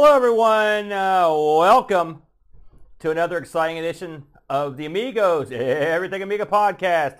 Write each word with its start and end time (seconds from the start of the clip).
Hello, 0.00 0.14
everyone. 0.14 0.92
Uh, 0.92 1.26
welcome 1.28 2.22
to 3.00 3.10
another 3.10 3.36
exciting 3.36 3.80
edition 3.80 4.26
of 4.48 4.76
the 4.76 4.86
Amigos 4.86 5.50
Everything 5.50 6.22
Amiga 6.22 6.46
podcast. 6.46 7.16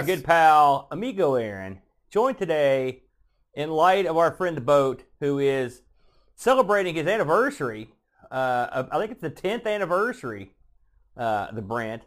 I'm 0.00 0.06
your 0.06 0.16
good 0.16 0.24
pal, 0.24 0.88
Amigo 0.90 1.34
Aaron, 1.34 1.82
joined 2.08 2.38
today 2.38 3.02
in 3.52 3.68
light 3.70 4.06
of 4.06 4.16
our 4.16 4.32
friend 4.32 4.56
the 4.56 4.62
Boat, 4.62 5.02
who 5.20 5.40
is 5.40 5.82
celebrating 6.36 6.94
his 6.94 7.06
anniversary. 7.06 7.90
Uh, 8.30 8.68
of- 8.72 8.88
I 8.90 8.98
think 8.98 9.12
it's 9.12 9.20
the 9.20 9.30
10th 9.30 9.66
anniversary, 9.66 10.54
uh, 11.18 11.52
the 11.52 11.60
Brent. 11.60 12.04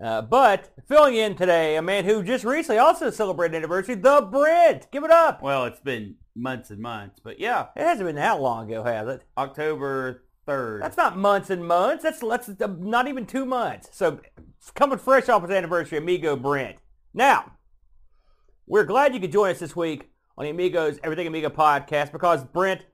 Uh, 0.00 0.20
but 0.22 0.70
filling 0.88 1.14
in 1.14 1.34
today, 1.36 1.76
a 1.76 1.82
man 1.82 2.04
who 2.04 2.22
just 2.22 2.44
recently 2.44 2.78
also 2.78 3.10
celebrated 3.10 3.56
anniversary, 3.56 3.94
the 3.94 4.20
Brent. 4.30 4.90
Give 4.90 5.04
it 5.04 5.10
up. 5.10 5.42
Well, 5.42 5.64
it's 5.64 5.80
been 5.80 6.16
months 6.34 6.70
and 6.70 6.80
months, 6.80 7.20
but 7.22 7.38
yeah, 7.38 7.66
It 7.76 7.82
hasn't 7.82 8.06
been 8.06 8.16
that 8.16 8.40
long 8.40 8.70
ago, 8.70 8.82
has 8.82 9.06
it? 9.08 9.22
October 9.38 10.24
3rd. 10.48 10.80
That's 10.80 10.96
not 10.96 11.16
months 11.16 11.50
and 11.50 11.64
months. 11.64 12.02
That's 12.02 12.20
that's 12.20 12.48
uh, 12.48 12.66
not 12.78 13.06
even 13.06 13.26
two 13.26 13.44
months. 13.44 13.88
So 13.92 14.20
it's 14.58 14.70
coming 14.72 14.98
fresh 14.98 15.28
off 15.28 15.42
his 15.42 15.50
anniversary, 15.52 15.98
Amigo 15.98 16.34
Brent. 16.34 16.78
Now, 17.14 17.52
we're 18.66 18.84
glad 18.84 19.14
you 19.14 19.20
could 19.20 19.30
join 19.32 19.50
us 19.50 19.60
this 19.60 19.76
week 19.76 20.10
on 20.36 20.44
the 20.44 20.50
Amigos 20.50 20.98
Everything 21.04 21.26
Amiga 21.28 21.50
podcast 21.50 22.10
because 22.10 22.42
Brent, 22.42 22.86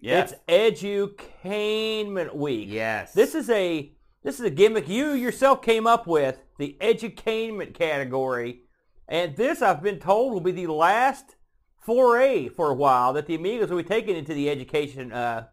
yes. 0.00 0.32
it's 0.32 0.40
Educainment 0.48 2.34
Week. 2.34 2.68
yes. 2.70 3.12
This 3.12 3.34
is 3.36 3.50
a 3.50 3.92
this 4.26 4.40
is 4.40 4.44
a 4.44 4.50
gimmick 4.50 4.88
you 4.88 5.12
yourself 5.12 5.62
came 5.62 5.86
up 5.86 6.08
with, 6.08 6.40
the 6.58 6.76
Educainment 6.80 7.74
category, 7.74 8.62
and 9.06 9.36
this 9.36 9.62
I've 9.62 9.84
been 9.84 10.00
told 10.00 10.32
will 10.32 10.40
be 10.40 10.50
the 10.50 10.66
last 10.66 11.36
foray 11.78 12.48
for 12.48 12.70
a 12.70 12.74
while 12.74 13.12
that 13.12 13.28
the 13.28 13.36
Amigos 13.36 13.70
will 13.70 13.76
be 13.76 13.84
taken 13.84 14.16
into 14.16 14.34
the 14.34 14.50
education 14.50 15.12
uh, 15.12 15.46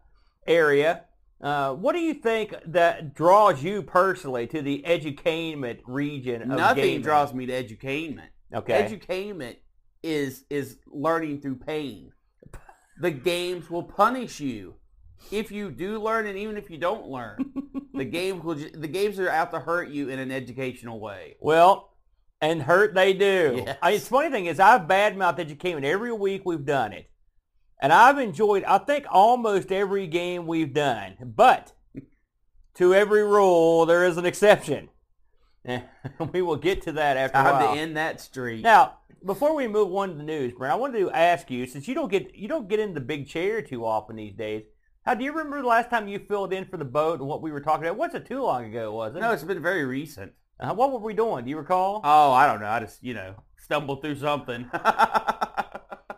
area. 0.44 1.04
Uh, 1.40 1.74
what 1.74 1.92
do 1.92 2.00
you 2.00 2.14
think 2.14 2.52
that 2.66 3.14
draws 3.14 3.62
you 3.62 3.80
personally 3.80 4.48
to 4.48 4.60
the 4.60 4.82
edutainment 4.88 5.78
region 5.86 6.42
of 6.42 6.48
Nothing 6.48 6.82
gaming? 6.82 7.02
draws 7.02 7.32
me 7.32 7.46
to 7.46 7.52
edutainment. 7.52 8.30
Okay. 8.52 8.82
Educainment 8.82 9.54
is 10.02 10.46
is 10.50 10.78
learning 10.88 11.40
through 11.40 11.56
pain. 11.56 12.10
The 13.00 13.12
games 13.12 13.70
will 13.70 13.84
punish 13.84 14.40
you 14.40 14.74
if 15.30 15.50
you 15.50 15.70
do 15.70 16.00
learn, 16.00 16.26
and 16.26 16.38
even 16.38 16.56
if 16.56 16.70
you 16.70 16.78
don't 16.78 17.06
learn. 17.06 17.52
the 17.94 18.04
games 18.18 18.42
will. 18.44 18.54
Ju- 18.54 18.70
the 18.74 18.88
games 18.88 19.18
are 19.18 19.28
out 19.28 19.50
to 19.52 19.60
hurt 19.60 19.88
you 19.88 20.08
in 20.08 20.18
an 20.18 20.30
educational 20.30 21.00
way. 21.00 21.36
Well, 21.40 21.94
and 22.40 22.62
hurt 22.62 22.94
they 22.94 23.12
do. 23.12 23.62
Yes. 23.64 23.78
I 23.82 23.88
mean, 23.88 23.96
it's 23.96 24.08
funny 24.08 24.30
thing 24.30 24.46
is 24.46 24.60
I've 24.60 24.82
badmouthed 24.82 25.38
education 25.38 25.84
every 25.84 26.12
week 26.12 26.42
we've 26.44 26.64
done 26.64 26.92
it. 26.92 27.10
And 27.80 27.92
I've 27.92 28.18
enjoyed, 28.18 28.64
I 28.64 28.78
think, 28.78 29.04
almost 29.10 29.70
every 29.72 30.06
game 30.06 30.46
we've 30.46 30.72
done. 30.72 31.16
But 31.22 31.72
to 32.76 32.94
every 32.94 33.24
rule, 33.24 33.84
there 33.84 34.06
is 34.06 34.16
an 34.16 34.24
exception. 34.24 34.88
we 36.32 36.42
will 36.42 36.56
get 36.56 36.82
to 36.82 36.92
that 36.92 37.16
after 37.16 37.38
a 37.38 37.42
while. 37.42 37.74
to 37.74 37.80
end 37.80 37.96
that 37.96 38.20
streak. 38.20 38.62
Now, 38.62 38.98
before 39.24 39.54
we 39.54 39.66
move 39.66 39.94
on 39.94 40.10
to 40.10 40.14
the 40.14 40.22
news, 40.22 40.52
Brent, 40.52 40.72
I 40.72 40.76
wanted 40.76 41.00
to 41.00 41.10
ask 41.10 41.50
you, 41.50 41.66
since 41.66 41.88
you 41.88 41.94
don't 41.94 42.10
get 42.10 42.34
you 42.34 42.48
don't 42.48 42.68
get 42.68 42.80
in 42.80 42.94
the 42.94 43.00
big 43.00 43.26
chair 43.26 43.62
too 43.62 43.84
often 43.84 44.16
these 44.16 44.34
days, 44.34 44.64
how 45.04 45.14
do 45.14 45.24
you 45.24 45.32
remember 45.32 45.60
the 45.62 45.68
last 45.68 45.90
time 45.90 46.08
you 46.08 46.18
filled 46.18 46.52
in 46.52 46.64
for 46.64 46.76
the 46.76 46.84
boat 46.84 47.20
and 47.20 47.28
what 47.28 47.42
we 47.42 47.50
were 47.52 47.60
talking 47.60 47.84
about? 47.84 47.96
Wasn't 47.96 48.26
too 48.26 48.42
long 48.42 48.64
ago, 48.64 48.92
was 48.92 49.14
it? 49.14 49.20
no, 49.20 49.32
it's 49.32 49.42
been 49.44 49.62
very 49.62 49.84
recent. 49.84 50.32
Uh, 50.60 50.72
what 50.72 50.92
were 50.92 50.98
we 50.98 51.14
doing? 51.14 51.44
Do 51.44 51.50
you 51.50 51.58
recall? 51.58 52.00
Oh, 52.04 52.32
I 52.32 52.46
don't 52.46 52.60
know. 52.60 52.68
I 52.68 52.80
just 52.80 53.02
you 53.02 53.14
know 53.14 53.34
stumbled 53.56 54.02
through 54.02 54.16
something. 54.16 54.64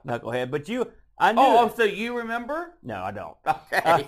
Knucklehead. 0.07 0.51
But 0.51 0.69
you, 0.69 0.91
I 1.19 1.33
knew. 1.33 1.41
oh, 1.43 1.73
so 1.77 1.85
you 1.85 2.17
remember? 2.19 2.75
no, 2.83 3.03
I 3.03 3.11
don't. 3.13 3.37
Okay. 3.73 4.07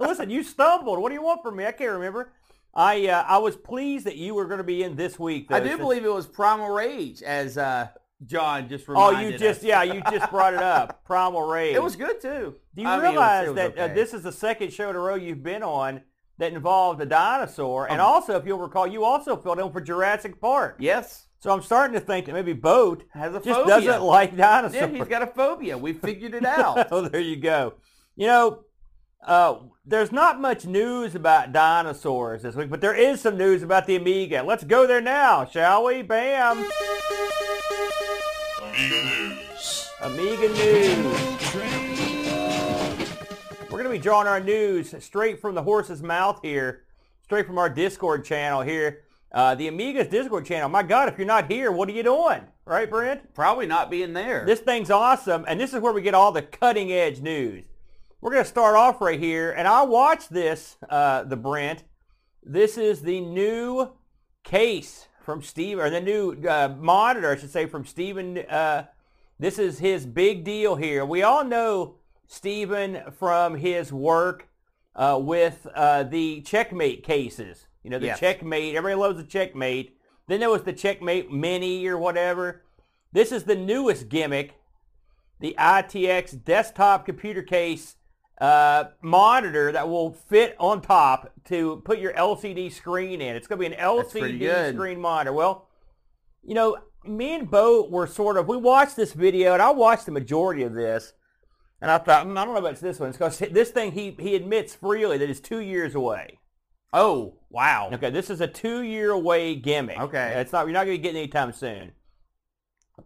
Listen, 0.00 0.30
you 0.30 0.42
stumbled. 0.42 0.98
What 1.00 1.08
do 1.08 1.14
you 1.14 1.22
want 1.22 1.42
from 1.42 1.56
me? 1.56 1.66
I 1.66 1.72
can't 1.72 1.92
remember. 1.92 2.32
I 2.74 3.08
uh, 3.08 3.24
I 3.26 3.38
was 3.38 3.56
pleased 3.56 4.06
that 4.06 4.16
you 4.16 4.34
were 4.34 4.44
going 4.44 4.58
to 4.58 4.64
be 4.64 4.82
in 4.82 4.94
this 4.96 5.18
week. 5.18 5.48
Though, 5.48 5.56
I 5.56 5.60
do 5.60 5.68
since- 5.68 5.80
believe 5.80 6.04
it 6.04 6.12
was 6.12 6.26
Primal 6.26 6.68
Rage, 6.70 7.22
as 7.22 7.58
uh, 7.58 7.88
John 8.26 8.68
just 8.68 8.88
reminded 8.88 9.16
Oh, 9.16 9.28
you 9.28 9.38
just 9.38 9.60
us. 9.60 9.64
yeah, 9.64 9.82
you 9.84 10.02
just 10.10 10.30
brought 10.30 10.54
it 10.54 10.60
up. 10.62 11.04
Primal 11.06 11.42
Rage. 11.42 11.76
It 11.76 11.82
was 11.82 11.94
good 11.96 12.20
too. 12.20 12.56
Do 12.74 12.82
you 12.82 12.88
I 12.88 12.96
mean, 12.96 13.04
it 13.04 13.08
was- 13.08 13.12
realize 13.12 13.46
it 13.46 13.50
was 13.50 13.56
that 13.56 13.78
uh, 13.78 13.94
this 13.94 14.12
is 14.14 14.22
the 14.22 14.32
second 14.32 14.72
show 14.72 14.90
in 14.90 14.96
a 14.96 14.98
row 14.98 15.14
you've 15.14 15.42
been 15.42 15.62
on 15.62 16.00
that 16.38 16.52
involved 16.52 17.00
a 17.00 17.06
dinosaur, 17.06 17.88
and 17.90 18.00
Oh. 18.00 18.04
also, 18.06 18.36
if 18.36 18.46
you'll 18.46 18.58
recall, 18.58 18.86
you 18.86 19.04
also 19.04 19.36
filled 19.36 19.58
in 19.58 19.70
for 19.72 19.80
Jurassic 19.80 20.40
Park. 20.40 20.76
Yes, 20.78 21.26
So 21.40 21.50
I'm 21.52 21.62
starting 21.62 21.94
to 21.94 22.00
think 22.00 22.26
that 22.26 22.32
maybe 22.32 22.52
Boat 22.52 23.04
has 23.10 23.32
a 23.34 23.40
just 23.40 23.46
phobia. 23.60 23.80
doesn't 23.80 24.02
like 24.02 24.36
dinosaurs. 24.36 24.74
Yeah, 24.92 24.98
he's 24.98 25.08
got 25.08 25.22
a 25.22 25.26
phobia. 25.28 25.76
We 25.78 25.92
figured 25.92 26.34
it 26.34 26.44
out. 26.58 26.88
oh, 26.90 27.02
there 27.08 27.20
you 27.20 27.36
go. 27.36 27.74
You 28.16 28.26
know, 28.26 28.60
uh, 29.26 29.56
there's 29.84 30.12
not 30.12 30.40
much 30.40 30.64
news 30.64 31.14
about 31.16 31.52
dinosaurs 31.52 32.42
this 32.42 32.54
week, 32.56 32.70
but 32.70 32.80
there 32.80 32.94
is 32.94 33.20
some 33.20 33.36
news 33.36 33.62
about 33.64 33.86
the 33.86 33.96
Amiga. 33.96 34.42
Let's 34.44 34.62
go 34.64 34.86
there 34.86 35.00
now, 35.00 35.44
shall 35.44 35.84
we? 35.84 36.02
Bam! 36.02 36.68
Amiga 38.78 40.48
news. 40.50 41.10
We're 43.62 43.82
going 43.82 43.84
to 43.84 43.90
be 43.90 43.98
drawing 43.98 44.28
our 44.28 44.38
news 44.38 44.94
straight 45.00 45.40
from 45.40 45.56
the 45.56 45.62
horse's 45.64 46.00
mouth 46.00 46.38
here, 46.42 46.84
straight 47.24 47.44
from 47.44 47.58
our 47.58 47.68
Discord 47.68 48.24
channel 48.24 48.62
here. 48.62 49.00
Uh, 49.32 49.56
the 49.56 49.66
Amiga's 49.66 50.06
Discord 50.06 50.46
channel. 50.46 50.68
My 50.68 50.84
God, 50.84 51.08
if 51.08 51.18
you're 51.18 51.26
not 51.26 51.50
here, 51.50 51.72
what 51.72 51.88
are 51.88 51.92
you 51.92 52.04
doing? 52.04 52.42
Right, 52.64 52.88
Brent? 52.88 53.34
Probably 53.34 53.66
not 53.66 53.90
being 53.90 54.12
there. 54.12 54.44
This 54.46 54.60
thing's 54.60 54.92
awesome, 54.92 55.44
and 55.48 55.58
this 55.58 55.74
is 55.74 55.80
where 55.80 55.92
we 55.92 56.00
get 56.00 56.14
all 56.14 56.30
the 56.30 56.42
cutting 56.42 56.92
edge 56.92 57.20
news. 57.20 57.64
We're 58.20 58.30
going 58.30 58.44
to 58.44 58.48
start 58.48 58.76
off 58.76 59.00
right 59.00 59.18
here, 59.18 59.50
and 59.50 59.66
I 59.66 59.82
watched 59.82 60.30
this, 60.30 60.76
uh, 60.88 61.24
the 61.24 61.36
Brent. 61.36 61.82
This 62.44 62.78
is 62.78 63.02
the 63.02 63.20
new 63.22 63.90
case 64.44 65.07
from 65.28 65.42
Steve, 65.42 65.78
or 65.78 65.90
the 65.90 66.00
new 66.00 66.32
uh, 66.48 66.74
monitor, 66.80 67.30
I 67.30 67.36
should 67.36 67.50
say, 67.50 67.66
from 67.66 67.84
Stephen. 67.84 68.38
Uh, 68.48 68.86
this 69.38 69.58
is 69.58 69.78
his 69.78 70.06
big 70.06 70.42
deal 70.42 70.74
here. 70.76 71.04
We 71.04 71.22
all 71.22 71.44
know 71.44 71.96
Stephen 72.26 73.02
from 73.18 73.56
his 73.56 73.92
work 73.92 74.48
uh, 74.96 75.18
with 75.20 75.66
uh, 75.74 76.04
the 76.04 76.40
checkmate 76.40 77.04
cases. 77.04 77.66
You 77.82 77.90
know, 77.90 77.98
the 77.98 78.06
Yes. 78.06 78.20
checkmate. 78.20 78.74
Everybody 78.74 78.98
loves 78.98 79.18
the 79.18 79.22
checkmate. 79.28 79.98
Then 80.28 80.40
there 80.40 80.48
was 80.48 80.62
the 80.62 80.72
checkmate 80.72 81.30
mini 81.30 81.86
or 81.86 81.98
whatever. 81.98 82.62
This 83.12 83.30
is 83.30 83.44
the 83.44 83.54
newest 83.54 84.08
gimmick, 84.08 84.54
the 85.40 85.54
ITX 85.58 86.42
desktop 86.42 87.04
computer 87.04 87.42
case 87.42 87.96
uh, 88.40 88.84
monitor 89.02 89.72
that 89.72 89.88
will 89.88 90.12
fit 90.12 90.54
on 90.60 90.80
top 90.80 91.32
to 91.46 91.82
put 91.84 91.98
your 91.98 92.12
LCD 92.12 92.72
screen 92.72 93.20
in. 93.20 93.34
It's 93.36 93.46
going 93.46 93.60
to 93.60 93.68
be 93.68 93.74
an 93.74 93.80
LCD 93.80 94.74
screen 94.74 95.00
monitor. 95.00 95.32
Well, 95.32 95.68
you 96.44 96.54
know, 96.54 96.76
me 97.04 97.34
and 97.34 97.50
Bo 97.50 97.88
were 97.88 98.06
sort 98.06 98.36
of, 98.36 98.46
we 98.48 98.56
watched 98.56 98.96
this 98.96 99.12
video, 99.12 99.52
and 99.54 99.62
I 99.62 99.70
watched 99.70 100.06
the 100.06 100.12
majority 100.12 100.62
of 100.62 100.72
this, 100.74 101.12
and 101.80 101.90
I 101.90 101.98
thought, 101.98 102.24
"Hmm, 102.24 102.36
I 102.38 102.44
don't 102.44 102.54
know 102.54 102.60
about 102.60 102.76
this 102.80 102.98
one, 102.98 103.10
It's 103.10 103.18
because 103.18 103.38
this 103.38 103.70
thing, 103.70 103.92
he, 103.92 104.16
he 104.18 104.34
admits 104.34 104.74
freely 104.74 105.18
that 105.18 105.28
it's 105.30 105.40
two 105.40 105.60
years 105.60 105.94
away. 105.94 106.38
oh, 106.92 107.34
wow. 107.50 107.90
Okay, 107.92 108.10
this 108.10 108.30
is 108.30 108.40
a 108.40 108.46
two-year 108.46 109.10
away 109.10 109.54
gimmick. 109.54 109.98
Okay. 109.98 110.32
It's 110.40 110.52
not, 110.52 110.66
you're 110.66 110.72
not 110.72 110.86
going 110.86 110.96
to 110.96 111.02
get 111.02 111.14
it 111.14 111.18
anytime 111.18 111.52
soon. 111.52 111.92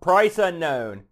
Price 0.01 0.39
unknown. 0.39 1.05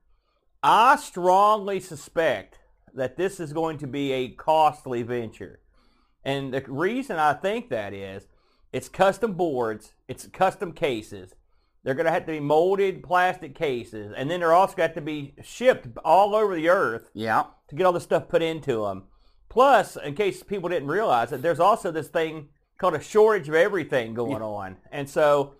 I 0.62 0.96
strongly 0.96 1.80
suspect 1.80 2.59
that 2.94 3.16
this 3.16 3.40
is 3.40 3.52
going 3.52 3.78
to 3.78 3.86
be 3.86 4.12
a 4.12 4.28
costly 4.28 5.02
venture. 5.02 5.60
And 6.24 6.52
the 6.52 6.62
reason 6.68 7.16
I 7.16 7.32
think 7.34 7.70
that 7.70 7.92
is, 7.94 8.26
it's 8.72 8.88
custom 8.88 9.32
boards, 9.32 9.94
it's 10.08 10.26
custom 10.26 10.72
cases. 10.72 11.34
They're 11.82 11.94
going 11.94 12.06
to 12.06 12.12
have 12.12 12.26
to 12.26 12.32
be 12.32 12.40
molded 12.40 13.02
plastic 13.02 13.54
cases, 13.54 14.12
and 14.14 14.30
then 14.30 14.40
they're 14.40 14.52
also 14.52 14.76
got 14.76 14.94
to 14.94 15.00
be 15.00 15.34
shipped 15.42 15.88
all 16.04 16.34
over 16.34 16.54
the 16.54 16.68
earth 16.68 17.10
Yeah. 17.14 17.44
to 17.68 17.74
get 17.74 17.86
all 17.86 17.92
the 17.92 18.00
stuff 18.00 18.28
put 18.28 18.42
into 18.42 18.84
them. 18.84 19.04
Plus, 19.48 19.96
in 19.96 20.14
case 20.14 20.42
people 20.42 20.68
didn't 20.68 20.88
realize 20.88 21.32
it, 21.32 21.42
there's 21.42 21.58
also 21.58 21.90
this 21.90 22.08
thing 22.08 22.48
called 22.78 22.94
a 22.94 23.00
shortage 23.00 23.48
of 23.48 23.54
everything 23.54 24.14
going 24.14 24.42
on. 24.42 24.76
And 24.92 25.08
so 25.08 25.54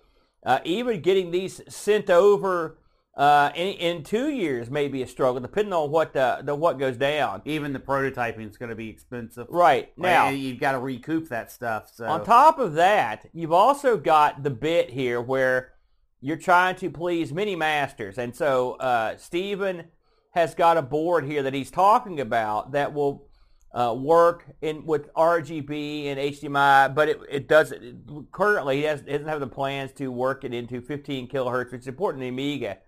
uh, 0.45 0.61
even 0.65 1.01
getting 1.01 1.31
these 1.31 1.61
sent 1.69 2.11
over 2.11 2.79
uh, 3.21 3.53
in, 3.55 3.75
in 3.75 4.03
two 4.03 4.31
years 4.31 4.71
may 4.71 4.89
be 4.89 5.03
a 5.03 5.07
struggle, 5.07 5.39
depending 5.43 5.75
on 5.75 5.91
what 5.91 6.17
uh, 6.17 6.41
the 6.43 6.55
what 6.55 6.79
goes 6.79 6.97
down. 6.97 7.43
Even 7.45 7.75
the 7.75 7.79
prototyping 7.79 8.49
is 8.49 8.57
going 8.57 8.71
to 8.71 8.75
be 8.75 8.89
expensive. 8.89 9.47
Right. 9.51 9.93
Now, 9.99 10.31
you've 10.31 10.59
got 10.59 10.73
to 10.73 10.79
recoup 10.79 11.29
that 11.29 11.53
stuff. 11.53 11.91
So 11.93 12.07
on 12.07 12.25
top 12.25 12.59
of 12.59 12.73
that, 12.75 13.27
you've 13.35 13.53
also 13.53 13.99
got 13.99 14.43
the 14.43 14.49
bit 14.49 14.89
here 14.89 15.21
where 15.21 15.75
you're 16.23 16.39
trying 16.39 16.77
to 16.77 16.89
please 16.89 17.31
many 17.31 17.55
masters. 17.55 18.17
And 18.17 18.35
so 18.35 18.77
uh, 18.77 19.19
Stephen 19.19 19.89
has 20.31 20.55
got 20.55 20.79
a 20.79 20.83
board 20.83 21.27
here 21.27 21.43
that 21.43 21.53
he's 21.53 21.71
talking 21.71 22.21
about 22.21 22.73
that 22.73 22.95
will 22.95 23.29
uh, 23.75 23.95
work 23.99 24.47
in 24.63 24.87
with 24.87 25.13
RGB 25.13 26.07
and 26.07 26.19
HDMI, 26.19 26.95
but 26.95 27.11
it, 27.11 27.21
it 27.31 27.49
doesn't 27.49 28.33
currently 28.33 28.79
he 28.79 28.85
has, 28.85 29.03
doesn't 29.03 29.29
have 29.29 29.41
the 29.41 29.47
plans 29.47 29.93
to 29.93 30.11
work 30.11 30.43
it 30.43 30.55
into 30.55 30.81
15 30.81 31.29
kilohertz, 31.29 31.71
which 31.71 31.83
is 31.83 31.87
important 31.87 32.25
in 32.25 32.35
the 32.35 32.43
Amiga 32.43 32.79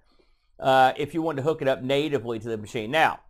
uh, 0.63 0.93
if 0.97 1.13
you 1.13 1.21
want 1.21 1.37
to 1.37 1.43
hook 1.43 1.61
it 1.61 1.69
up 1.69 1.83
natively 1.83 2.39
to 2.39 2.49
the 2.49 2.57
machine. 2.57 2.91
Now, 2.91 3.21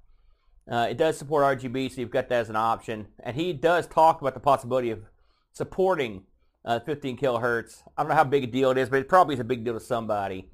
Uh, 0.70 0.86
it 0.90 0.96
does 0.96 1.18
support 1.18 1.42
RGB, 1.58 1.90
so 1.90 2.00
you've 2.00 2.12
got 2.12 2.28
that 2.28 2.42
as 2.42 2.48
an 2.48 2.54
option. 2.54 3.08
And 3.24 3.34
he 3.34 3.52
does 3.52 3.88
talk 3.88 4.20
about 4.20 4.34
the 4.34 4.40
possibility 4.40 4.90
of 4.92 5.00
supporting 5.52 6.22
uh, 6.64 6.78
15 6.78 7.16
kilohertz. 7.18 7.82
I 7.96 8.02
don't 8.02 8.10
know 8.10 8.14
how 8.14 8.22
big 8.22 8.44
a 8.44 8.46
deal 8.46 8.70
it 8.70 8.78
is, 8.78 8.88
but 8.88 9.00
it 9.00 9.08
probably 9.08 9.34
is 9.34 9.40
a 9.40 9.44
big 9.44 9.64
deal 9.64 9.74
to 9.74 9.80
somebody. 9.80 10.50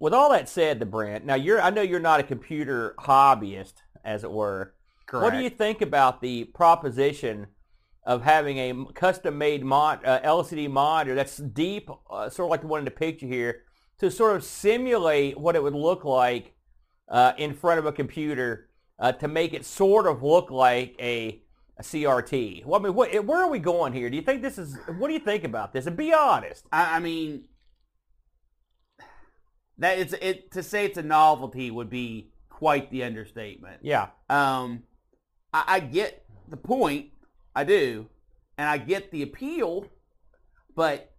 With 0.00 0.12
all 0.12 0.30
that 0.30 0.48
said, 0.48 0.80
the 0.80 0.86
Brent, 0.86 1.24
now 1.24 1.36
you're 1.36 1.60
I 1.60 1.70
know 1.70 1.82
you're 1.82 2.00
not 2.00 2.18
a 2.18 2.24
computer 2.24 2.96
hobbyist, 2.98 3.74
as 4.04 4.24
it 4.24 4.32
were. 4.32 4.74
Correct. 5.06 5.22
What 5.22 5.32
do 5.32 5.44
you 5.44 5.50
think 5.50 5.80
about 5.80 6.20
the 6.20 6.44
proposition 6.46 7.46
of 8.04 8.22
having 8.22 8.58
a 8.58 8.92
custom-made 8.94 9.62
uh, 9.62 10.20
LCD 10.24 10.68
monitor 10.68 11.14
that's 11.14 11.36
deep, 11.36 11.88
uh, 12.10 12.28
sort 12.28 12.46
of 12.46 12.50
like 12.50 12.62
the 12.62 12.66
one 12.66 12.80
in 12.80 12.84
the 12.84 12.90
picture 12.90 13.26
here, 13.26 13.62
to 13.98 14.10
sort 14.10 14.36
of 14.36 14.44
simulate 14.44 15.38
what 15.38 15.56
it 15.56 15.62
would 15.62 15.74
look 15.74 16.04
like 16.04 16.54
uh, 17.08 17.32
in 17.38 17.54
front 17.54 17.78
of 17.78 17.86
a 17.86 17.92
computer 17.92 18.68
uh, 18.98 19.12
to 19.12 19.28
make 19.28 19.54
it 19.54 19.64
sort 19.64 20.06
of 20.06 20.22
look 20.22 20.50
like 20.50 20.94
a, 20.98 21.40
a 21.78 21.82
CRT? 21.82 22.64
Well, 22.64 22.80
I 22.80 22.84
mean, 22.84 22.94
what, 22.94 23.24
where 23.24 23.42
are 23.42 23.50
we 23.50 23.58
going 23.58 23.92
here? 23.92 24.10
Do 24.10 24.16
you 24.16 24.22
think 24.22 24.42
this 24.42 24.58
is? 24.58 24.76
What 24.98 25.08
do 25.08 25.14
you 25.14 25.20
think 25.20 25.44
about 25.44 25.72
this? 25.72 25.86
And 25.86 25.96
be 25.96 26.12
honest. 26.12 26.66
I, 26.72 26.96
I 26.96 26.98
mean, 27.00 27.44
that 29.78 29.98
it's 29.98 30.14
it 30.14 30.50
to 30.52 30.62
say 30.62 30.84
it's 30.84 30.98
a 30.98 31.02
novelty 31.02 31.70
would 31.70 31.90
be 31.90 32.30
quite 32.48 32.90
the 32.90 33.02
understatement. 33.04 33.80
Yeah. 33.82 34.08
Um, 34.30 34.84
I, 35.52 35.64
I 35.66 35.80
get 35.80 36.24
the 36.48 36.56
point, 36.56 37.10
I 37.54 37.64
do, 37.64 38.06
and 38.56 38.68
I 38.68 38.78
get 38.78 39.10
the 39.10 39.22
appeal, 39.22 39.86
but 40.74 41.12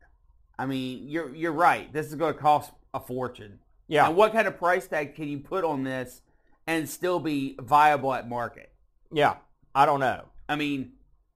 I 0.59 0.65
mean, 0.65 1.07
you're 1.07 1.33
you're 1.35 1.51
right. 1.51 1.91
This 1.93 2.07
is 2.07 2.15
going 2.15 2.33
to 2.33 2.39
cost 2.39 2.71
a 2.93 2.99
fortune. 2.99 3.59
Yeah. 3.87 4.07
And 4.07 4.15
what 4.15 4.33
kind 4.33 4.47
of 4.47 4.57
price 4.57 4.87
tag 4.87 5.15
can 5.15 5.27
you 5.27 5.39
put 5.39 5.63
on 5.63 5.83
this 5.83 6.21
and 6.65 6.89
still 6.89 7.19
be 7.19 7.55
viable 7.61 8.13
at 8.13 8.27
market? 8.27 8.71
Yeah. 9.11 9.35
I 9.73 9.85
don't 9.85 9.99
know. 9.99 10.25
I 10.49 10.55
mean, 10.55 10.93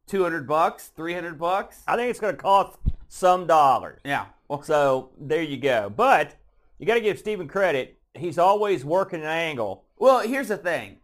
two 0.07 0.23
hundred 0.23 0.47
bucks, 0.47 0.87
three 0.95 1.13
hundred 1.13 1.37
bucks. 1.39 1.83
I 1.87 1.95
think 1.95 2.09
it's 2.09 2.19
going 2.19 2.35
to 2.35 2.41
cost 2.41 2.77
some 3.07 3.47
dollars. 3.47 4.01
Yeah. 4.03 4.25
Well, 4.47 4.63
So 4.63 5.11
there 5.19 5.43
you 5.43 5.57
go. 5.57 5.89
But 5.95 6.35
you 6.79 6.85
got 6.85 6.95
to 6.95 7.01
give 7.01 7.19
Stephen 7.19 7.47
credit. 7.47 7.99
He's 8.15 8.37
always 8.37 8.83
working 8.83 9.21
an 9.21 9.27
angle. 9.27 9.85
Well, 9.97 10.19
here's 10.19 10.49
the 10.49 10.57
thing. 10.57 10.97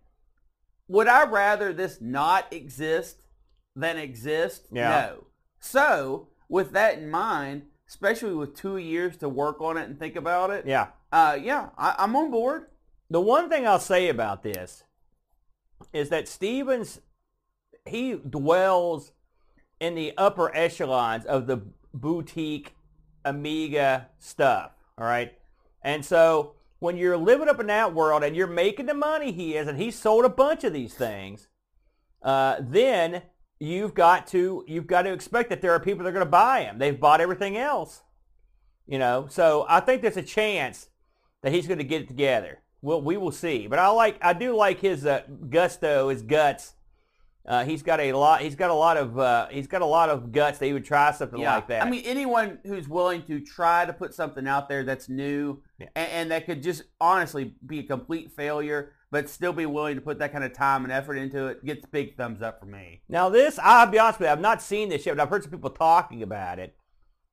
Would 0.90 1.08
I 1.08 1.26
rather 1.26 1.72
this 1.72 2.02
not 2.02 2.52
exist 2.52 3.22
than 3.76 3.98
exist? 3.98 4.68
Yeah. 4.72 4.90
No. 4.90 5.24
So, 5.60 6.28
with 6.50 6.72
that 6.72 6.98
in 6.98 7.10
mind, 7.10 7.64
especially 7.88 8.34
with 8.34 8.56
two 8.56 8.78
years 8.78 9.18
to 9.18 9.30
work 9.30 9.62
on 9.62 9.78
it 9.78 9.84
and 9.88 9.98
think 9.98 10.16
about 10.16 10.50
it, 10.52 10.66
Yeah. 10.66 10.88
uh, 11.12 11.38
yeah, 11.42 11.70
I, 11.78 11.96
I'm 12.00 12.16
on 12.16 12.32
board. 12.32 12.68
The 13.10 13.22
one 13.22 13.50
thing 13.50 13.66
I'll 13.66 13.80
say 13.80 14.10
about 14.10 14.44
this 14.44 14.84
is 15.94 16.10
that 16.10 16.28
Stevens, 16.28 17.00
he 17.86 18.14
dwells 18.16 19.12
in 19.80 19.96
the 19.96 20.14
upper 20.18 20.54
echelons 20.56 21.26
of 21.26 21.48
the 21.48 21.62
boutique 21.94 22.74
Amiga 23.24 24.08
stuff. 24.20 24.72
All 24.98 25.06
right. 25.06 25.34
And 25.82 26.04
so 26.04 26.56
when 26.80 26.98
you're 26.98 27.18
living 27.18 27.48
up 27.48 27.60
in 27.60 27.68
that 27.68 27.94
world 27.94 28.24
and 28.24 28.36
you're 28.36 28.48
making 28.48 28.88
the 28.88 28.94
money 28.94 29.32
he 29.32 29.56
is, 29.56 29.68
and 29.68 29.80
he 29.80 29.92
sold 29.92 30.26
a 30.26 30.30
bunch 30.30 30.64
of 30.64 30.74
these 30.74 30.94
things, 30.94 31.48
uh, 32.24 32.58
then 32.60 33.22
you've 33.60 33.94
got 33.94 34.28
to 34.28 34.64
you've 34.68 34.88
got 34.88 35.04
to 35.04 35.14
expect 35.14 35.50
that 35.50 35.62
there 35.62 35.72
are 35.72 35.80
people 35.80 36.04
that 36.04 36.10
are 36.10 36.14
going 36.14 36.26
to 36.26 36.30
buy 36.32 36.62
him. 36.62 36.78
They've 36.80 37.00
bought 37.00 37.22
everything 37.22 37.58
else, 37.58 38.02
you 38.88 39.00
know. 39.00 39.28
So 39.30 39.66
I 39.68 39.80
think 39.80 40.02
there's 40.02 40.18
a 40.18 40.24
chance 40.24 40.90
that 41.42 41.52
he's 41.54 41.68
going 41.68 41.78
to 41.80 41.84
get 41.84 42.02
it 42.04 42.08
together. 42.08 42.60
Well, 42.82 43.02
we 43.02 43.18
will 43.18 43.32
see. 43.32 43.68
But 43.68 43.80
I 43.80 43.88
like 43.90 44.18
I 44.22 44.34
do 44.34 44.56
like 44.56 44.80
his 44.80 45.06
uh, 45.06 45.22
gusto, 45.50 46.10
his 46.10 46.22
guts. 46.22 46.74
Uh, 47.46 47.64
he's 47.64 47.82
got 47.82 48.02
a 48.02 48.12
lot. 48.12 48.42
He's 48.42 48.56
got 48.56 48.70
a 48.70 48.74
lot 48.74 48.98
of. 48.98 49.18
Uh, 49.18 49.48
he's 49.50 49.68
got 49.68 49.82
a 49.82 49.86
lot 49.86 50.10
of 50.10 50.32
guts 50.34 50.60
that 50.60 50.66
he 50.66 50.74
would 50.74 50.84
try 50.86 51.12
something 51.12 51.40
Yeah. 51.40 51.56
like 51.56 51.68
that. 51.70 51.86
I 51.86 51.90
mean, 51.90 52.04
anyone 52.06 52.60
who's 52.66 52.90
willing 52.90 53.24
to 53.24 53.40
try 53.40 53.86
to 53.86 53.94
put 53.94 54.14
something 54.14 54.46
out 54.48 54.68
there 54.68 54.84
that's 54.84 55.08
new 55.08 55.62
Yeah. 55.80 55.88
and, 55.96 56.12
and 56.12 56.32
that 56.32 56.46
could 56.46 56.62
just 56.62 56.84
honestly 57.00 57.56
be 57.66 57.80
a 57.80 57.84
complete 57.84 58.34
failure, 58.34 58.92
but 59.12 59.30
still 59.30 59.54
be 59.54 59.66
willing 59.66 59.96
to 59.96 60.02
put 60.02 60.20
that 60.20 60.32
kind 60.32 60.44
of 60.44 60.54
time 60.54 60.84
and 60.84 60.92
effort 60.92 61.16
into 61.16 61.48
it, 61.48 61.64
gets 61.64 61.86
big 61.86 62.16
thumbs 62.18 62.42
up 62.42 62.60
for 62.60 62.66
me. 62.66 63.02
Now 63.08 63.30
this, 63.30 63.58
I'll 63.62 63.88
be 63.88 64.00
honest 64.00 64.20
with 64.20 64.28
you, 64.28 64.32
I've 64.32 64.42
not 64.42 64.62
seen 64.62 64.90
this 64.90 65.06
yet, 65.06 65.16
but 65.16 65.24
I've 65.24 65.30
heard 65.30 65.44
some 65.44 65.52
people 65.52 65.70
talking 65.70 66.24
about 66.24 66.60
it. 66.60 66.76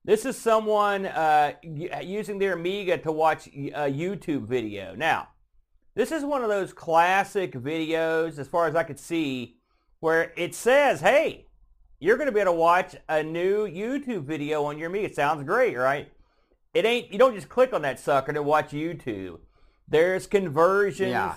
This 0.04 0.26
is 0.26 0.36
someone 0.36 1.06
uh, 1.06 1.54
using 1.62 2.38
their 2.38 2.52
Amiga 2.52 2.98
to 2.98 3.10
watch 3.10 3.46
a 3.46 3.90
YouTube 3.90 4.46
video. 4.46 4.94
Now, 4.94 5.28
this 5.94 6.12
is 6.12 6.24
one 6.24 6.42
of 6.42 6.50
those 6.50 6.72
classic 6.72 7.52
videos, 7.52 8.38
as 8.38 8.46
far 8.46 8.66
as 8.68 8.76
I 8.76 8.82
could 8.82 8.98
see, 8.98 9.56
where 10.00 10.32
it 10.36 10.54
says, 10.54 11.00
hey, 11.00 11.46
you're 12.00 12.18
going 12.18 12.26
to 12.26 12.32
be 12.32 12.40
able 12.40 12.52
to 12.52 12.58
watch 12.58 12.94
a 13.08 13.22
new 13.22 13.66
YouTube 13.66 14.24
video 14.24 14.64
on 14.64 14.76
your 14.76 14.90
Amiga. 14.90 15.06
It 15.06 15.14
sounds 15.14 15.42
great, 15.44 15.76
right? 15.76 16.12
It 16.74 16.84
ain't, 16.84 17.10
you 17.10 17.18
don't 17.18 17.34
just 17.34 17.48
click 17.48 17.72
on 17.72 17.82
that 17.82 17.98
sucker 17.98 18.32
to 18.32 18.42
watch 18.42 18.72
YouTube. 18.72 19.38
There's 19.88 20.26
conversions. 20.26 21.10
Yeah. 21.10 21.36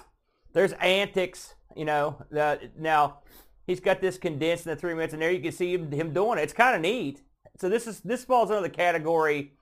There's 0.57 0.73
antics, 0.73 1.53
you 1.75 1.85
know. 1.85 2.17
Uh, 2.35 2.55
now, 2.79 3.19
he's 3.67 3.79
got 3.79 4.01
this 4.01 4.17
condensed 4.17 4.65
in 4.65 4.71
the 4.71 4.75
three 4.75 4.95
minutes, 4.95 5.13
and 5.13 5.21
there 5.21 5.29
you 5.31 5.39
can 5.39 5.51
see 5.51 5.75
him, 5.75 5.91
him 5.91 6.13
doing 6.13 6.39
it. 6.39 6.41
It's 6.41 6.51
kind 6.53 6.75
of 6.75 6.81
neat. 6.81 7.21
So 7.59 7.69
this 7.69 7.85
is 7.85 7.99
this 8.01 8.25
falls 8.25 8.49
under 8.49 8.63
the 8.63 8.69
category 8.73 9.53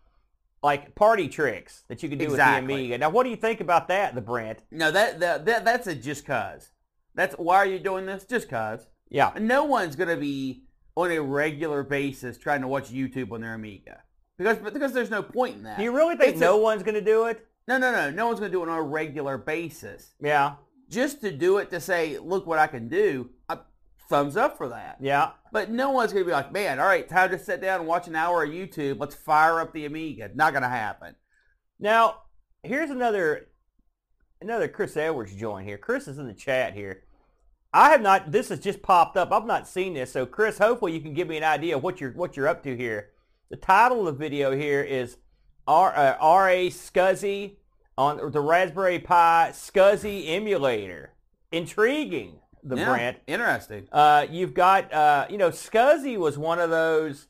like 0.63 0.95
party 0.95 1.27
tricks 1.27 1.83
that 1.89 2.01
you 2.01 2.07
can 2.07 2.17
do 2.17 2.23
Exactly. 2.25 2.61
with 2.61 2.67
the 2.69 2.73
Amiga. 2.75 2.97
Now, 2.97 3.09
what 3.09 3.23
do 3.25 3.29
you 3.29 3.35
think 3.35 3.59
about 3.59 3.89
that, 3.89 4.15
the 4.15 4.21
Brent? 4.21 4.63
No, 4.71 4.89
that, 4.89 5.19
that, 5.19 5.45
that 5.45 5.65
that's 5.65 5.85
a 5.87 5.95
just 5.95 6.25
cause. 6.25 6.69
That's 7.13 7.35
why 7.35 7.57
are 7.57 7.65
you 7.65 7.77
doing 7.79 8.05
this? 8.05 8.23
Just 8.25 8.47
cause. 8.49 8.87
Yeah, 9.09 9.31
No 9.39 9.65
one's 9.65 9.95
gonna 9.97 10.15
be 10.17 10.63
on 10.95 11.11
a 11.11 11.21
regular 11.21 11.83
basis 11.83 12.37
trying 12.37 12.61
to 12.61 12.69
watch 12.69 12.89
YouTube 12.89 13.33
on 13.33 13.41
their 13.41 13.53
Amiga 13.53 14.01
because 14.37 14.57
because 14.59 14.93
there's 14.93 15.09
no 15.11 15.21
point 15.21 15.57
in 15.57 15.63
that. 15.63 15.77
do 15.77 15.83
you 15.83 15.93
really 15.93 16.15
think 16.15 16.31
It's 16.31 16.39
no 16.39 16.57
a- 16.57 16.61
one's 16.61 16.83
going 16.83 16.95
to 16.95 17.01
do 17.01 17.25
it? 17.25 17.45
no, 17.67 17.77
no, 17.77 17.91
no. 17.91 18.09
No 18.11 18.27
one's 18.27 18.39
gonna 18.39 18.51
do 18.51 18.63
it 18.63 18.69
on 18.69 18.77
a 18.77 18.81
regular 18.81 19.37
basis. 19.37 20.13
Yeah, 20.21 20.53
Just 20.89 21.21
to 21.21 21.31
do 21.31 21.57
it 21.57 21.69
to 21.71 21.79
say, 21.79 22.17
look 22.19 22.45
what 22.45 22.59
I 22.59 22.67
can 22.67 22.87
do. 22.87 23.29
I, 23.49 23.57
thumbs 24.09 24.37
up 24.37 24.57
for 24.57 24.69
that. 24.69 24.97
yeah. 24.99 25.31
But 25.51 25.71
no 25.71 25.91
one's 25.91 26.13
gonna 26.13 26.25
be 26.25 26.31
like, 26.31 26.51
man, 26.51 26.79
all 26.79 26.85
right, 26.85 27.07
time 27.07 27.31
to 27.31 27.39
sit 27.39 27.61
down 27.61 27.79
and 27.79 27.87
watch 27.87 28.07
an 28.07 28.15
hour 28.15 28.43
of 28.43 28.49
YouTube. 28.49 28.99
Let's 28.99 29.15
fire 29.15 29.59
up 29.59 29.73
the 29.73 29.85
Amiga. 29.85 30.29
Not 30.35 30.53
gonna 30.53 30.69
happen. 30.69 31.15
Now, 31.79 32.23
here's 32.63 32.89
another 32.89 33.47
another 34.41 34.67
Chris 34.67 34.95
Edwards 34.97 35.33
join 35.35 35.63
here. 35.63 35.77
Chris 35.77 36.07
is 36.07 36.17
in 36.17 36.27
the 36.27 36.33
chat 36.33 36.73
here. 36.73 37.03
I 37.73 37.89
have 37.89 38.01
not. 38.01 38.31
This 38.31 38.49
has 38.49 38.59
just 38.59 38.81
popped 38.81 39.17
up. 39.17 39.31
I've 39.31 39.45
not 39.45 39.67
seen 39.67 39.93
this. 39.93 40.11
So, 40.11 40.25
Chris, 40.25 40.57
hopefully 40.57 40.93
you 40.93 41.01
can 41.01 41.13
give 41.13 41.27
me 41.27 41.37
an 41.37 41.43
idea 41.43 41.75
of 41.75 41.83
what 41.83 41.99
you're 41.99 42.11
what 42.11 42.37
you're 42.37 42.47
up 42.47 42.63
to 42.63 42.75
here. 42.75 43.09
The 43.49 43.57
title 43.57 43.99
of 43.99 44.05
the 44.05 44.23
video 44.23 44.55
here 44.55 44.81
is 44.81 45.17
R 45.67 45.93
uh, 45.95 46.17
RaSCSI 46.17 47.57
on 47.97 48.31
the 48.31 48.39
Raspberry 48.41 48.99
Pi 48.99 49.49
SCSI 49.51 50.29
emulator. 50.29 51.13
Intriguing, 51.51 52.39
the 52.63 52.75
Yeah, 52.75 52.85
Brent. 52.89 53.17
Interesting. 53.27 53.87
Uh, 53.91 54.25
you've 54.29 54.53
got, 54.53 54.91
uh, 54.93 55.27
you 55.29 55.37
know, 55.37 55.49
SCSI 55.49 56.17
was 56.17 56.37
one 56.37 56.59
of 56.59 56.69
those 56.69 57.27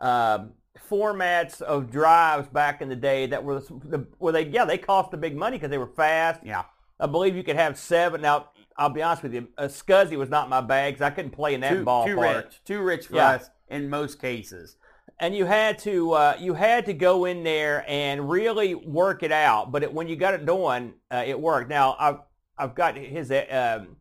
um, 0.00 0.52
formats 0.88 1.60
of 1.60 1.90
drives 1.90 2.46
back 2.48 2.80
in 2.80 2.88
the 2.88 2.96
day 2.96 3.26
that 3.26 3.42
were, 3.42 3.60
the, 3.60 4.06
where 4.18 4.32
they, 4.32 4.46
yeah, 4.46 4.64
they 4.64 4.78
cost 4.78 5.10
the 5.10 5.16
big 5.16 5.36
money 5.36 5.56
because 5.56 5.70
they 5.70 5.78
were 5.78 5.86
fast. 5.96 6.40
Yeah. 6.44 6.64
I 7.00 7.06
believe 7.06 7.34
you 7.34 7.42
could 7.42 7.56
have 7.56 7.76
seven. 7.76 8.20
Now, 8.20 8.50
I'll 8.76 8.90
be 8.90 9.02
honest 9.02 9.22
with 9.24 9.34
you, 9.34 9.48
uh, 9.58 9.64
SCSI 9.64 10.16
was 10.16 10.28
not 10.30 10.48
my 10.48 10.60
bag 10.60 10.94
'cause 10.94 11.02
I 11.02 11.10
couldn't 11.10 11.32
play 11.32 11.54
in 11.54 11.60
that 11.62 11.70
Too, 11.70 11.84
ballpark. 11.84 12.06
too 12.06 12.20
rich. 12.20 12.60
Too 12.64 12.82
rich 12.82 13.06
for 13.08 13.16
Yeah. 13.16 13.30
us 13.30 13.50
in 13.68 13.88
most 13.90 14.20
cases. 14.20 14.76
And 15.18 15.34
you 15.34 15.44
had 15.44 15.78
to 15.80 16.12
uh, 16.12 16.36
you 16.38 16.54
had 16.54 16.86
to 16.86 16.92
go 16.92 17.24
in 17.24 17.44
there 17.44 17.84
and 17.88 18.28
really 18.28 18.74
work 18.74 19.22
it 19.22 19.32
out. 19.32 19.70
But 19.72 19.82
it, 19.82 19.92
when 19.92 20.08
you 20.08 20.16
got 20.16 20.34
it 20.34 20.44
done, 20.44 20.94
uh, 21.10 21.24
it 21.26 21.38
worked. 21.38 21.70
Now 21.70 21.96
I've 21.98 22.18
I've 22.58 22.74
got 22.74 22.96
his 22.96 23.30
uh, 23.30 23.80
um, 23.80 23.96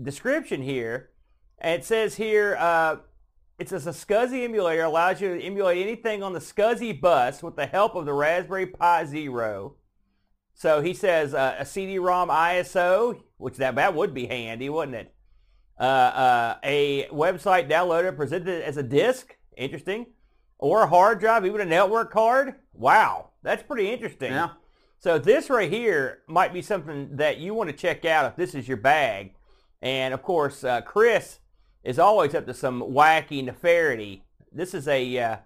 description 0.00 0.62
here, 0.62 1.10
and 1.58 1.80
it 1.80 1.84
says 1.84 2.16
here 2.16 2.56
uh, 2.58 2.96
it 3.58 3.68
says 3.68 3.86
a 3.86 3.90
SCSI 3.90 4.44
emulator 4.44 4.84
allows 4.84 5.20
you 5.20 5.34
to 5.34 5.42
emulate 5.42 5.78
anything 5.78 6.22
on 6.22 6.32
the 6.32 6.38
SCSI 6.38 7.00
bus 7.00 7.42
with 7.42 7.56
the 7.56 7.66
help 7.66 7.94
of 7.94 8.06
the 8.06 8.12
Raspberry 8.12 8.66
Pi 8.66 9.04
Zero. 9.06 9.74
So 10.54 10.82
he 10.82 10.92
says 10.92 11.34
uh, 11.34 11.54
a 11.58 11.64
CD-ROM 11.64 12.30
ISO, 12.30 13.20
which 13.36 13.56
that 13.58 13.76
that 13.76 13.94
would 13.94 14.12
be 14.12 14.26
handy, 14.26 14.68
wouldn't 14.68 14.96
it? 14.96 15.14
Uh, 15.78 16.56
a 16.64 17.06
website 17.12 17.70
downloader 17.70 18.14
presented 18.16 18.62
as 18.62 18.76
a 18.76 18.82
disk, 18.82 19.36
interesting, 19.56 20.06
or 20.58 20.82
a 20.82 20.86
hard 20.86 21.20
drive, 21.20 21.46
even 21.46 21.60
a 21.60 21.64
network 21.64 22.12
card. 22.12 22.54
Wow, 22.72 23.30
that's 23.42 23.62
pretty 23.62 23.90
interesting. 23.90 24.32
Yeah. 24.32 24.50
So 25.00 25.18
this 25.18 25.48
right 25.48 25.70
here 25.70 26.22
might 26.26 26.52
be 26.52 26.60
something 26.60 27.16
that 27.16 27.38
you 27.38 27.54
want 27.54 27.70
to 27.70 27.76
check 27.76 28.04
out 28.04 28.26
if 28.26 28.36
this 28.36 28.54
is 28.54 28.66
your 28.66 28.76
bag. 28.76 29.34
And 29.80 30.12
of 30.12 30.22
course, 30.22 30.64
uh, 30.64 30.80
Chris 30.80 31.38
is 31.84 31.98
always 31.98 32.34
up 32.34 32.46
to 32.46 32.54
some 32.54 32.82
wacky 32.82 33.44
nefarity. 33.44 34.22
This 34.50 34.74
is 34.74 34.88
a 34.88 35.18
uh, 35.18 35.36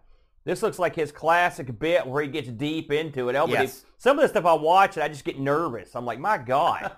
This 0.45 0.63
looks 0.63 0.79
like 0.79 0.97
his 0.97 1.13
classic 1.13 1.79
bit 1.79 2.07
where 2.07 2.23
he 2.23 2.29
gets 2.29 2.49
deep 2.49 2.91
into 2.91 3.29
it. 3.29 3.37
Elbow 3.37 3.53
Yes. 3.53 3.85
Some 3.99 4.19
of 4.19 4.23
the 4.23 4.29
stuff 4.29 4.45
I 4.45 4.55
watch, 4.55 4.97
and 4.97 5.05
I 5.05 5.09
just 5.09 5.25
get 5.25 5.39
nervous. 5.39 5.95
I'm 5.95 6.05
like, 6.05 6.19
my 6.19 6.37
God. 6.37 6.91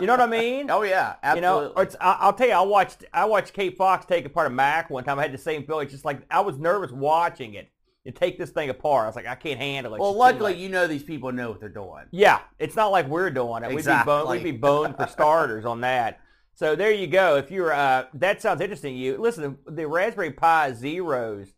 you 0.00 0.08
know 0.08 0.14
what 0.14 0.20
I 0.20 0.26
mean? 0.26 0.68
Oh 0.70 0.82
yeah, 0.82 1.14
You 1.34 1.40
know, 1.40 1.72
or 1.76 1.84
it's, 1.84 1.94
I, 2.00 2.16
I'll 2.20 2.32
tell 2.32 2.48
you, 2.48 2.54
I 2.54 2.62
watched 2.62 3.04
I 3.12 3.24
watched 3.26 3.52
Kate 3.52 3.76
Fox 3.76 4.04
take 4.04 4.24
apart 4.24 4.48
a 4.48 4.50
Mac 4.50 4.90
one 4.90 5.04
time. 5.04 5.18
I 5.18 5.22
had 5.22 5.32
the 5.32 5.38
same 5.38 5.64
feeling. 5.64 5.84
It's 5.84 5.92
just 5.92 6.04
like 6.04 6.20
I 6.30 6.40
was 6.40 6.58
nervous 6.58 6.90
watching 6.90 7.54
it. 7.54 7.70
You 8.04 8.12
take 8.12 8.38
this 8.38 8.50
thing 8.50 8.70
apart. 8.70 9.04
I 9.04 9.06
was 9.06 9.16
like, 9.16 9.26
I 9.26 9.34
can't 9.34 9.58
handle 9.60 9.94
it. 9.94 10.00
well, 10.00 10.10
It's 10.10 10.18
luckily 10.18 10.54
you 10.54 10.68
know 10.68 10.86
these 10.86 11.02
people 11.02 11.30
know 11.30 11.50
what 11.50 11.60
they're 11.60 11.68
doing. 11.68 12.06
Yeah, 12.10 12.40
it's 12.58 12.74
not 12.74 12.88
like 12.88 13.06
we're 13.06 13.30
doing 13.30 13.62
it. 13.62 13.68
We'd 13.68 13.84
be 13.84 14.04
bone, 14.04 14.30
we'd 14.30 14.42
be 14.42 14.50
boned 14.50 14.96
for 14.96 15.06
starters 15.10 15.64
on 15.64 15.82
that. 15.82 16.20
So 16.54 16.74
there 16.74 16.90
you 16.90 17.06
go. 17.06 17.36
If 17.36 17.50
you're, 17.52 17.72
uh, 17.72 18.06
that 18.14 18.42
sounds 18.42 18.60
interesting. 18.60 18.94
to 18.94 18.98
You 18.98 19.18
listen, 19.18 19.58
the 19.66 19.86
Raspberry 19.86 20.32
Pi 20.32 20.72
Zeros. 20.72 21.52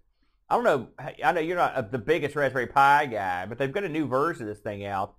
I 0.50 0.56
don't 0.56 0.64
know. 0.64 0.88
I 1.24 1.32
know 1.32 1.40
you're 1.40 1.56
not 1.56 1.74
uh, 1.74 1.82
the 1.82 1.98
biggest 1.98 2.34
Raspberry 2.34 2.66
Pi 2.66 3.06
guy, 3.06 3.46
but 3.46 3.56
they've 3.58 3.72
got 3.72 3.84
a 3.84 3.88
new 3.88 4.06
version 4.06 4.42
of 4.42 4.48
this 4.48 4.62
thing 4.62 4.84
out. 4.84 5.14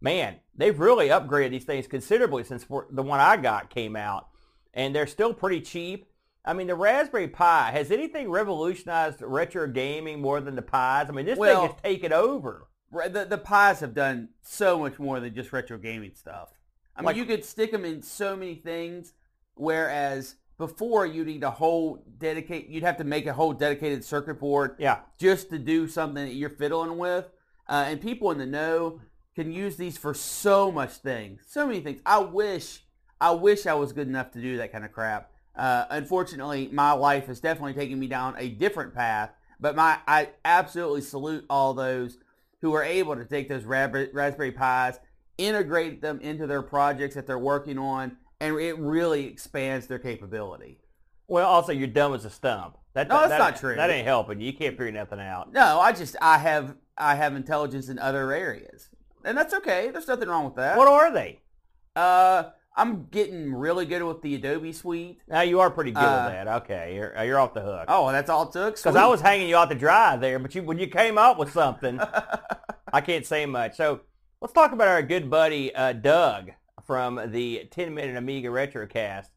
Man, 0.00 0.36
they've 0.54 0.78
really 0.78 1.08
upgraded 1.08 1.50
these 1.50 1.64
things 1.64 1.86
considerably 1.86 2.44
since 2.44 2.64
for, 2.64 2.86
the 2.90 3.02
one 3.02 3.20
I 3.20 3.38
got 3.38 3.70
came 3.70 3.96
out, 3.96 4.28
and 4.74 4.94
they're 4.94 5.06
still 5.06 5.32
pretty 5.32 5.62
cheap. 5.62 6.06
I 6.44 6.52
mean, 6.52 6.66
the 6.66 6.74
Raspberry 6.74 7.28
Pi 7.28 7.70
has 7.70 7.90
anything 7.90 8.30
revolutionized 8.30 9.22
retro 9.22 9.66
gaming 9.66 10.20
more 10.20 10.42
than 10.42 10.54
the 10.56 10.62
Pis? 10.62 11.08
I 11.08 11.10
mean, 11.12 11.24
this 11.24 11.38
Well- 11.38 11.62
thing 11.62 11.70
has 11.70 11.80
taken 11.80 12.12
over. 12.12 12.68
The 12.92 13.24
the 13.24 13.38
pies 13.38 13.80
have 13.80 13.92
done 13.94 14.28
so 14.42 14.78
much 14.78 15.00
more 15.00 15.18
than 15.18 15.34
just 15.34 15.52
retro 15.52 15.78
gaming 15.78 16.14
stuff. 16.14 16.50
I 16.94 17.00
mean, 17.00 17.06
Like- 17.06 17.16
you 17.16 17.24
could 17.24 17.44
stick 17.44 17.72
them 17.72 17.84
in 17.84 18.02
so 18.02 18.36
many 18.36 18.54
things, 18.54 19.14
whereas 19.54 20.36
before 20.58 21.06
you 21.06 21.24
need 21.24 21.42
a 21.42 21.50
whole 21.50 22.04
dedicate. 22.18 22.68
You'd 22.68 22.84
have 22.84 22.96
to 22.98 23.04
make 23.04 23.26
a 23.26 23.32
whole 23.32 23.52
dedicated 23.52 24.04
circuit 24.04 24.38
board 24.40 24.76
Yeah. 24.78 25.00
just 25.18 25.50
to 25.50 25.58
do 25.58 25.88
something 25.88 26.24
that 26.24 26.34
you're 26.34 26.50
fiddling 26.50 26.96
with. 26.98 27.26
Uh, 27.68 27.86
and 27.88 28.00
people 28.00 28.30
in 28.30 28.38
the 28.38 28.46
know 28.46 29.00
can 29.34 29.50
use 29.50 29.76
these 29.76 29.98
for 29.98 30.14
so 30.14 30.70
much 30.70 30.92
things, 30.92 31.42
so 31.48 31.66
many 31.66 31.80
things. 31.80 32.00
I 32.06 32.18
wish, 32.18 32.84
I 33.20 33.32
wish 33.32 33.66
I 33.66 33.74
was 33.74 33.92
good 33.92 34.06
enough 34.06 34.30
to 34.32 34.40
do 34.40 34.58
that 34.58 34.70
kind 34.70 34.84
of 34.84 34.92
crap. 34.92 35.30
Uh, 35.56 35.86
unfortunately, 35.90 36.68
my 36.72 36.92
life 36.92 37.26
has 37.26 37.40
definitely 37.40 37.74
taken 37.74 37.98
me 37.98 38.06
down 38.06 38.34
a 38.38 38.48
different 38.48 38.94
path. 38.94 39.30
But 39.60 39.76
my, 39.76 39.98
I 40.06 40.30
absolutely 40.44 41.00
salute 41.00 41.46
all 41.48 41.74
those 41.74 42.18
who 42.60 42.74
are 42.74 42.82
able 42.82 43.16
to 43.16 43.24
take 43.24 43.48
those 43.48 43.64
Raspberry 43.64 44.52
Pis, 44.52 44.98
integrate 45.38 46.00
them 46.00 46.20
into 46.20 46.46
their 46.46 46.62
projects 46.62 47.14
that 47.14 47.26
they're 47.26 47.38
working 47.38 47.78
on, 47.78 48.16
and 48.40 48.58
it 48.58 48.78
really 48.78 49.26
expands 49.26 49.86
their 49.86 49.98
capability. 49.98 50.80
Well, 51.28 51.46
also 51.48 51.72
you're 51.72 51.88
dumb 51.88 52.14
as 52.14 52.24
a 52.24 52.30
stump. 52.30 52.76
That, 52.94 53.08
No, 53.08 53.16
that's 53.16 53.30
that- 53.30 53.38
not 53.38 53.56
true. 53.56 53.74
That 53.76 53.90
ain't 53.90 54.06
helping 54.06 54.40
you. 54.40 54.52
Can't 54.52 54.76
figure 54.76 54.92
nothing 54.92 55.20
out. 55.20 55.52
No, 55.52 55.80
I 55.80 55.92
just 55.92 56.16
I 56.20 56.38
have 56.38 56.76
I 56.96 57.14
have 57.16 57.34
intelligence 57.34 57.88
in 57.88 57.98
other 57.98 58.32
areas, 58.32 58.88
and 59.24 59.36
that's 59.36 59.52
okay. 59.54 59.90
There's 59.90 60.06
nothing 60.06 60.28
wrong 60.28 60.44
with 60.44 60.56
that. 60.56 60.76
What 60.76 60.86
are 60.88 61.10
they? 61.12 61.40
Uh, 61.96 62.44
I'm 62.76 63.06
getting 63.06 63.52
really 63.54 63.86
good 63.86 64.02
with 64.02 64.20
the 64.22 64.34
Adobe 64.34 64.72
Suite. 64.72 65.18
Now 65.28 65.42
you 65.42 65.60
are 65.60 65.70
pretty 65.70 65.92
good 65.92 66.02
Uh, 66.02 66.28
at 66.32 66.44
that. 66.44 66.62
Okay, 66.62 66.94
you're, 66.96 67.16
uh, 67.16 67.22
you're 67.22 67.38
off 67.38 67.54
the 67.54 67.60
hook. 67.62 67.84
Oh, 67.88 68.10
that's 68.12 68.28
all 68.28 68.48
it 68.48 68.52
took. 68.52 68.76
Because 68.76 68.96
I 68.96 69.06
was 69.06 69.20
hanging 69.20 69.48
you 69.48 69.56
out 69.56 69.70
to 69.70 69.76
dry 69.76 70.16
there, 70.16 70.38
but 70.40 70.54
you 70.54 70.62
when 70.62 70.78
you 70.78 70.88
came 70.88 71.16
up 71.18 71.38
with 71.38 71.52
something, 71.52 72.00
I 72.92 73.00
can't 73.00 73.24
say 73.26 73.46
much. 73.46 73.76
So 73.76 74.00
let's 74.40 74.52
talk 74.52 74.72
about 74.72 74.88
our 74.88 75.02
good 75.02 75.30
buddy 75.30 75.74
uh, 75.74 75.92
Doug 75.94 76.50
from 76.86 77.20
the 77.30 77.66
10 77.70 77.94
Minute 77.94 78.16
Amiga 78.16 78.48
Retrocast. 78.48 79.28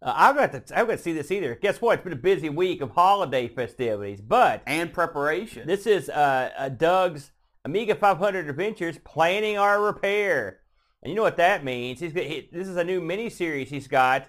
Uh, 0.00 0.12
I've 0.14 0.36
got 0.36 0.52
to 0.52 0.78
I've 0.78 0.86
got 0.86 0.96
to 0.96 1.02
see 1.02 1.12
this 1.12 1.30
either. 1.30 1.56
Guess 1.56 1.80
what? 1.80 1.94
It's 1.94 2.04
been 2.04 2.12
a 2.12 2.16
busy 2.16 2.48
week 2.48 2.80
of 2.80 2.90
holiday 2.92 3.48
festivities, 3.48 4.20
but 4.20 4.62
and 4.66 4.92
preparation. 4.92 5.66
This 5.66 5.86
is 5.86 6.08
uh, 6.08 6.50
uh, 6.56 6.68
Doug's 6.68 7.32
Amiga 7.64 7.94
500 7.96 8.48
Adventures 8.48 8.98
planning 9.04 9.58
our 9.58 9.82
repair. 9.82 10.60
And 11.02 11.10
you 11.10 11.16
know 11.16 11.22
what 11.22 11.36
that 11.36 11.64
means? 11.64 12.00
He's 12.00 12.12
got, 12.12 12.24
he, 12.24 12.48
this 12.52 12.68
is 12.68 12.76
a 12.76 12.84
new 12.84 13.00
mini 13.00 13.28
series 13.30 13.70
he's 13.70 13.88
got 13.88 14.28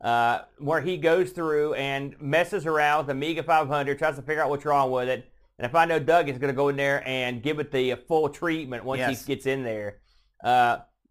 uh, 0.00 0.40
where 0.58 0.80
he 0.80 0.96
goes 0.96 1.30
through 1.32 1.74
and 1.74 2.14
messes 2.20 2.64
around 2.66 3.06
with 3.06 3.10
Amiga 3.10 3.42
500, 3.42 3.98
tries 3.98 4.16
to 4.16 4.22
figure 4.22 4.42
out 4.42 4.48
what's 4.50 4.64
wrong 4.64 4.90
with 4.90 5.08
it. 5.08 5.30
And 5.58 5.66
if 5.66 5.74
I 5.74 5.84
know 5.84 5.98
Doug 5.98 6.28
is 6.30 6.38
going 6.38 6.52
to 6.52 6.56
go 6.56 6.68
in 6.68 6.76
there 6.76 7.06
and 7.06 7.42
give 7.42 7.58
it 7.58 7.70
the 7.70 7.92
uh, 7.92 7.96
full 8.08 8.28
treatment 8.30 8.84
once 8.84 9.00
Yes. 9.00 9.26
he 9.26 9.34
gets 9.34 9.44
in 9.46 9.62
there. 9.62 9.98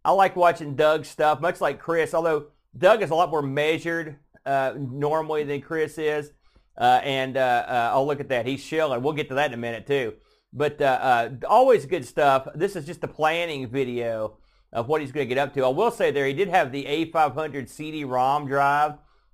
I 0.04 0.12
like 0.12 0.36
watching 0.36 0.76
Doug's 0.76 1.08
stuff, 1.08 1.42
much 1.42 1.62
like 1.62 1.80
Chris, 1.80 2.14
although 2.14 2.48
Doug 2.78 3.02
is 3.02 3.10
a 3.10 3.16
lot 3.16 3.30
more 3.30 3.42
measured 3.42 4.18
uh, 4.46 4.74
normally 4.78 5.44
than 5.44 5.62
Chris 5.62 5.98
is. 5.98 6.32
Uh, 6.78 7.02
and 7.04 7.36
uh, 7.36 7.66
uh, 7.68 7.92
I'll 7.94 8.08
look 8.08 8.22
at 8.22 8.30
that. 8.30 8.46
He's 8.46 8.62
shilling. 8.62 9.02
We'll 9.04 9.14
get 9.14 9.28
to 9.30 9.36
that 9.36 9.48
in 9.48 9.54
a 9.54 9.58
minute 9.58 9.86
too. 9.86 10.14
But 10.54 10.82
uh, 10.82 10.86
uh, 10.86 11.30
always 11.48 11.86
good 11.86 12.06
stuff. 12.06 12.48
This 12.56 12.76
is 12.76 12.86
just 12.86 13.04
a 13.04 13.08
planning 13.08 13.68
video 13.68 14.38
of 14.72 14.88
what 14.88 15.02
he's 15.02 15.12
going 15.12 15.28
to 15.28 15.36
get 15.36 15.42
up 15.42 15.54
to. 15.56 15.66
I 15.66 15.70
will 15.70 15.92
say 15.92 16.12
there, 16.12 16.26
he 16.26 16.34
did 16.34 16.48
have 16.48 16.72
the 16.72 16.86
A500 16.86 17.68
CD-ROM 17.68 18.48
drive. 18.48 18.94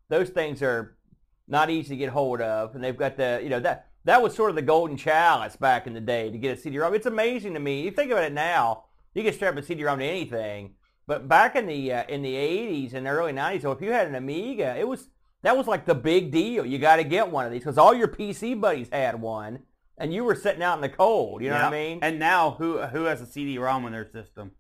Those 0.10 0.30
things 0.30 0.62
are 0.62 0.98
not 1.48 1.70
easy 1.70 1.90
to 1.90 1.98
get 1.98 2.10
hold 2.10 2.42
of, 2.42 2.74
and 2.74 2.84
they've 2.84 2.98
got 2.98 3.18
the 3.18 3.40
you 3.44 3.50
know 3.50 3.60
that 3.60 3.90
that 4.06 4.22
was 4.22 4.36
sort 4.36 4.50
of 4.50 4.56
the 4.56 4.62
golden 4.62 4.98
chalice 4.98 5.56
back 5.56 5.88
in 5.88 5.94
the 5.94 6.02
day 6.02 6.32
to 6.32 6.38
get 6.38 6.58
a 6.58 6.62
CD-ROM. 6.62 6.94
It's 6.94 7.06
amazing 7.06 7.54
to 7.54 7.60
me. 7.60 7.82
You 7.82 7.92
think 7.92 8.12
about 8.12 8.24
it 8.24 8.34
now, 8.34 8.85
you 9.16 9.24
can 9.24 9.34
strap 9.34 9.58
a 9.58 9.64
CD-ROM 9.64 10.00
to 10.00 10.06
anything. 10.06 10.76
But 11.08 11.28
back 11.28 11.56
in 11.56 11.66
the 11.66 11.94
uh, 11.94 12.04
in 12.08 12.22
the 12.22 12.34
80s 12.34 12.94
and 12.94 13.06
the 13.06 13.12
early 13.12 13.34
90s, 13.34 13.62
so 13.64 13.72
if 13.72 13.82
you 13.82 13.92
had 13.92 14.08
an 14.08 14.16
Amiga, 14.16 14.76
it 14.78 14.88
was 14.88 15.10
that 15.44 15.56
was 15.56 15.68
like 15.68 15.86
the 15.86 15.96
big 15.96 16.32
deal. 16.32 16.66
You 16.66 16.78
got 16.80 16.96
to 16.98 17.04
get 17.04 17.32
one 17.32 17.46
of 17.46 17.52
these 17.52 17.62
because 17.62 17.78
all 17.78 17.94
your 17.94 18.08
PC 18.08 18.60
buddies 18.60 18.90
had 18.92 19.22
one, 19.22 19.60
and 19.98 20.14
you 20.14 20.24
were 20.24 20.36
sitting 20.36 20.64
out 20.64 20.76
in 20.76 20.82
the 20.82 20.90
cold. 20.90 21.42
You 21.42 21.50
know 21.50 21.56
what 21.56 21.66
I 21.66 21.72
mean? 21.72 22.00
And 22.02 22.20
now, 22.20 22.52
who 22.52 22.82
who 22.82 23.04
has 23.04 23.22
a 23.22 23.28
CD-ROM 23.28 23.86
in 23.86 23.92
their 23.92 24.10
system? 24.12 24.52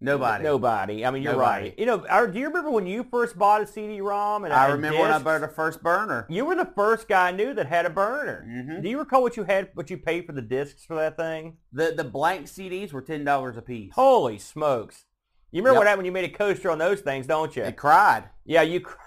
Nobody. 0.00 0.44
Nobody. 0.44 1.06
I 1.06 1.10
mean, 1.10 1.22
you're 1.22 1.32
Nobody. 1.32 1.64
right. 1.70 1.78
You 1.78 1.86
know, 1.86 2.06
our- 2.08 2.26
do 2.26 2.38
you 2.38 2.48
remember 2.48 2.70
when 2.70 2.86
you 2.86 3.02
first 3.10 3.38
bought 3.38 3.62
a 3.62 3.66
CD-ROM? 3.66 4.44
And 4.44 4.52
I 4.52 4.68
remember 4.68 5.00
when 5.00 5.10
I 5.10 5.18
bought 5.18 5.40
the 5.40 5.48
first 5.48 5.82
burner. 5.82 6.26
You 6.28 6.44
were 6.44 6.54
the 6.54 6.70
first 6.74 7.08
guy 7.08 7.28
I 7.28 7.30
knew 7.32 7.54
that 7.54 7.66
had 7.66 7.86
a 7.86 7.90
burner. 7.90 8.44
Mhm. 8.46 8.82
Do 8.82 8.88
you 8.90 8.98
recall 8.98 9.22
what 9.22 9.38
you 9.38 9.44
had, 9.44 9.70
what 9.72 9.88
you 9.88 9.96
paid 9.96 10.26
for 10.26 10.32
the 10.32 10.42
discs 10.42 10.84
for 10.84 10.96
that 10.96 11.16
thing? 11.16 11.56
The 11.72 11.92
the 11.96 12.04
blank 12.04 12.46
CDs 12.46 12.92
were 12.92 13.00
ten 13.00 13.24
dollars 13.24 13.56
a 13.56 13.62
piece. 13.62 13.94
Holy 13.94 14.38
smokes! 14.38 15.06
You 15.50 15.62
remember 15.62 15.76
Yep. 15.76 15.80
what 15.80 15.86
happened 15.86 15.98
when 16.00 16.06
you 16.06 16.12
made 16.12 16.24
a 16.26 16.36
coaster 16.36 16.70
on 16.70 16.76
those 16.78 17.00
things, 17.00 17.26
don't 17.26 17.56
you? 17.56 17.64
I 17.64 17.70
cried. 17.70 18.24
Yeah, 18.44 18.62
you. 18.62 18.80
cr- 18.80 18.98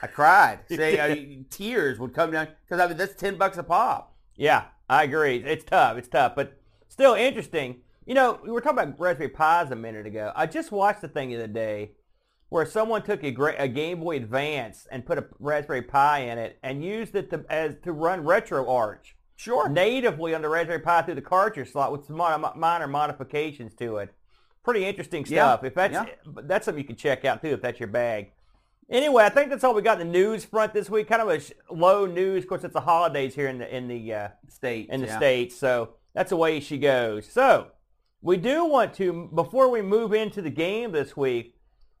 I 0.00 0.06
cried. 0.06 0.60
You 0.68 0.76
Say, 0.76 0.90
did. 0.96 1.40
uh, 1.40 1.42
tears 1.50 1.98
would 1.98 2.14
come 2.14 2.30
down 2.30 2.46
because 2.64 2.80
I 2.80 2.86
mean 2.86 2.96
that's 2.96 3.14
ten 3.16 3.36
bucks 3.36 3.58
a 3.58 3.64
pop. 3.64 4.14
Yeah, 4.36 4.66
I 4.88 5.02
agree. 5.02 5.38
It's 5.44 5.64
tough. 5.64 5.96
It's 5.98 6.06
tough, 6.08 6.36
but 6.36 6.52
still 6.86 7.14
interesting. 7.14 7.80
You 8.08 8.14
know, 8.14 8.40
we 8.42 8.50
were 8.50 8.62
talking 8.62 8.78
about 8.78 8.98
Raspberry 8.98 9.28
Pis 9.28 9.70
a 9.70 9.76
minute 9.76 10.06
ago. 10.06 10.32
I 10.34 10.46
just 10.46 10.72
watched 10.72 11.02
the 11.02 11.08
thing 11.08 11.28
the 11.28 11.34
other 11.36 11.46
day 11.46 11.92
where 12.48 12.64
someone 12.64 13.02
took 13.02 13.22
a, 13.22 13.30
gra- 13.30 13.54
a 13.58 13.68
Game 13.68 14.00
Boy 14.00 14.16
Advance 14.16 14.88
and 14.90 15.04
put 15.04 15.18
a 15.18 15.26
Raspberry 15.38 15.82
Pi 15.82 16.20
in 16.20 16.38
it 16.38 16.58
and 16.62 16.82
used 16.82 17.14
it 17.14 17.28
to, 17.28 17.44
as 17.50 17.76
to 17.84 17.92
run 17.92 18.24
RetroArch 18.24 19.12
Sure. 19.36 19.68
natively 19.68 20.34
on 20.34 20.40
the 20.40 20.48
Raspberry 20.48 20.78
Pi 20.78 21.02
through 21.02 21.16
the 21.16 21.20
cartridge 21.20 21.70
slot 21.70 21.92
with 21.92 22.06
some 22.06 22.16
minor 22.56 22.88
modifications 22.88 23.74
to 23.74 23.98
it. 23.98 24.08
Pretty 24.64 24.86
interesting 24.86 25.26
Yeah, 25.28 25.52
stuff. 25.56 25.64
If 25.64 25.74
that's 25.74 25.92
yeah. 25.92 26.06
that's 26.44 26.64
something 26.64 26.82
you 26.82 26.86
can 26.86 26.96
check 26.96 27.26
out 27.26 27.42
too 27.42 27.48
if 27.48 27.60
that's 27.60 27.78
your 27.78 27.88
bag. 27.88 28.32
Anyway, 28.90 29.22
I 29.22 29.28
think 29.28 29.50
that's 29.50 29.64
all 29.64 29.74
we 29.74 29.82
got 29.82 30.00
in 30.00 30.06
the 30.06 30.12
news 30.12 30.46
front 30.46 30.72
this 30.72 30.88
week. 30.88 31.08
Kind 31.08 31.20
of 31.20 31.28
a 31.28 31.40
sh- 31.40 31.52
low 31.70 32.06
news. 32.06 32.44
Of 32.44 32.48
course, 32.48 32.64
it's 32.64 32.72
the 32.72 32.80
holidays 32.80 33.34
here 33.34 33.48
in 33.48 33.58
the 33.58 33.76
in 33.76 33.86
the 33.86 34.14
uh, 34.14 34.28
State. 34.48 34.88
in 34.88 35.02
the 35.02 35.08
yeah. 35.08 35.16
states, 35.18 35.56
so 35.56 35.90
that's 36.14 36.30
the 36.30 36.36
way 36.36 36.58
she 36.60 36.78
goes. 36.78 37.30
So 37.30 37.68
we 38.20 38.36
do 38.36 38.64
want 38.64 38.94
to 38.94 39.28
before 39.34 39.70
we 39.70 39.82
move 39.82 40.12
into 40.12 40.42
the 40.42 40.50
game 40.50 40.92
this 40.92 41.16
week, 41.16 41.54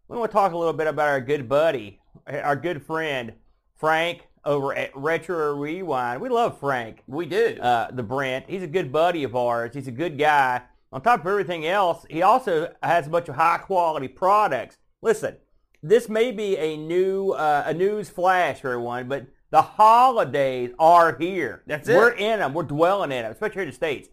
we 0.08 0.16
want 0.16 0.30
to 0.30 0.34
talk 0.34 0.52
a 0.52 0.56
little 0.56 0.72
bit 0.72 0.86
about 0.86 1.08
our 1.08 1.20
good 1.20 1.48
buddy, 1.48 2.00
our 2.26 2.56
good 2.56 2.82
friend 2.82 3.34
Frank 3.76 4.26
over 4.44 4.74
at 4.74 4.96
Retro 4.96 5.54
Rewind. 5.54 6.20
We 6.20 6.28
love 6.28 6.58
Frank 6.58 7.02
We 7.06 7.26
do. 7.26 7.58
uh, 7.60 7.90
the 7.90 8.02
Brent. 8.02 8.46
He's 8.48 8.62
a 8.62 8.66
good 8.68 8.90
buddy 8.90 9.24
of 9.24 9.36
ours. 9.36 9.74
He's 9.74 9.88
a 9.88 9.92
good 9.92 10.18
guy. 10.18 10.62
On 10.90 11.02
top 11.02 11.20
of 11.20 11.26
everything 11.26 11.66
else, 11.66 12.06
he 12.08 12.22
also 12.22 12.72
has 12.82 13.06
a 13.06 13.10
bunch 13.10 13.28
of 13.28 13.34
high 13.34 13.58
quality 13.58 14.08
products. 14.08 14.78
Listen, 15.02 15.36
this 15.82 16.08
may 16.08 16.32
be 16.32 16.56
a 16.56 16.76
new 16.76 17.32
uh, 17.32 17.64
a 17.66 17.74
news 17.74 18.08
flash 18.08 18.60
for 18.60 18.70
everyone, 18.70 19.08
but 19.08 19.26
the 19.50 19.62
holidays 19.62 20.70
are 20.78 21.16
here. 21.18 21.62
That's 21.66 21.88
it. 21.88 21.96
We're 21.96 22.12
in 22.12 22.40
them. 22.40 22.54
We're 22.54 22.62
dwelling 22.64 23.12
in 23.12 23.22
them, 23.22 23.32
especially 23.32 23.54
here 23.54 23.62
in 23.62 23.68
the 23.68 23.74
states. 23.74 24.08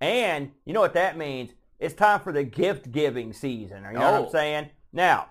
And 0.00 0.50
you 0.64 0.72
know 0.72 0.80
what 0.80 0.94
that 0.94 1.16
means? 1.16 1.50
It's 1.78 1.94
time 1.94 2.20
for 2.20 2.32
the 2.32 2.44
gift 2.44 2.90
giving 2.92 3.32
season. 3.32 3.84
You 3.84 3.92
know 3.92 4.00
what 4.00 4.14
Oh. 4.14 4.24
I'm 4.26 4.30
saying? 4.30 4.70
Now, 4.92 5.28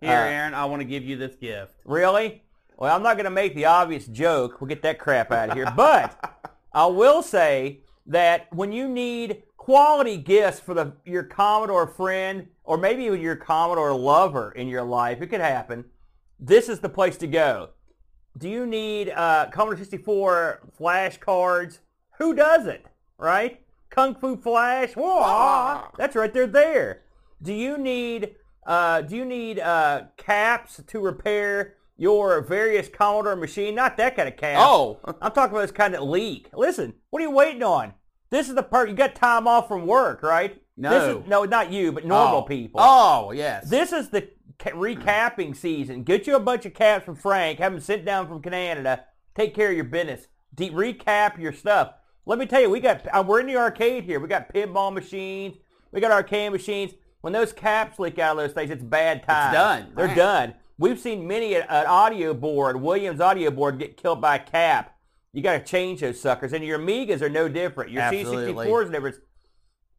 Here, 0.00 0.10
uh, 0.10 0.14
Aaron, 0.28 0.54
I 0.54 0.64
want 0.66 0.80
to 0.80 0.84
give 0.84 1.04
you 1.04 1.16
this 1.16 1.34
gift. 1.36 1.74
Really? 1.84 2.42
Well, 2.76 2.94
I'm 2.94 3.02
not 3.02 3.16
going 3.16 3.24
to 3.24 3.30
make 3.30 3.54
the 3.54 3.66
obvious 3.66 4.06
joke. 4.06 4.60
We'll 4.60 4.68
get 4.68 4.82
that 4.82 4.98
crap 4.98 5.30
out 5.30 5.50
of 5.50 5.56
here. 5.56 5.72
But 5.76 6.50
I 6.72 6.86
will 6.86 7.22
say 7.22 7.80
that 8.06 8.52
when 8.52 8.72
you 8.72 8.88
need 8.88 9.44
quality 9.56 10.16
gifts 10.16 10.58
for 10.58 10.74
the 10.74 10.92
your 11.04 11.22
Commodore 11.22 11.86
friend 11.86 12.48
or 12.64 12.76
maybe 12.76 13.04
even 13.04 13.20
your 13.20 13.36
Commodore 13.36 13.94
lover 13.94 14.50
in 14.52 14.66
your 14.66 14.82
life, 14.82 15.22
it 15.22 15.28
could 15.28 15.40
happen. 15.40 15.84
This 16.40 16.68
is 16.68 16.80
the 16.80 16.88
place 16.88 17.16
to 17.18 17.28
go. 17.28 17.70
Do 18.38 18.48
you 18.48 18.66
need 18.66 19.10
uh, 19.10 19.50
Commodore 19.52 19.78
64 19.78 20.70
flashcards 20.80 21.78
Who 22.18 22.34
doesn't? 22.34 22.82
Right? 23.18 23.61
Kung 23.92 24.14
Fu 24.14 24.36
Flash. 24.38 24.94
Whoa, 24.94 25.84
that's 25.98 26.16
right. 26.16 26.32
They're 26.32 26.46
there. 26.46 27.02
Do 27.42 27.52
you 27.52 27.76
need 27.76 28.36
uh, 28.66 29.02
do 29.02 29.16
you 29.16 29.24
need 29.24 29.60
uh, 29.60 30.04
caps 30.16 30.80
to 30.86 31.00
repair 31.00 31.74
your 31.98 32.40
various 32.40 32.88
Commodore 32.88 33.36
machine? 33.36 33.74
Not 33.74 33.98
that 33.98 34.16
kind 34.16 34.28
of 34.28 34.36
cap. 34.36 34.56
Oh, 34.60 34.98
I'm 35.04 35.32
talking 35.32 35.52
about 35.52 35.60
this 35.60 35.70
kind 35.70 35.94
of 35.94 36.08
leak. 36.08 36.48
Listen, 36.54 36.94
what 37.10 37.20
are 37.20 37.26
you 37.26 37.30
waiting 37.30 37.62
on? 37.62 37.92
This 38.30 38.48
is 38.48 38.54
the 38.54 38.62
part 38.62 38.88
you 38.88 38.94
got 38.94 39.14
time 39.14 39.46
off 39.46 39.68
from 39.68 39.86
work, 39.86 40.22
right? 40.22 40.60
No. 40.74 40.90
This 40.90 41.16
is, 41.16 41.28
no, 41.28 41.44
not 41.44 41.70
you, 41.70 41.92
but 41.92 42.06
normal 42.06 42.38
oh. 42.38 42.42
people. 42.42 42.80
Oh, 42.82 43.30
yes. 43.32 43.68
This 43.68 43.92
is 43.92 44.08
the 44.08 44.30
ca- 44.58 44.70
recapping 44.70 45.54
season. 45.54 46.02
Get 46.02 46.26
you 46.26 46.34
a 46.34 46.40
bunch 46.40 46.64
of 46.64 46.72
caps 46.72 47.04
from 47.04 47.16
Frank. 47.16 47.58
Have 47.58 47.72
them 47.72 47.80
sit 47.82 48.06
down 48.06 48.26
from 48.26 48.40
Canada. 48.40 49.04
Take 49.34 49.54
care 49.54 49.68
of 49.68 49.76
your 49.76 49.84
business. 49.84 50.28
De- 50.54 50.70
recap 50.70 51.38
your 51.38 51.52
stuff. 51.52 51.92
Let 52.24 52.38
me 52.38 52.46
tell 52.46 52.60
you, 52.60 52.70
we 52.70 52.80
got. 52.80 53.06
Uh, 53.12 53.24
we're 53.26 53.40
in 53.40 53.46
the 53.46 53.56
arcade 53.56 54.04
here. 54.04 54.20
We 54.20 54.28
got 54.28 54.52
pinball 54.52 54.92
machines. 54.92 55.56
We 55.90 56.00
got 56.00 56.12
arcade 56.12 56.52
machines. 56.52 56.92
When 57.20 57.32
those 57.32 57.52
caps 57.52 57.98
leak 57.98 58.18
out 58.18 58.32
of 58.32 58.44
those 58.44 58.52
things, 58.52 58.70
it's 58.70 58.82
bad 58.82 59.22
time. 59.22 59.48
It's 59.48 59.54
done. 59.54 59.92
They're 59.94 60.06
Right. 60.06 60.16
done. 60.16 60.54
We've 60.78 60.98
seen 60.98 61.26
many 61.26 61.54
an 61.54 61.64
audio 61.68 62.34
board, 62.34 62.80
Williams 62.80 63.20
audio 63.20 63.50
board, 63.50 63.78
get 63.78 63.96
killed 63.96 64.20
by 64.20 64.36
a 64.36 64.38
cap. 64.44 64.96
You 65.32 65.42
got 65.42 65.52
to 65.52 65.64
change 65.64 66.00
those 66.00 66.20
suckers, 66.20 66.52
and 66.52 66.64
your 66.64 66.78
Amigas 66.78 67.22
are 67.22 67.28
no 67.28 67.48
different. 67.48 67.90
Your 67.90 68.02
C64s 68.02 68.88
are 68.88 68.92
different. 68.92 69.16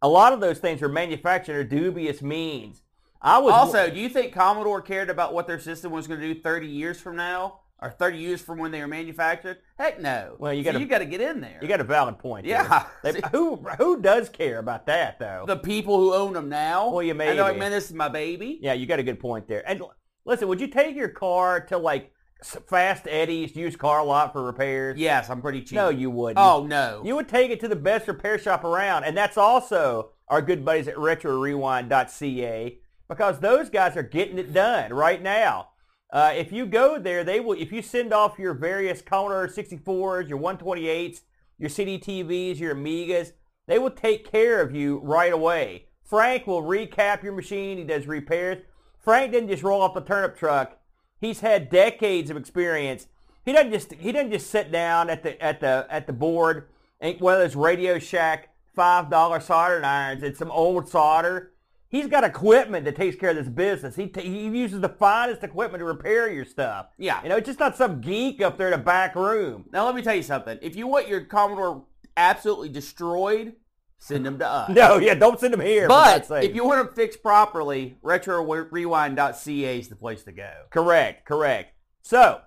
A 0.02 0.08
lot 0.08 0.34
of 0.34 0.42
those 0.42 0.60
things 0.60 0.82
were 0.82 0.90
manufactured 0.90 1.54
under 1.54 1.64
dubious 1.64 2.22
means. 2.22 2.82
I 3.22 3.38
was 3.40 3.54
Also, 3.54 3.90
do 3.90 4.00
you 4.00 4.10
think 4.10 4.34
Commodore 4.34 4.82
cared 4.82 5.10
about 5.10 5.34
what 5.34 5.48
their 5.48 5.60
system 5.60 5.92
was 5.94 6.08
going 6.08 6.20
to 6.20 6.34
do 6.34 6.40
30 6.42 6.68
years 6.68 7.00
from 7.00 7.16
now? 7.16 7.62
Or 7.84 7.92
30 7.92 8.18
years 8.18 8.42
from 8.42 8.60
when 8.60 8.72
they 8.72 8.80
were 8.80 8.88
manufactured? 8.88 9.58
Heck 9.78 10.00
no. 10.00 10.36
Well, 10.40 10.54
you 10.54 10.64
gotta- 10.64 10.80
you 10.80 10.86
got 10.86 11.00
to 11.00 11.06
get 11.06 11.20
in 11.22 11.42
there. 11.42 11.60
You 11.62 11.68
got 11.68 11.82
a 11.82 11.84
valid 11.84 12.18
point. 12.18 12.46
Yeah. 12.46 12.86
They- 13.04 13.20
who 13.32 13.58
who 13.78 14.02
does 14.02 14.30
care 14.30 14.60
about 14.60 14.86
that 14.86 15.20
though? 15.20 15.44
the 15.46 15.58
people 15.58 15.98
who 15.98 16.14
own 16.14 16.34
them 16.34 16.48
now. 16.50 16.90
Well, 16.90 17.04
you 17.04 17.12
And 17.12 17.20
they're 17.20 17.36
like, 17.36 17.58
man, 17.58 17.72
this 17.72 17.88
is 17.88 17.94
my 17.94 18.08
baby. 18.10 18.60
yeah, 18.62 18.74
you 18.74 18.86
got 18.86 19.00
a 19.00 19.04
good 19.04 19.20
point 19.20 19.48
there. 19.48 19.64
And 19.70 19.82
listen, 20.26 20.48
would 20.48 20.62
you 20.62 20.68
take 20.68 20.96
your 20.96 21.10
car 21.10 21.60
to 21.68 21.78
like 21.78 22.12
Fast 22.42 23.08
Eddie's 23.08 23.56
used 23.56 23.78
car 23.80 24.04
lot 24.06 24.34
for 24.34 24.44
repairs? 24.44 24.98
Yes, 24.98 25.30
I'm 25.30 25.42
pretty 25.42 25.62
cheap. 25.62 25.76
No, 25.76 25.90
you 25.90 26.10
wouldn't. 26.10 26.40
Oh, 26.40 26.66
no. 26.66 27.02
You 27.06 27.16
would 27.16 27.30
take 27.30 27.52
it 27.52 27.60
to 27.62 27.68
the 27.68 27.76
best 27.76 28.08
repair 28.08 28.38
shop 28.38 28.64
around, 28.66 29.04
and 29.06 29.16
that's 29.16 29.38
also 29.38 30.10
our 30.28 30.42
good 30.42 30.64
buddies 30.66 30.88
at 30.88 30.96
RetroRewind.ca 30.98 32.80
because 33.10 33.40
those 33.40 33.70
guys 33.70 33.96
are 33.98 34.04
getting 34.04 34.38
it 34.40 34.54
done 34.54 34.94
right 34.94 35.22
now. 35.22 35.70
Uh, 36.14 36.32
if 36.36 36.52
you 36.52 36.68
go 36.68 37.00
there, 37.00 37.24
they 37.24 37.40
will. 37.40 37.60
If 37.60 37.72
you 37.72 37.82
send 37.82 38.14
off 38.14 38.38
your 38.38 38.54
various 38.54 39.02
Commodore 39.02 39.48
64s, 39.48 40.30
your 40.30 40.38
128s, 40.38 41.22
your 41.58 41.72
CDTVs, 41.72 42.60
your 42.60 42.76
Amigas, 42.76 43.32
they 43.66 43.80
will 43.80 43.90
take 43.90 44.30
care 44.30 44.62
of 44.62 44.76
you 44.76 45.00
right 45.00 45.34
away. 45.34 45.88
Frank 46.04 46.46
will 46.46 46.62
recap 46.62 47.24
your 47.24 47.34
machine. 47.34 47.80
He 47.80 47.84
does 47.84 48.06
repairs. 48.06 48.64
Frank 49.00 49.32
didn't 49.32 49.50
just 49.50 49.64
roll 49.64 49.82
off 49.82 49.96
the 49.96 50.02
turnip 50.02 50.38
truck. 50.38 50.80
He's 51.20 51.40
had 51.40 51.72
decades 51.72 52.30
of 52.30 52.38
experience. 52.38 53.08
He 53.44 53.52
doesn't 53.52 53.72
just 53.72 53.94
he 53.94 54.12
doesn't 54.12 54.32
just 54.32 54.52
sit 54.52 54.72
down 54.72 55.10
at 55.10 55.24
the 55.24 55.42
at 55.42 55.62
the 55.62 55.88
at 55.90 56.06
the 56.06 56.14
board 56.14 56.70
and 57.02 57.20
whether 57.20 57.44
it's 57.44 57.56
Radio 57.56 57.98
Shack 57.98 58.50
five 58.76 59.10
dollar 59.10 59.40
soldering 59.40 59.84
irons 59.84 60.22
and 60.22 60.38
some 60.38 60.52
old 60.52 60.88
solder. 60.88 61.53
He's 61.94 62.08
got 62.08 62.24
equipment 62.24 62.86
that 62.86 62.96
takes 62.96 63.16
care 63.16 63.30
of 63.30 63.36
this 63.36 63.48
business. 63.48 63.96
He, 63.96 64.08
t- 64.08 64.22
he 64.22 64.48
uses 64.48 64.82
the 64.82 64.90
finest 64.90 65.44
equipment 65.44 65.80
to 65.80 65.86
repair 65.86 66.28
your 66.34 66.44
stuff. 66.44 66.88
Yeah. 66.98 67.22
You 67.22 67.30
know, 67.30 67.38
it's 67.38 67.46
just 67.46 67.60
not 67.60 67.78
some 67.78 68.02
geek 68.02 68.42
up 68.42 68.58
there 68.58 68.68
in 68.70 68.74
a 68.74 68.80
back 68.80 69.14
room. 69.14 69.66
Now, 69.72 69.86
let 69.86 69.94
me 69.94 70.02
tell 70.02 70.16
you 70.16 70.24
something. 70.24 70.58
If 70.64 70.76
you 70.76 70.88
want 70.88 71.08
your 71.08 71.22
Commodore 71.22 71.86
absolutely 72.18 72.70
destroyed, 72.70 73.54
send 74.00 74.26
them 74.26 74.40
to 74.40 74.48
us. 74.48 74.70
No, 74.74 74.98
yeah, 74.98 75.14
don't 75.14 75.40
send 75.40 75.54
them 75.54 75.62
here. 75.62 75.88
But 75.88 76.28
if 76.32 76.56
you 76.56 76.66
want 76.66 76.84
them 76.84 76.96
fixed 76.96 77.22
properly, 77.22 77.96
RetroRewind.ca 78.04 79.80
is 79.80 79.88
the 79.88 79.96
place 79.96 80.24
to 80.24 80.32
go. 80.32 80.52
Correct, 80.72 81.28
correct. 81.28 81.76
So, 82.02 82.42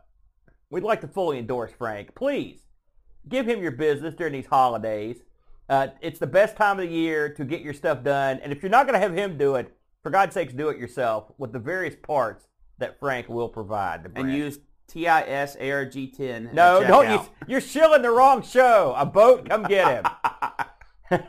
we'd 0.71 0.83
like 0.83 1.03
to 1.03 1.09
fully 1.09 1.39
endorse 1.39 1.71
Frank. 1.71 2.17
Please, 2.17 2.63
give 3.29 3.47
him 3.47 3.63
your 3.63 3.71
business 3.71 4.17
during 4.17 4.33
these 4.33 4.47
holidays. 4.47 5.19
Uh, 5.69 5.89
it's 6.01 6.19
the 6.19 6.27
best 6.27 6.57
time 6.57 6.79
of 6.79 6.89
the 6.89 6.95
year 6.95 7.29
to 7.31 7.45
get 7.45 7.61
your 7.61 7.75
stuff 7.75 8.03
done. 8.05 8.39
And 8.43 8.53
if 8.53 8.63
you're 8.63 8.71
not 8.71 8.87
going 8.87 8.95
to 8.95 9.01
have 9.01 9.17
him 9.17 9.37
do 9.37 9.57
it, 9.57 9.73
for 10.03 10.11
God's 10.11 10.35
sakes, 10.35 10.53
do 10.53 10.69
it 10.69 10.79
yourself 10.79 11.33
with 11.39 11.53
the 11.53 11.59
various 11.59 11.97
parts 12.01 12.47
that 12.79 13.01
Frank 13.01 13.29
will 13.29 13.49
provide. 13.49 14.05
The 14.05 14.21
And 14.21 14.33
use 14.33 14.59
TISARG10. 14.89 16.53
no, 16.53 16.85
don't 16.87 17.11
you? 17.11 17.21
You're 17.49 17.61
shilling 17.61 18.03
the 18.03 18.11
wrong 18.11 18.43
show. 18.43 18.95
A 18.97 19.05
boat, 19.05 19.49
come 19.49 19.65
get 19.65 20.05
him. 21.11 21.21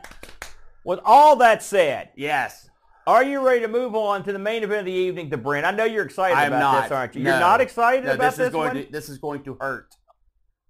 with 0.86 1.00
all 1.04 1.36
that 1.38 1.64
said, 1.64 2.10
Yes. 2.16 2.70
are 3.08 3.24
you 3.24 3.40
ready 3.46 3.62
to 3.62 3.68
move 3.68 3.96
on 3.96 4.24
to 4.24 4.32
the 4.34 4.40
main 4.40 4.64
event 4.64 4.82
of 4.82 4.86
the 4.86 4.92
evening, 4.92 5.30
the 5.30 5.38
Brent? 5.38 5.66
I 5.66 5.72
know 5.72 5.86
you're 5.86 6.06
excited 6.06 6.38
I 6.38 6.44
am 6.46 6.54
about 6.54 6.60
not. 6.60 6.84
this, 6.84 6.92
aren't 6.92 7.16
you? 7.16 7.24
No. 7.24 7.32
You're 7.32 7.40
not 7.40 7.62
excited 7.62 8.06
No, 8.06 8.14
about 8.14 8.36
this 8.36 8.46
is 8.48 8.52
going 8.52 8.68
one? 8.76 8.86
to 8.86 8.92
this 8.92 9.10
is 9.10 9.18
going 9.18 9.44
to 9.44 9.58
hurt. 9.60 9.96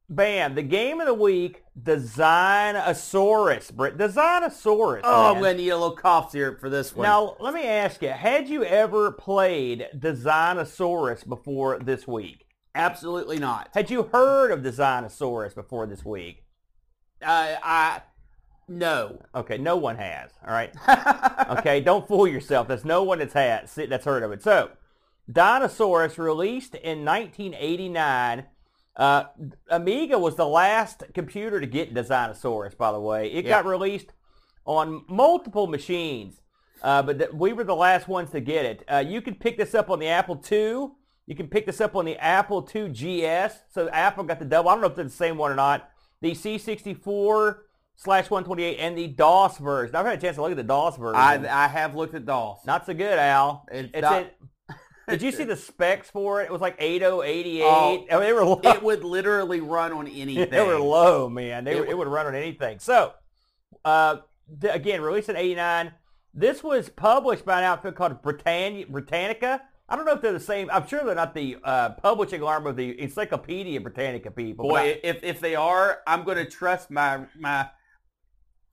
Bam, 0.09 0.55
the 0.55 0.63
game 0.63 1.01
of 1.01 1.07
the 1.07 1.13
week, 1.13 1.63
Designosaurus. 1.81 3.73
Brent, 3.73 3.97
Designosaurus. 3.97 5.01
Oh, 5.03 5.33
I'm 5.33 5.41
going 5.41 5.57
to 5.57 5.61
need 5.61 5.69
a 5.69 5.77
little 5.77 5.97
cough 5.97 6.31
syrup 6.31 6.61
for 6.61 6.69
this 6.69 6.95
one. 6.95 7.05
Now, 7.05 7.35
let 7.41 7.53
me 7.53 7.65
ask 7.65 8.01
you, 8.01 8.09
had 8.09 8.47
you 8.47 8.63
ever 8.63 9.11
played 9.11 9.87
Designosaurus 9.93 11.27
before 11.27 11.79
this 11.79 12.07
week? 12.07 12.45
Absolutely 12.73 13.37
not. 13.37 13.69
Had 13.73 13.89
you 13.89 14.03
heard 14.03 14.51
of 14.51 14.61
Designosaurus 14.61 15.53
before 15.53 15.85
this 15.87 16.05
week? 16.05 16.45
Uh, 17.21 17.55
I 17.61 18.01
no. 18.69 19.21
Okay, 19.33 19.57
no 19.57 19.77
one 19.77 19.95
has. 19.97 20.31
All 20.45 20.53
right. 20.53 20.73
Okay, 21.47 21.79
don't 21.79 22.05
fool 22.05 22.27
yourself. 22.27 22.67
There's 22.67 22.83
no 22.83 23.03
one 23.03 23.19
that's 23.19 23.31
had 23.33 23.69
that's 23.69 24.03
heard 24.03 24.21
of 24.21 24.33
it. 24.33 24.43
So, 24.43 24.71
Dinosaurus 25.31 26.17
released 26.17 26.75
in 26.75 27.05
1989. 27.05 28.43
Uh, 28.97 29.25
Amiga 29.69 30.17
was 30.17 30.35
the 30.35 30.47
last 30.47 31.03
computer 31.13 31.61
to 31.61 31.67
get 31.67 31.93
Designosaurus, 31.93 32.75
by 32.75 32.91
the 32.91 32.99
way. 32.99 33.31
It 33.31 33.45
Yeah. 33.45 33.51
got 33.61 33.65
released 33.65 34.11
on 34.65 35.05
multiple 35.07 35.67
machines, 35.67 36.41
uh, 36.81 37.03
but 37.03 37.19
th- 37.19 37.31
we 37.31 37.53
were 37.53 37.63
the 37.63 37.75
last 37.75 38.07
ones 38.07 38.31
to 38.31 38.39
get 38.41 38.65
it. 38.65 38.83
Uh, 38.91 38.97
you 39.07 39.21
can 39.21 39.35
pick 39.35 39.55
this 39.57 39.75
up 39.75 39.89
on 39.91 39.99
the 39.99 40.07
Apple 40.07 40.41
II. 40.51 40.89
You 41.27 41.35
can 41.35 41.47
pick 41.47 41.65
this 41.67 41.79
up 41.79 41.95
on 41.95 42.05
the 42.05 42.17
Apple 42.17 42.67
II 42.73 42.89
GS. 42.89 43.61
So 43.69 43.87
Apple 43.89 44.23
got 44.23 44.39
the 44.39 44.45
double. 44.45 44.69
I 44.69 44.73
don't 44.73 44.81
know 44.81 44.87
if 44.87 44.95
they're 44.95 45.03
the 45.05 45.09
same 45.11 45.37
one 45.37 45.51
or 45.51 45.55
not. 45.55 45.89
The 46.21 46.33
C64 46.33 47.57
slash 47.95 48.29
128 48.31 48.77
and 48.79 48.97
the 48.97 49.07
DOS 49.07 49.57
version. 49.59 49.95
I've 49.95 50.05
had 50.05 50.17
a 50.17 50.21
chance 50.21 50.37
to 50.37 50.41
look 50.41 50.51
at 50.51 50.57
the 50.57 50.63
DOS 50.63 50.97
version. 50.97 51.15
I 51.15 51.65
I 51.65 51.67
have 51.67 51.95
looked 51.95 52.13
at 52.15 52.25
DOS. 52.25 52.65
Not 52.65 52.85
so 52.85 52.93
good, 52.93 53.19
Al. 53.19 53.65
It's 53.71 53.89
It's 53.93 54.01
not- 54.01 54.25
did 55.07 55.21
you 55.21 55.31
see 55.31 55.43
the 55.43 55.55
specs 55.55 56.09
for 56.09 56.41
it? 56.41 56.45
It 56.45 56.51
was 56.51 56.61
like 56.61 56.75
8088. 56.79 57.63
Oh, 57.63 58.05
I 58.09 58.13
mean, 58.15 58.19
they 58.21 58.33
were 58.33 58.43
low. 58.45 58.59
it 58.63 58.83
would 58.83 59.03
literally 59.03 59.59
run 59.61 59.91
on 59.93 60.07
anything. 60.23 60.49
they 60.49 60.65
were 60.65 60.79
low, 60.79 61.29
man. 61.29 61.63
They 61.63 61.71
It 61.71 61.75
were, 61.75 61.81
would- 61.81 61.89
it 61.89 61.97
would 61.97 62.07
run 62.07 62.27
on 62.27 62.35
anything. 62.35 62.79
So, 62.79 63.13
uh, 63.85 64.17
th- 64.61 64.73
again, 64.75 65.01
released 65.01 65.29
in 65.29 65.35
89. 65.35 65.91
This 66.33 66.63
was 66.63 66.89
published 66.89 67.45
by 67.45 67.59
an 67.59 67.63
outfit 67.63 67.95
called 67.95 68.21
Britannia, 68.21 68.85
Britannica. 68.87 69.61
I 69.89 69.95
don't 69.95 70.05
know 70.05 70.11
if 70.13 70.21
they're 70.21 70.33
the 70.33 70.39
same. 70.39 70.69
I'm 70.71 70.85
sure 70.87 71.01
they're 71.05 71.15
not 71.15 71.33
the 71.33 71.57
uh, 71.63 71.89
publishing 71.91 72.43
arm 72.43 72.67
of 72.67 72.75
the 72.75 72.99
Encyclopedia 73.01 73.79
Britannica 73.79 74.29
people. 74.31 74.67
but 74.69 74.75
I- 74.75 74.93
Boy, 74.93 74.99
if 75.03 75.23
if 75.23 75.39
they 75.39 75.55
are, 75.55 75.99
I'm 76.05 76.23
going 76.25 76.37
to 76.37 76.45
trust 76.45 76.91
my 76.91 77.21
my 77.39 77.69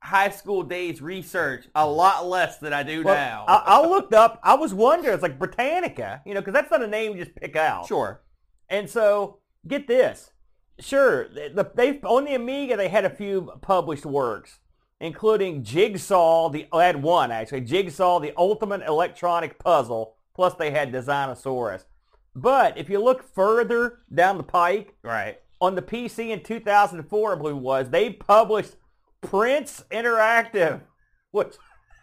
high 0.04 0.28
school 0.28 0.62
days 0.62 1.00
research 1.00 1.66
a 1.74 1.86
lot 1.88 2.26
less 2.26 2.58
than 2.58 2.74
I 2.74 2.82
do 2.82 3.02
well, 3.02 3.14
now. 3.14 3.44
I, 3.48 3.78
I 3.80 3.86
looked 3.86 4.12
up. 4.12 4.38
I 4.42 4.54
was 4.54 4.74
wondering. 4.74 5.14
It's 5.14 5.22
like 5.22 5.38
Britannica, 5.38 6.20
you 6.26 6.34
know, 6.34 6.40
because 6.40 6.52
that's 6.52 6.70
not 6.70 6.82
a 6.82 6.86
name 6.86 7.12
you 7.16 7.24
just 7.24 7.34
pick 7.36 7.56
out. 7.56 7.86
sure. 7.86 8.22
And 8.68 8.88
so, 8.88 9.38
get 9.66 9.86
this. 9.88 10.30
Sure, 10.78 11.28
the, 11.28 11.70
they 11.74 12.00
on 12.00 12.24
the 12.24 12.34
Amiga 12.34 12.76
they 12.76 12.88
had 12.88 13.04
a 13.04 13.10
few 13.10 13.52
published 13.62 14.04
works, 14.04 14.58
including 15.00 15.62
Jigsaw. 15.62 16.50
The 16.50 16.66
oh, 16.72 16.78
I 16.78 16.84
had 16.86 17.02
one 17.02 17.30
actually. 17.30 17.62
Jigsaw, 17.62 18.18
the 18.20 18.32
ultimate 18.36 18.82
electronic 18.82 19.58
puzzle. 19.58 20.16
Plus, 20.34 20.54
they 20.54 20.72
had 20.72 20.92
Designosaurus. 20.92 21.84
But 22.34 22.76
if 22.76 22.90
you 22.90 23.00
look 23.00 23.22
further 23.22 24.00
down 24.12 24.36
the 24.36 24.42
pike, 24.42 24.96
Right. 25.04 25.38
on 25.60 25.76
the 25.76 25.82
PC 25.82 26.30
in 26.30 26.42
2004, 26.42 27.32
I 27.32 27.36
believe 27.36 27.54
it 27.54 27.60
was, 27.60 27.90
they 27.90 28.10
published 28.10 28.74
Prince 29.24 29.84
Interactive, 29.90 30.80
which 31.30 31.54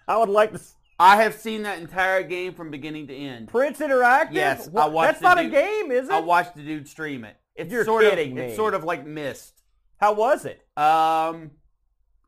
I 0.08 0.18
would 0.18 0.30
like 0.30 0.52
to. 0.54 0.60
I 1.00 1.24
have 1.24 1.34
seen 1.34 1.64
that 1.64 1.80
entire 1.80 2.22
game 2.22 2.54
from 2.54 2.70
beginning 2.70 3.08
to 3.08 3.16
end. 3.16 3.48
Prince 3.48 3.80
Interactive? 3.80 4.34
Yes, 4.34 4.70
I 4.76 4.88
watched 4.88 5.14
That's 5.14 5.22
not 5.22 5.40
a 5.40 5.50
game, 5.50 5.92
is 5.92 6.10
it? 6.10 6.14
I 6.14 6.20
watched 6.20 6.56
the 6.56 6.62
dude 6.62 6.88
stream 6.88 7.24
it. 7.26 7.36
It's 7.56 7.72
You're 7.72 7.86
sort 7.86 8.04
kidding 8.04 8.32
of, 8.32 8.38
me. 8.38 8.44
It's 8.44 8.56
sort 8.56 8.74
of 8.76 8.84
like 8.84 9.06
Myst. 9.06 9.62
How 9.98 10.14
was 10.14 10.46
it? 10.46 10.62
Um, 10.78 11.52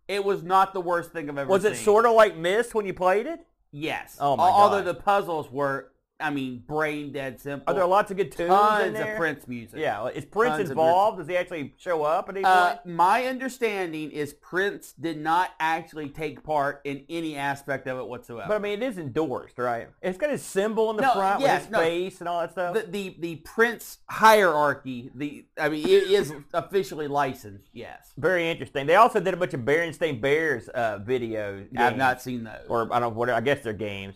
it 0.08 0.24
was 0.24 0.44
not 0.44 0.74
the 0.74 0.82
worst 0.82 1.12
thing 1.12 1.30
I've 1.30 1.38
ever 1.38 1.50
Was 1.50 1.64
seen. 1.64 1.72
it 1.74 1.76
sort 1.76 2.06
of 2.06 2.14
like 2.14 2.36
Myst 2.36 2.74
when 2.76 2.86
you 2.86 2.94
played 2.94 3.26
it? 3.28 3.40
Yes. 3.72 4.18
Oh, 4.20 4.36
my 4.36 4.48
Al- 4.48 4.54
Although 4.54 4.84
God. 4.84 4.86
the 4.86 4.94
puzzles 4.96 5.50
were 5.52 5.92
I 6.24 6.30
mean, 6.30 6.64
brain 6.66 7.12
dead 7.12 7.40
simple. 7.40 7.72
Are 7.72 7.76
there 7.76 7.86
lots 7.86 8.10
of 8.12 8.18
good 8.18 8.32
tunes 8.32 8.50
Tons 8.50 8.88
in 8.88 8.94
there? 8.94 9.12
of 9.14 9.18
Prince 9.20 9.48
music. 9.48 9.80
Yeah, 9.80 10.08
is 10.08 10.24
Prince 10.26 10.58
Tons 10.58 10.70
involved? 10.70 11.18
Does 11.20 11.28
he 11.28 11.36
actually 11.36 11.74
show 11.78 12.04
up 12.04 12.30
at 12.30 12.36
any 12.38 12.46
Uh, 12.46 12.76
point? 12.78 12.86
my 12.96 13.26
understanding 13.26 14.10
is 14.12 14.34
Prince 14.34 14.94
did 14.94 15.20
not 15.20 15.50
actually 15.60 16.10
take 16.10 16.44
part 16.44 16.82
in 16.86 17.04
any 17.10 17.36
aspect 17.36 17.88
of 17.88 17.98
it 18.00 18.08
whatsoever. 18.08 18.48
But 18.48 18.56
I 18.56 18.60
mean, 18.60 18.82
it 18.82 18.84
is 18.84 18.98
endorsed, 18.98 19.58
right? 19.60 19.90
It's 20.02 20.18
got 20.18 20.30
his 20.30 20.42
symbol 20.42 20.90
in 20.92 20.96
the 20.96 21.02
No, 21.04 21.14
front 21.14 21.42
yes, 21.42 21.52
with 21.52 21.62
his 21.64 21.72
no. 21.72 21.80
face 21.80 22.20
and 22.22 22.30
all 22.30 22.40
that 22.42 22.52
stuff. 22.52 22.74
the, 22.74 22.82
the 22.90 23.16
the 23.20 23.36
Prince 23.38 23.98
hierarchy, 24.10 25.12
the 25.14 25.46
I 25.60 25.70
mean, 25.70 25.86
it 25.86 26.04
is 26.10 26.34
officially 26.54 27.08
licensed. 27.08 27.70
Yes, 27.74 28.14
Very 28.18 28.50
interesting. 28.50 28.88
They 28.88 28.96
also 28.96 29.20
did 29.20 29.34
a 29.34 29.38
bunch 29.38 29.54
of 29.54 29.62
Berenstain 29.62 30.22
Bears 30.22 30.70
uh, 30.74 31.00
videos. 31.00 31.68
I've 31.78 31.98
not 31.98 32.22
seen 32.22 32.44
those. 32.46 32.66
or 32.70 32.84
I 32.94 33.00
don't 33.00 33.14
know 33.14 33.20
what 33.20 33.30
I 33.30 33.42
guess 33.42 33.62
they're 33.62 33.74
games. 33.74 34.16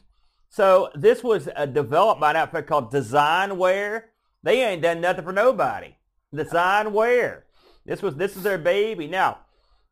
So 0.49 0.89
this 0.95 1.23
was 1.23 1.49
uh, 1.55 1.65
developed 1.65 2.21
by 2.21 2.31
an 2.31 2.35
outfit 2.37 2.67
called 2.67 2.91
Designware. 2.91 4.03
They 4.43 4.63
ain't 4.63 4.81
done 4.81 5.01
nothing 5.01 5.25
for 5.25 5.33
nobody. 5.33 5.95
Designware. 6.33 7.43
This 7.85 8.01
was 8.01 8.15
this 8.15 8.35
is 8.35 8.43
their 8.43 8.57
baby. 8.57 9.07
Now, 9.07 9.39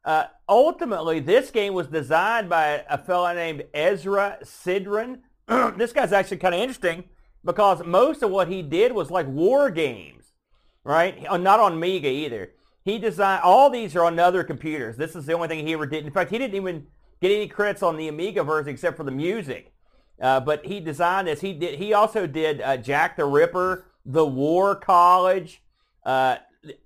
uh, 0.03 0.25
ultimately, 0.47 1.19
this 1.19 1.49
game 1.49 1.73
was 1.73 1.87
designed 1.87 2.49
by 2.49 2.83
a 2.89 2.97
fellow 2.97 3.33
named 3.33 3.63
Ezra 3.73 4.37
Sidran. 4.43 5.21
this 5.77 5.93
guy's 5.93 6.13
actually 6.13 6.37
kind 6.37 6.53
of 6.53 6.61
interesting 6.61 7.05
because 7.43 7.83
most 7.85 8.21
of 8.21 8.31
what 8.31 8.47
he 8.47 8.61
did 8.61 8.91
was 8.91 9.11
like 9.11 9.27
war 9.27 9.69
games, 9.71 10.33
right? 10.83 11.25
Uh, 11.27 11.37
Not 11.37 11.59
on 11.59 11.73
Amiga 11.73 12.09
either. 12.09 12.51
He 12.83 12.99
designed 12.99 13.41
all 13.43 13.69
these 13.69 13.95
are 13.95 14.05
on 14.05 14.19
other 14.19 14.43
computers. 14.43 14.95
This 14.95 15.15
is 15.15 15.25
the 15.25 15.33
only 15.33 15.47
thing 15.47 15.65
he 15.65 15.73
ever 15.73 15.87
did. 15.87 16.05
In 16.05 16.11
fact, 16.11 16.29
he 16.29 16.37
didn't 16.37 16.55
even 16.55 16.85
get 17.19 17.31
any 17.31 17.47
credits 17.47 17.81
on 17.81 17.97
the 17.97 18.07
Amiga 18.07 18.43
version 18.43 18.71
except 18.71 18.97
for 18.97 19.03
the 19.03 19.11
music. 19.11 19.73
Uh, 20.21 20.39
but 20.39 20.65
he 20.65 20.79
designed 20.79 21.27
this. 21.27 21.41
He 21.41 21.53
did. 21.53 21.77
He 21.79 21.93
also 21.93 22.25
did 22.27 22.61
uh, 22.61 22.77
Jack 22.77 23.17
the 23.17 23.25
Ripper, 23.25 23.85
The 24.05 24.25
War 24.25 24.75
College, 24.75 25.61
uh, 26.05 26.37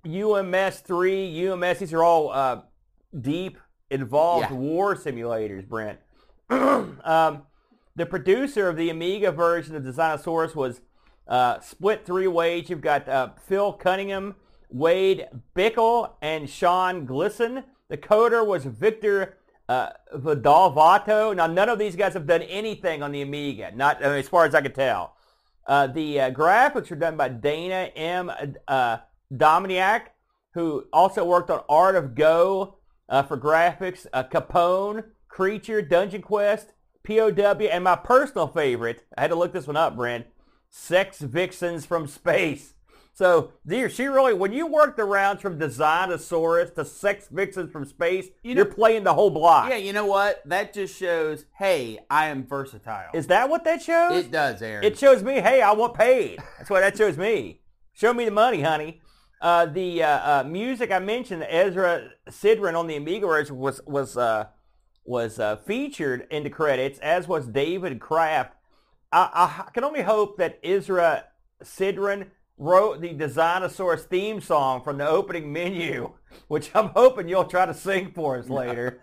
UMS 0.06 0.80
three, 0.80 1.46
UMS. 1.48 1.78
These 1.78 1.92
are 1.92 2.02
all 2.02 2.30
uh, 2.30 2.62
deep 3.20 3.58
involved 3.90 4.50
Yeah. 4.50 4.56
war 4.56 4.94
simulators. 4.96 5.66
Brent. 5.68 5.98
um, 6.50 7.42
the 7.96 8.06
producer 8.06 8.68
of 8.68 8.76
the 8.76 8.90
Amiga 8.90 9.30
version 9.32 9.76
of 9.76 9.82
Designosaurus 9.82 10.54
was 10.54 10.80
uh, 11.28 11.60
split 11.60 12.04
three 12.04 12.26
ways. 12.26 12.68
You've 12.68 12.80
got 12.80 13.08
uh, 13.08 13.30
Phil 13.46 13.72
Cunningham, 13.72 14.34
Wade 14.70 15.26
Bickle, 15.54 16.12
and 16.20 16.48
Sean 16.50 17.06
Glisson. 17.06 17.64
The 17.88 17.96
coder 17.96 18.44
was 18.46 18.64
Victor 18.64 19.38
uh, 19.70 19.90
Vidalvato. 20.16 21.34
Now, 21.34 21.46
none 21.46 21.68
of 21.68 21.78
these 21.78 21.94
guys 21.94 22.14
have 22.14 22.26
done 22.26 22.42
anything 22.42 23.04
on 23.04 23.12
the 23.12 23.22
Amiga, 23.22 23.70
not 23.72 24.04
I 24.04 24.08
mean, 24.08 24.18
as 24.18 24.28
far 24.28 24.44
as 24.44 24.54
I 24.54 24.62
could 24.62 24.74
tell. 24.74 25.14
Uh, 25.64 25.86
the 25.86 26.20
uh, 26.20 26.30
graphics 26.32 26.90
were 26.90 26.96
done 26.96 27.16
by 27.16 27.28
Dana 27.28 27.90
M. 27.94 28.32
Uh, 28.66 28.96
Dominiak, 29.32 30.06
who 30.54 30.86
also 30.92 31.24
worked 31.24 31.50
on 31.50 31.62
Art 31.68 31.94
of 31.94 32.16
Go 32.16 32.78
uh, 33.08 33.22
for 33.22 33.38
graphics, 33.38 34.06
uh, 34.12 34.24
Capone, 34.24 35.04
Creature, 35.28 35.82
Dungeon 35.82 36.22
Quest, 36.22 36.72
POW, 37.06 37.68
and 37.70 37.84
my 37.84 37.94
personal 37.94 38.48
favorite, 38.48 39.04
I 39.16 39.20
had 39.20 39.28
to 39.28 39.36
look 39.36 39.52
this 39.52 39.68
one 39.68 39.76
up, 39.76 39.94
Brent, 39.94 40.26
Sex 40.68 41.20
Vixens 41.20 41.86
from 41.86 42.08
Space. 42.08 42.74
So, 43.20 43.52
dear, 43.66 43.90
she 43.90 44.06
really, 44.06 44.32
when 44.32 44.50
you 44.50 44.66
work 44.66 44.96
the 44.96 45.04
rounds 45.04 45.42
from 45.42 45.58
Designosaurus 45.58 46.74
to 46.76 46.86
Sex 46.86 47.28
Vixens 47.30 47.70
from 47.70 47.84
Space, 47.84 48.28
You 48.42 48.54
know- 48.54 48.62
are 48.62 48.64
playing 48.64 49.04
the 49.04 49.12
whole 49.12 49.28
block. 49.28 49.68
yeah, 49.68 49.76
you 49.76 49.92
know 49.92 50.06
what? 50.06 50.40
That 50.46 50.72
just 50.72 50.96
shows, 50.98 51.44
hey, 51.58 51.98
I 52.08 52.28
am 52.28 52.46
versatile. 52.46 53.10
Is 53.12 53.26
that 53.26 53.50
what 53.50 53.62
that 53.64 53.82
shows? 53.82 54.24
it 54.24 54.30
does, 54.30 54.62
Aaron. 54.62 54.84
It 54.84 54.98
shows 54.98 55.22
me, 55.22 55.34
hey, 55.34 55.60
I 55.60 55.72
want 55.72 55.92
paid. 55.92 56.38
That's 56.56 56.70
what 56.70 56.80
that 56.80 56.96
shows 56.96 57.18
me. 57.18 57.60
Show 57.92 58.14
me 58.14 58.24
the 58.24 58.30
money, 58.30 58.62
honey. 58.62 59.02
Uh, 59.42 59.66
the 59.66 60.02
uh, 60.02 60.40
uh, 60.40 60.44
music 60.44 60.90
I 60.90 60.98
mentioned, 60.98 61.44
Ezra 61.46 62.12
Sidran 62.30 62.74
on 62.74 62.86
the 62.86 62.96
Amiga 62.96 63.26
version 63.26 63.58
was 63.58 63.82
was 63.86 64.16
uh, 64.16 64.46
was 65.04 65.38
uh, 65.38 65.56
featured 65.56 66.26
in 66.30 66.42
the 66.42 66.50
credits, 66.50 66.98
as 67.00 67.28
was 67.28 67.46
David 67.46 68.00
Kraft. 68.00 68.54
I, 69.12 69.64
I 69.66 69.70
can 69.72 69.84
only 69.84 70.00
hope 70.02 70.38
that 70.38 70.58
Ezra 70.64 71.24
Sidran 71.62 72.28
wrote 72.60 73.00
the 73.00 73.14
Designosaurus 73.14 74.02
theme 74.02 74.40
song 74.40 74.82
from 74.82 74.98
the 74.98 75.08
opening 75.08 75.50
menu, 75.52 76.12
which 76.48 76.70
I'm 76.74 76.88
hoping 76.88 77.28
you'll 77.28 77.44
try 77.44 77.66
to 77.66 77.74
sing 77.74 78.12
for 78.12 78.38
us 78.38 78.48
later. 78.48 79.00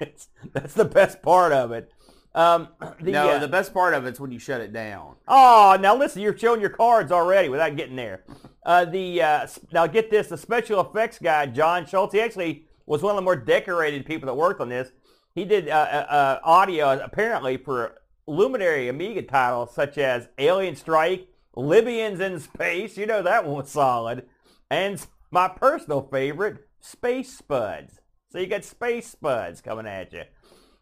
That's 0.52 0.74
the 0.74 0.84
best 0.84 1.22
part 1.22 1.52
of 1.52 1.72
it. 1.72 1.90
Um, 2.34 2.68
the, 3.00 3.12
no, 3.12 3.30
uh, 3.30 3.38
the 3.38 3.48
best 3.48 3.74
part 3.74 3.94
of 3.94 4.06
it's 4.06 4.20
when 4.20 4.30
you 4.30 4.38
shut 4.38 4.60
it 4.60 4.72
down. 4.72 5.16
Oh, 5.26 5.76
now 5.80 5.96
listen, 5.96 6.22
you're 6.22 6.36
showing 6.36 6.60
your 6.60 6.70
cards 6.70 7.10
already 7.10 7.48
without 7.48 7.76
getting 7.76 7.96
there. 7.96 8.24
Uh, 8.64 8.84
the 8.84 9.22
uh, 9.22 9.46
now 9.72 9.86
get 9.86 10.10
this, 10.10 10.28
the 10.28 10.36
special 10.36 10.80
effects 10.80 11.18
guy 11.18 11.46
John 11.46 11.86
Schultz. 11.86 12.12
He 12.12 12.20
actually 12.20 12.66
was 12.86 13.02
one 13.02 13.12
of 13.12 13.16
the 13.16 13.22
more 13.22 13.36
decorated 13.36 14.04
people 14.04 14.26
that 14.26 14.34
worked 14.34 14.60
on 14.60 14.68
this. 14.68 14.92
He 15.34 15.44
did 15.44 15.68
uh, 15.68 15.72
uh, 15.72 16.12
uh, 16.12 16.40
audio 16.44 17.02
apparently 17.02 17.56
for 17.56 17.96
luminary 18.26 18.88
Amiga 18.88 19.22
titles 19.22 19.74
such 19.74 19.96
as 19.96 20.28
Alien 20.38 20.76
Strike, 20.76 21.26
Libyans 21.56 22.20
in 22.20 22.38
Space. 22.40 22.96
You 22.96 23.06
know 23.06 23.22
that 23.22 23.44
one 23.44 23.56
was 23.56 23.70
solid, 23.70 24.26
and 24.70 25.04
my 25.30 25.48
personal 25.48 26.02
favorite, 26.02 26.68
Space 26.80 27.36
Spuds. 27.36 28.00
So 28.30 28.38
you 28.38 28.46
got 28.46 28.64
Space 28.64 29.08
Spuds 29.08 29.60
coming 29.60 29.86
at 29.86 30.12
you. 30.12 30.22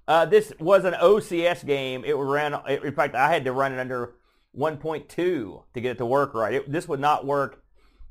Uh, 0.07 0.24
this 0.24 0.52
was 0.59 0.85
an 0.85 0.94
OCS 0.94 1.66
game. 1.66 2.04
It 2.04 2.14
ran. 2.14 2.54
In 2.66 2.94
fact, 2.94 3.14
I 3.14 3.33
had 3.33 3.44
to 3.44 3.52
run 3.52 3.72
it 3.72 3.78
under 3.78 4.14
1.2 4.57 5.09
to 5.09 5.62
get 5.74 5.92
it 5.92 5.98
to 5.98 6.07
work 6.07 6.35
right. 6.35 6.54
It, 6.54 6.72
this 6.72 6.88
would 6.88 7.00
not 7.00 7.26
work 7.26 7.62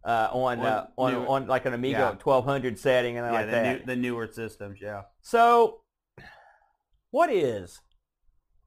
uh, 0.04 0.30
on 0.32 0.60
uh, 0.60 0.88
On 0.98 1.16
on 1.28 1.48
like 1.48 1.66
an 1.66 1.74
Amiga 1.74 1.98
yeah. 1.98 2.10
1200 2.24 2.80
setting 2.80 3.18
and 3.18 3.26
Yeah, 3.26 3.32
like 3.32 3.46
the, 3.48 3.52
that. 3.52 3.80
new, 3.80 3.86
the 3.86 3.96
newer 3.96 4.28
systems, 4.28 4.80
yeah. 4.82 5.04
So, 5.22 5.82
what 7.12 7.32
is 7.32 7.82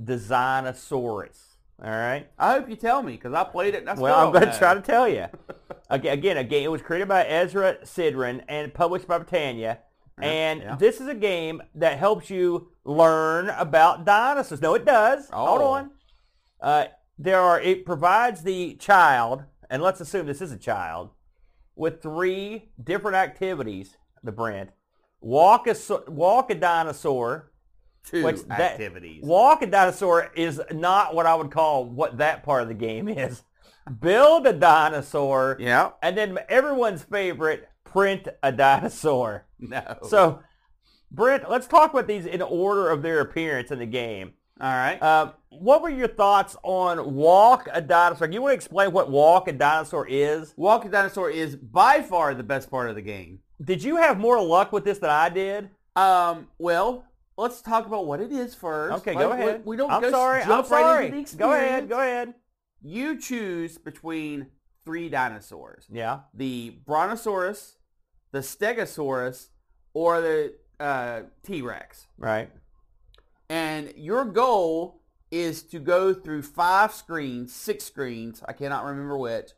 Designosaurus? 0.03 1.50
All 1.83 1.91
right. 1.91 2.29
I 2.39 2.53
hope 2.53 2.69
you 2.69 2.77
tell 2.77 3.03
me 3.03 3.13
because 3.13 3.33
I 3.33 3.45
played 3.45 3.75
it. 3.75 3.87
Well, 3.97 4.27
I'm 4.27 4.33
going 4.33 4.47
to 4.51 4.59
try 4.59 4.75
to 4.75 4.81
tell 4.83 5.09
you. 5.09 5.27
Again, 5.93 6.13
again, 6.19 6.37
a 6.37 6.45
game. 6.45 6.65
It 6.67 6.71
was 6.71 6.83
created 6.83 7.09
by 7.09 7.25
Ezra 7.27 7.79
Sidran 7.83 8.45
and 8.49 8.73
published 8.73 9.09
by 9.09 9.19
Britannia. 9.19 9.81
Yeah, 10.21 10.29
And 10.29 10.61
yeah. 10.63 10.77
this 10.77 11.01
is 11.01 11.09
a 11.09 11.17
game 11.17 11.61
that 11.75 11.99
helps 11.99 12.31
you 12.31 12.71
learn 12.85 13.49
about 13.49 14.05
dinosaurs. 14.05 14.63
No, 14.63 14.75
it 14.75 14.85
does. 14.85 15.29
Hold 15.31 15.61
Oh. 15.63 15.67
on. 15.67 15.91
Uh, 16.61 16.85
there 17.19 17.41
are. 17.41 17.61
It 17.61 17.85
provides 17.85 18.43
the 18.45 18.75
child, 18.75 19.43
and 19.69 19.83
let's 19.83 20.01
assume 20.01 20.27
this 20.27 20.41
is 20.41 20.53
a 20.53 20.57
child, 20.59 21.11
with 21.75 22.01
three 22.01 22.71
different 22.81 23.17
activities. 23.17 23.97
The 24.23 24.31
brand 24.31 24.71
walk 25.21 25.67
a 25.67 25.75
walk 26.09 26.51
a 26.51 26.55
dinosaur. 26.55 27.50
Two 28.11 28.25
which 28.25 28.43
that- 28.45 28.61
activities. 28.61 29.23
Walk 29.25 29.63
a 29.63 29.67
dinosaur 29.67 30.31
is 30.35 30.61
not 30.73 31.15
what 31.15 31.27
I 31.27 31.35
would 31.35 31.51
call 31.51 31.85
what 31.85 32.19
that 32.19 32.43
part 32.43 32.63
of 32.63 32.69
the 32.69 32.75
game 32.75 33.09
is. 33.09 33.43
Build 34.01 34.47
a 34.47 34.53
dinosaur, 34.53 35.57
yeah. 35.59 35.91
and 36.03 36.17
then 36.17 36.39
everyone's 36.49 37.03
favorite, 37.03 37.69
print 37.85 38.29
a 38.43 38.53
dinosaur. 38.53 39.47
No. 39.63 39.99
So, 40.09 40.41
Brent, 41.11 41.51
let's 41.51 41.67
talk 41.67 41.93
about 41.93 42.07
these 42.07 42.25
in 42.25 42.41
order 42.41 42.89
of 42.89 43.03
their 43.03 43.21
appearance 43.21 43.71
in 43.71 43.79
the 43.79 43.85
game. 43.87 44.33
all 44.59 44.69
right. 44.73 45.03
Um, 45.03 45.33
what 45.51 45.83
were 45.83 45.91
your 45.91 46.09
thoughts 46.09 46.57
on 46.63 47.15
Walk 47.15 47.69
a 47.73 47.83
Dinosaur? 47.83 48.27
Do 48.29 48.33
you 48.35 48.41
want 48.41 48.53
to 48.53 48.55
explain 48.55 48.93
what 48.93 49.11
Walk 49.11 49.49
a 49.49 49.53
Dinosaur 49.53 50.07
is? 50.09 50.55
Walk 50.57 50.85
a 50.87 50.89
Dinosaur 50.89 51.29
is 51.29 51.57
by 51.57 52.01
far 52.01 52.33
the 52.35 52.43
best 52.43 52.71
part 52.71 52.89
of 52.89 52.95
the 52.97 53.03
game. 53.03 53.41
Did 53.63 53.83
you 53.83 53.97
have 53.97 54.19
more 54.19 54.43
luck 54.43 54.73
with 54.73 54.85
this 54.85 54.99
than 54.99 55.11
I 55.11 55.29
did? 55.29 55.69
Um, 55.97 56.47
well, 56.59 57.05
let's 57.41 57.61
talk 57.63 57.87
about 57.87 58.07
what 58.07 58.21
it 58.21 58.33
is 58.33 58.55
first. 58.55 58.99
Okay, 58.99 59.15
Like, 59.15 59.25
go 59.27 59.33
ahead. 59.33 59.65
We, 59.65 59.71
we 59.71 59.77
don't 59.77 59.91
I'm 59.91 60.03
go 60.03 60.11
sorry. 60.11 60.41
jump 60.45 60.67
I'm 60.67 60.73
right 60.73 60.81
sorry. 60.83 61.07
into 61.09 61.33
the 61.33 61.39
go 61.39 61.53
ahead. 61.53 61.89
Go 61.89 61.99
ahead. 62.01 62.35
You 62.83 63.19
choose 63.19 63.79
between 63.79 64.47
three 64.85 65.09
dinosaurs: 65.09 65.87
Yeah. 65.91 66.21
the 66.35 66.79
Brontosaurus, 66.87 67.77
the 68.33 68.39
Stegosaurus, 68.41 69.49
or 69.93 70.21
the 70.21 70.55
uh, 70.79 71.23
T-Rex. 71.43 72.07
Right. 72.17 72.51
And 73.49 73.93
your 73.97 74.25
goal 74.25 75.03
is 75.31 75.63
to 75.65 75.79
go 75.79 76.15
through 76.15 76.43
five 76.43 76.93
screens, 76.93 77.53
six 77.55 77.85
screens, 77.85 78.43
I 78.49 78.53
cannot 78.53 78.85
remember 78.85 79.19
which, 79.19 79.51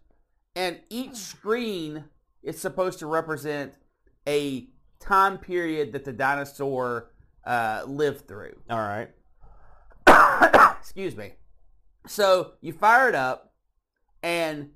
and 0.57 0.81
each 0.91 1.15
screen 1.17 2.05
is 2.43 2.59
supposed 2.59 2.99
to 2.99 3.07
represent 3.07 3.75
a 4.27 4.67
time 5.01 5.39
period 5.39 5.93
that 5.93 6.05
the 6.05 6.13
dinosaur 6.13 7.12
uh, 7.45 7.83
lived 7.87 8.27
through. 8.29 8.55
All 8.71 8.79
right. 8.79 9.11
Excuse 10.81 11.17
me. 11.17 11.33
So 12.07 12.53
you 12.61 12.73
fire 12.73 13.09
it 13.09 13.15
up, 13.15 13.53
and 14.23 14.71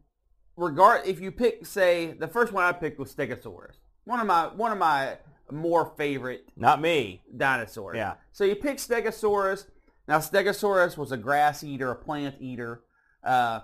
regard 0.56 1.06
if 1.06 1.20
you 1.20 1.32
pick, 1.32 1.66
say, 1.66 2.12
the 2.12 2.28
first 2.28 2.52
one 2.52 2.64
I 2.64 2.72
picked 2.72 2.98
was 2.98 3.12
Stegosaurus, 3.14 3.74
one 4.04 4.20
of 4.20 4.26
my 4.26 4.46
one 4.46 4.72
of 4.72 4.78
my 4.78 5.18
more 5.50 5.92
favorite 5.96 6.48
Not 6.56 6.80
me. 6.80 7.22
dinosaurs. 7.36 7.96
Yeah. 7.96 8.14
So 8.32 8.44
you 8.44 8.56
pick 8.56 8.78
Stegosaurus. 8.78 9.66
Now 10.08 10.18
Stegosaurus 10.18 10.96
was 10.96 11.12
a 11.12 11.16
grass 11.16 11.64
eater, 11.64 11.90
a 11.90 11.96
plant 11.96 12.36
eater. 12.40 12.82
Uh, 13.24 13.60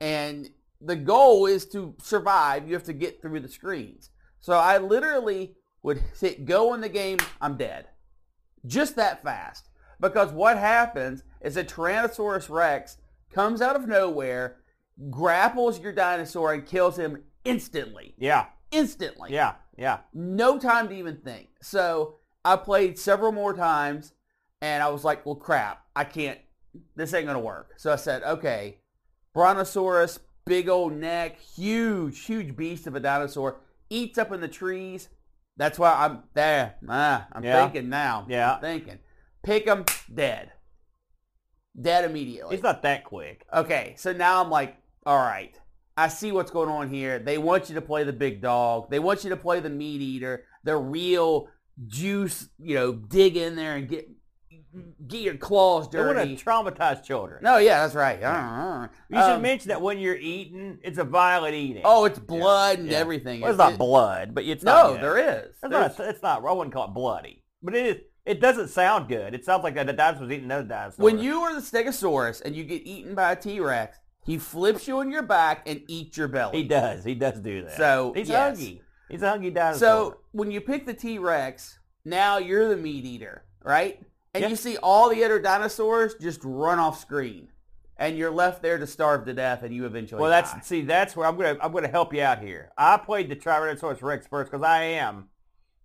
and 0.00 0.48
the 0.80 0.96
goal 0.96 1.46
is 1.46 1.66
to 1.66 1.94
survive. 2.00 2.66
You 2.66 2.74
have 2.74 2.84
to 2.84 2.92
get 2.92 3.20
through 3.20 3.40
the 3.40 3.48
screens. 3.48 4.10
So 4.40 4.54
I 4.54 4.78
literally 4.78 5.56
would 5.82 6.02
hit 6.20 6.44
go 6.46 6.74
in 6.74 6.80
the 6.80 6.88
game, 6.88 7.18
I'm 7.40 7.56
dead. 7.56 7.86
Just 8.66 8.96
that 8.96 9.22
fast. 9.22 9.68
Because 10.00 10.32
what 10.32 10.56
happens 10.56 11.24
is 11.40 11.56
a 11.56 11.64
Tyrannosaurus 11.64 12.48
Rex 12.48 12.96
comes 13.32 13.60
out 13.60 13.76
of 13.76 13.86
nowhere, 13.86 14.56
grapples 15.10 15.78
your 15.80 15.92
dinosaur, 15.92 16.52
and 16.52 16.66
kills 16.66 16.98
him 16.98 17.22
instantly. 17.44 18.14
Yeah. 18.18 18.46
Instantly. 18.70 19.32
Yeah. 19.32 19.54
Yeah. 19.76 19.98
No 20.14 20.58
time 20.58 20.88
to 20.88 20.94
even 20.94 21.16
think. 21.16 21.48
So 21.62 22.16
I 22.44 22.56
played 22.56 22.98
several 22.98 23.32
more 23.32 23.54
times, 23.54 24.12
and 24.60 24.82
I 24.82 24.88
was 24.88 25.04
like, 25.04 25.24
well, 25.24 25.34
crap. 25.34 25.84
I 25.94 26.04
can't. 26.04 26.38
This 26.96 27.12
ain't 27.14 27.26
going 27.26 27.36
to 27.36 27.44
work. 27.44 27.74
So 27.76 27.92
I 27.92 27.96
said, 27.96 28.22
okay, 28.22 28.78
Brontosaurus, 29.34 30.18
big 30.44 30.68
old 30.68 30.92
neck, 30.92 31.38
huge, 31.38 32.24
huge 32.24 32.56
beast 32.56 32.86
of 32.86 32.94
a 32.94 33.00
dinosaur, 33.00 33.60
eats 33.88 34.18
up 34.18 34.32
in 34.32 34.40
the 34.40 34.48
trees. 34.48 35.08
That's 35.60 35.78
why 35.78 35.92
I'm 35.92 36.22
there. 36.32 36.76
Ah, 36.88 37.28
I'm 37.32 37.44
Yeah. 37.44 37.68
thinking 37.68 37.90
now. 37.90 38.24
Yeah. 38.30 38.54
I'm 38.54 38.60
thinking. 38.62 38.98
Pick 39.42 39.66
him, 39.66 39.84
dead. 40.12 40.52
Dead 41.78 42.06
immediately. 42.06 42.54
It's 42.54 42.62
not 42.62 42.80
that 42.80 43.04
quick. 43.04 43.44
Okay, 43.52 43.94
so 43.98 44.14
now 44.14 44.42
I'm 44.42 44.48
like, 44.48 44.78
all 45.04 45.18
right, 45.18 45.54
I 45.98 46.08
see 46.08 46.32
what's 46.32 46.50
going 46.50 46.70
on 46.70 46.88
here. 46.88 47.18
They 47.18 47.36
want 47.36 47.68
you 47.68 47.74
to 47.74 47.82
play 47.82 48.04
the 48.04 48.12
big 48.14 48.40
dog. 48.40 48.88
They 48.88 49.00
want 49.00 49.22
you 49.22 49.28
to 49.28 49.36
play 49.36 49.60
the 49.60 49.68
meat 49.68 50.00
eater, 50.00 50.46
the 50.64 50.78
real 50.78 51.48
juice, 51.86 52.48
you 52.58 52.74
know, 52.74 52.92
dig 52.94 53.36
in 53.36 53.54
there 53.54 53.76
and 53.76 53.86
get 53.86 54.08
get 55.08 55.20
your 55.22 55.36
claws 55.36 55.88
dirty. 55.88 56.14
They 56.14 56.26
want 56.26 56.38
to 56.38 56.44
traumatize 56.80 57.02
children. 57.04 57.42
no, 57.42 57.56
yeah, 57.58 57.80
that's 57.82 57.94
right. 57.94 58.22
Uh, 58.22 58.88
You 59.08 59.16
should 59.18 59.22
um, 59.36 59.42
mention 59.42 59.68
that 59.68 59.82
when 59.82 59.98
you're 59.98 60.16
eating, 60.16 60.78
it's 60.82 60.98
a 60.98 61.04
violent 61.04 61.54
eating. 61.54 61.82
Oh, 61.84 62.04
it's 62.04 62.18
blood 62.18 62.78
and 62.78 62.88
yeah. 62.90 62.98
everything. 62.98 63.40
well, 63.40 63.50
it's 63.50 63.56
It's- 63.58 63.70
not 63.70 63.78
blood, 63.78 64.34
but 64.34 64.44
it's 64.44 64.62
No, 64.62 64.92
not 64.92 65.00
there 65.00 65.18
is. 65.18 65.46
It's 65.50 65.60
There's- 65.62 65.98
not. 65.98 66.08
It's 66.08 66.22
not. 66.22 66.44
I 66.44 66.52
wouldn't 66.52 66.72
call 66.74 66.86
it 66.86 66.94
bloody, 66.94 67.42
but 67.62 67.74
it 67.74 67.86
is. 67.86 68.02
It 68.26 68.40
doesn't 68.40 68.68
sound 68.68 69.08
good. 69.08 69.34
It 69.34 69.44
sounds 69.44 69.64
like 69.64 69.76
a 69.76 69.84
dinosaur's 69.84 70.30
eating 70.30 70.44
another 70.44 70.68
dinosaur. 70.68 71.02
when 71.04 71.18
you 71.18 71.40
are 71.40 71.54
the 71.54 71.60
Stegosaurus 71.62 72.42
and 72.42 72.54
you 72.54 72.64
get 72.64 72.82
eaten 72.86 73.14
by 73.14 73.32
a 73.32 73.36
T-Rex, 73.36 73.98
he 74.24 74.36
flips 74.38 74.86
you 74.86 74.98
on 74.98 75.10
your 75.10 75.22
back 75.22 75.62
and 75.66 75.80
eats 75.88 76.16
your 76.18 76.28
belly. 76.28 76.58
he 76.58 76.68
does. 76.68 77.02
He 77.02 77.14
does 77.14 77.40
do 77.40 77.62
that. 77.64 77.76
So, 77.76 78.12
he's 78.14 78.28
yes. 78.28 78.58
hungry. 78.58 78.82
He's 79.08 79.22
a 79.22 79.30
hungry 79.30 79.50
dinosaur. 79.50 79.80
So 79.80 80.16
when 80.32 80.50
you 80.50 80.60
pick 80.60 80.84
the 80.86 80.94
T-Rex, 80.94 81.78
now 82.04 82.36
you're 82.38 82.68
the 82.68 82.76
meat 82.76 83.04
eater, 83.06 83.44
right? 83.64 84.00
And 84.34 84.42
Yeah. 84.42 84.48
you 84.50 84.56
see 84.56 84.76
all 84.78 85.08
the 85.08 85.24
other 85.24 85.38
dinosaurs 85.40 86.14
just 86.14 86.40
run 86.44 86.78
off 86.78 87.00
screen, 87.00 87.48
and 87.96 88.16
you're 88.16 88.30
left 88.30 88.62
there 88.62 88.78
to 88.78 88.86
starve 88.86 89.24
to 89.26 89.34
death, 89.34 89.62
and 89.62 89.74
you 89.74 89.86
eventually 89.86 90.20
well, 90.20 90.30
that's 90.30 90.52
die. 90.52 90.60
see. 90.60 90.80
That's 90.82 91.16
where 91.16 91.26
I'm 91.26 91.36
gonna. 91.36 91.58
I'm 91.60 91.72
gonna 91.72 91.88
help 91.88 92.14
you 92.14 92.22
out 92.22 92.38
here. 92.40 92.70
I 92.78 92.96
played 92.98 93.28
the 93.28 93.36
Tyrannosaurus 93.36 94.02
Rex 94.02 94.26
first 94.26 94.50
because 94.50 94.64
I 94.64 94.82
am. 94.82 95.28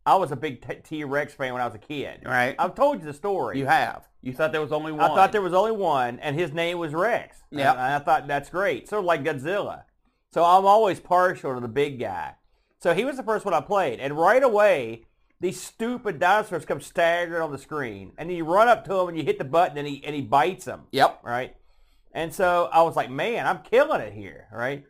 I 0.07 0.15
was 0.17 0.31
a 0.31 0.35
big 0.35 0.61
T- 0.61 0.75
T-Rex 0.83 1.33
fan 1.33 1.53
when 1.53 1.63
I 1.63 1.65
was 1.65 1.73
a 1.73 1.79
kid. 1.79 2.21
right. 2.25 2.55
I've 2.59 2.75
told 2.75 2.99
you 2.99 3.05
the 3.07 3.13
story. 3.13 3.57
You 3.57 3.65
have. 3.65 4.07
You 4.21 4.33
thought 4.33 4.51
there 4.51 4.61
was 4.61 4.71
only 4.71 4.91
one. 4.91 5.01
I 5.01 5.07
thought 5.15 5.31
there 5.31 5.41
was 5.41 5.53
only 5.55 5.71
one, 5.71 6.19
and 6.19 6.35
his 6.39 6.53
name 6.53 6.77
was 6.77 6.93
Rex. 6.93 7.37
Yep. 7.49 7.71
And 7.71 7.81
I 7.81 7.97
thought 7.97 8.27
that's 8.27 8.51
great. 8.51 8.87
Sort 8.87 8.99
of 8.99 9.05
like 9.05 9.23
Godzilla. 9.23 9.83
So 10.31 10.43
I'm 10.43 10.65
always 10.65 10.99
partial 10.99 11.55
to 11.55 11.59
the 11.59 11.67
big 11.67 11.99
guy. 11.99 12.35
So 12.77 12.93
he 12.93 13.03
was 13.03 13.17
the 13.17 13.23
first 13.23 13.45
one 13.45 13.55
I 13.55 13.61
played, 13.61 13.99
and 13.99 14.15
right 14.15 14.43
away, 14.43 15.05
these 15.39 15.61
stupid 15.61 16.19
dinosaurs 16.19 16.65
come 16.65 16.81
staggering 16.81 17.41
on 17.41 17.51
the 17.51 17.57
screen, 17.57 18.13
and 18.17 18.29
then 18.29 18.37
you 18.37 18.45
run 18.45 18.67
up 18.67 18.85
to 18.85 18.93
him 18.93 19.09
and 19.09 19.17
you 19.17 19.23
hit 19.23 19.37
the 19.37 19.45
button, 19.45 19.77
and 19.77 19.87
he 19.87 20.03
and 20.05 20.15
he 20.15 20.21
bites 20.21 20.65
them. 20.65 20.83
Yep. 20.91 21.21
Right. 21.23 21.55
And 22.13 22.33
so 22.33 22.69
I 22.71 22.81
was 22.83 22.95
like, 22.95 23.11
man, 23.11 23.45
I'm 23.45 23.59
killing 23.59 24.01
it 24.01 24.13
here. 24.13 24.47
Right. 24.51 24.85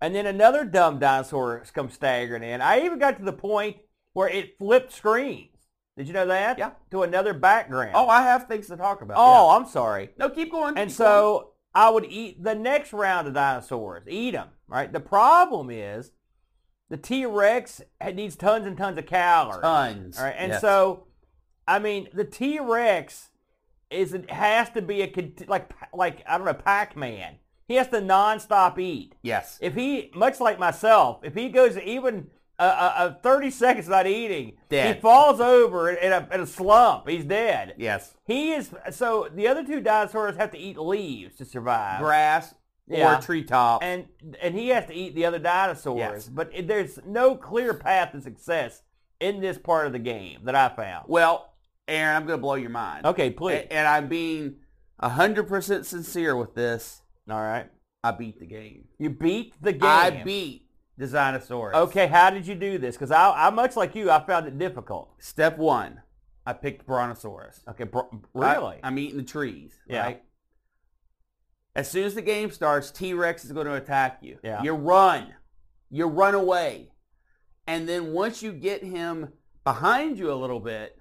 And 0.00 0.14
then 0.14 0.26
another 0.26 0.64
dumb 0.64 0.98
dinosaur 0.98 1.64
comes 1.72 1.94
staggering 1.94 2.42
in. 2.42 2.60
I 2.60 2.84
even 2.84 2.98
got 2.98 3.16
to 3.18 3.24
the 3.24 3.32
point 3.32 3.78
where 4.12 4.28
it 4.28 4.58
flipped 4.58 4.92
screens. 4.92 5.56
Did 5.96 6.06
you 6.06 6.12
know 6.12 6.26
that? 6.26 6.58
Yeah. 6.58 6.72
To 6.90 7.02
another 7.02 7.32
background. 7.32 7.92
Oh, 7.94 8.08
I 8.08 8.22
have 8.22 8.46
things 8.46 8.66
to 8.66 8.76
talk 8.76 9.00
about. 9.00 9.16
Oh, 9.18 9.50
yeah. 9.50 9.56
I'm 9.56 9.66
sorry. 9.66 10.10
no, 10.18 10.28
keep 10.28 10.50
going. 10.50 10.76
And 10.76 10.90
keep 10.90 10.96
so 10.96 11.52
I 11.74 11.88
would 11.88 12.04
eat 12.04 12.42
the 12.42 12.54
next 12.54 12.92
round 12.92 13.26
of 13.26 13.34
dinosaurs, 13.34 14.04
eat 14.06 14.32
them, 14.32 14.48
right? 14.68 14.92
The 14.92 15.00
problem 15.00 15.70
is 15.70 16.12
the 16.88 16.96
T-Rex 16.96 17.82
needs 18.14 18.36
tons 18.36 18.66
and 18.66 18.76
tons 18.76 18.98
of 18.98 19.06
calories. 19.06 19.62
tons. 19.62 20.18
All 20.18 20.24
right, 20.24 20.34
and 20.38 20.52
Yes. 20.52 20.60
so, 20.60 21.04
I 21.66 21.78
mean, 21.78 22.08
the 22.12 22.24
T-Rex 22.24 23.28
is 23.90 24.12
it 24.14 24.30
has 24.30 24.70
to 24.70 24.82
be 24.82 25.02
a 25.02 25.32
like 25.46 25.70
like 25.94 26.22
I 26.28 26.36
don't 26.38 26.46
know 26.46 26.54
Pac-Man. 26.54 27.36
He 27.68 27.74
has 27.74 27.88
to 27.88 28.00
nonstop 28.00 28.78
eat. 28.78 29.16
yes, 29.22 29.58
If 29.60 29.74
he, 29.74 30.10
much 30.14 30.38
like 30.38 30.56
myself, 30.58 31.18
if 31.24 31.34
he 31.34 31.48
goes 31.48 31.76
even 31.78 32.28
a, 32.60 32.64
a, 32.64 32.94
a 32.96 33.18
30 33.24 33.50
seconds 33.50 33.86
without 33.86 34.06
eating, 34.06 34.52
Dead. 34.68 34.94
he 34.94 35.00
falls 35.00 35.40
over 35.40 35.90
in 35.90 36.12
a, 36.12 36.28
in 36.32 36.40
a 36.42 36.46
slump. 36.46 37.08
He's 37.08 37.24
dead. 37.24 37.74
yes, 37.76 38.14
He 38.24 38.52
is 38.52 38.70
so 38.90 39.28
the 39.34 39.48
other 39.48 39.64
two 39.64 39.80
dinosaurs 39.80 40.36
have 40.36 40.52
to 40.52 40.58
eat 40.58 40.78
leaves 40.78 41.36
to 41.38 41.44
survive, 41.44 42.00
grass 42.00 42.54
Yeah. 42.88 43.16
or 43.16 43.18
a 43.18 43.22
treetop. 43.22 43.82
and 43.82 44.06
and 44.40 44.54
he 44.54 44.68
has 44.68 44.86
to 44.86 44.94
eat 44.94 45.14
the 45.14 45.24
other 45.26 45.38
dinosaurs. 45.38 45.98
Yes. 45.98 46.28
But 46.28 46.50
it, 46.54 46.68
there's 46.68 46.98
no 47.06 47.34
clear 47.34 47.74
path 47.74 48.12
to 48.12 48.20
success 48.20 48.82
in 49.20 49.40
this 49.40 49.58
part 49.58 49.86
of 49.86 49.92
the 49.92 49.98
game 49.98 50.40
that 50.44 50.54
I 50.54 50.68
found. 50.68 51.06
well, 51.08 51.52
Aaron, 51.88 52.16
I'm 52.16 52.26
going 52.26 52.38
to 52.38 52.42
blow 52.42 52.54
your 52.54 52.70
mind. 52.70 53.06
Okay, 53.06 53.30
please. 53.30 53.54
A- 53.58 53.72
and 53.72 53.86
I'm 53.86 54.08
being 54.08 54.56
hundred 55.00 55.44
percent 55.44 55.86
sincere 55.86 56.36
with 56.36 56.54
this. 56.54 57.02
All 57.30 57.40
right, 57.40 57.68
I 58.04 58.10
beat 58.12 58.38
the 58.40 58.46
game. 58.46 58.84
you 58.98 59.10
beat 59.10 59.54
the 59.62 59.72
game. 59.72 59.82
I 59.82 60.22
beat 60.24 60.68
the 60.98 61.06
Dinosaurus. 61.06 61.74
Okay, 61.74 62.06
how 62.06 62.30
did 62.30 62.46
you 62.46 62.54
do 62.54 62.78
this? 62.78 62.94
Because 62.96 63.10
I, 63.10 63.30
I 63.46 63.50
much 63.50 63.76
like 63.76 63.94
you, 63.94 64.10
I 64.10 64.24
found 64.24 64.46
it 64.46 64.58
difficult. 64.58 65.12
Step 65.18 65.58
one, 65.58 66.00
I 66.46 66.52
picked 66.54 66.86
Brontosaurus. 66.86 67.60
Okay, 67.68 67.84
bro- 67.84 68.08
I- 68.36 68.54
really? 68.54 68.76
I'm 68.82 68.98
eating 68.98 69.16
the 69.18 69.22
trees. 69.24 69.74
Yeah. 69.88 70.02
Right. 70.04 70.22
As 71.76 71.90
soon 71.90 72.04
as 72.04 72.14
the 72.14 72.22
game 72.22 72.50
starts, 72.50 72.90
T-Rex 72.90 73.44
is 73.44 73.52
going 73.52 73.66
to 73.66 73.74
attack 73.74 74.20
you. 74.22 74.38
Yeah. 74.42 74.62
You 74.62 74.72
run. 74.72 75.34
You 75.90 76.06
run 76.06 76.34
away. 76.34 76.88
And 77.66 77.86
then 77.86 78.14
once 78.14 78.42
you 78.42 78.52
get 78.52 78.82
him 78.82 79.28
behind 79.62 80.18
you 80.18 80.32
a 80.32 80.34
little 80.34 80.58
bit, 80.58 80.98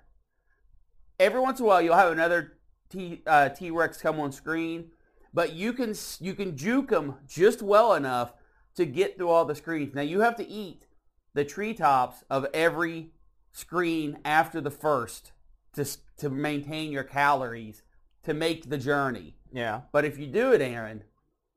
every 1.18 1.40
once 1.40 1.60
in 1.60 1.66
a 1.66 1.68
while 1.68 1.82
you'll 1.82 1.96
have 1.96 2.12
another 2.12 2.58
T, 2.90 3.22
uh, 3.26 3.50
T-Rex 3.50 4.02
come 4.02 4.20
on 4.20 4.34
screen, 4.34 4.92
but 5.34 5.54
you 5.54 5.72
can 5.72 5.96
you 6.20 6.34
can 6.34 6.58
juke 6.58 6.92
him 6.92 7.16
just 7.26 7.62
well 7.62 7.94
enough 7.94 8.34
to 8.76 8.86
get 8.86 9.18
through 9.18 9.30
all 9.30 9.46
the 9.46 9.56
screens. 9.56 9.96
Now 9.96 10.02
you 10.02 10.20
have 10.22 10.36
to 10.38 10.48
eat 10.48 10.88
the 11.34 11.46
treetops 11.46 12.24
of 12.30 12.48
every 12.54 13.12
screen 13.54 14.20
after 14.26 14.60
the 14.60 14.72
first 14.72 15.32
to 15.74 15.86
to 16.18 16.30
maintain 16.30 16.92
your 16.92 17.04
calories 17.04 17.82
to 18.24 18.34
make 18.34 18.70
the 18.70 18.78
journey. 18.78 19.36
Yeah. 19.56 19.82
But 19.92 20.06
if 20.06 20.18
you 20.20 20.28
do 20.28 20.52
it, 20.52 20.62
Aaron, 20.62 21.04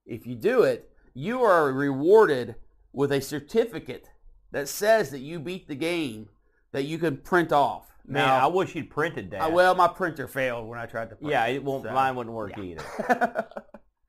if 0.07 0.27
you 0.27 0.35
do 0.35 0.63
it, 0.63 0.91
you 1.15 1.43
are 1.43 1.73
rewarded 1.73 2.55
with 2.93 3.13
a 3.13 3.21
certificate 3.21 4.09
that 4.53 4.69
says 4.69 5.11
that 5.11 5.19
you 5.19 5.39
beat 5.39 5.69
the 5.69 5.75
game 5.75 6.29
that 6.73 6.85
you 6.85 6.99
can 6.99 7.17
print 7.19 7.53
off. 7.53 7.87
Man, 8.07 8.27
Now, 8.27 8.37
I 8.45 8.47
wish 8.47 8.75
you'd 8.75 8.89
printed 8.89 9.31
that. 9.33 9.41
uh, 9.43 9.51
well, 9.51 9.75
my 9.75 9.89
printer 9.89 10.27
failed 10.29 10.67
when 10.69 10.79
I 10.79 10.87
tried 10.87 11.11
to 11.11 11.17
print. 11.17 11.31
yeah, 11.31 11.45
it 11.47 11.63
won't. 11.63 11.85
so- 11.85 11.93
Mine 11.93 12.15
wouldn't 12.17 12.35
work 12.35 12.53
yeah. 12.57 12.63
either. 12.65 12.85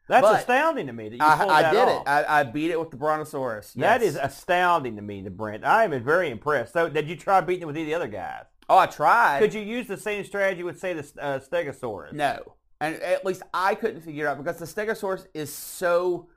That's 0.07 0.25
But 0.25 0.39
astounding 0.39 0.87
to 0.87 0.93
me 0.93 1.09
that 1.09 1.15
you 1.17 1.21
I, 1.21 1.37
pulled 1.37 1.51
I 1.51 1.61
that 1.61 1.71
did 1.71 1.87
off. 1.87 2.01
it. 2.01 2.09
I, 2.09 2.39
I 2.39 2.43
beat 2.43 2.71
it 2.71 2.79
with 2.79 2.89
the 2.89 2.97
Brontosaurus. 2.97 3.73
That 3.73 4.01
yes. 4.01 4.11
is 4.11 4.15
astounding 4.15 4.95
to 4.95 5.03
me, 5.03 5.21
the 5.21 5.29
Brent. 5.29 5.63
I 5.63 5.83
am 5.83 6.03
very 6.03 6.31
impressed. 6.31 6.73
So, 6.73 6.89
did 6.89 7.07
you 7.07 7.15
try 7.15 7.41
beating 7.41 7.63
it 7.63 7.65
with 7.67 7.75
any 7.75 7.83
of 7.83 7.87
the 7.89 7.93
other 7.95 8.07
guys? 8.07 8.45
oh, 8.69 8.77
I 8.77 8.85
tried. 8.87 9.39
Could 9.39 9.53
you 9.53 9.61
use 9.61 9.85
the 9.87 9.97
same 9.97 10.23
strategy 10.25 10.63
with, 10.63 10.79
say, 10.79 10.93
the 10.93 11.01
uh, 11.21 11.39
Stegosaurus? 11.39 12.13
No. 12.13 12.55
And 12.81 12.95
at 12.95 13.25
least 13.25 13.43
I 13.53 13.75
couldn't 13.75 14.01
figure 14.01 14.25
it 14.25 14.29
out 14.29 14.37
because 14.37 14.57
the 14.57 14.65
Stegosaurus 14.65 15.25
is 15.33 15.53
so 15.53 16.29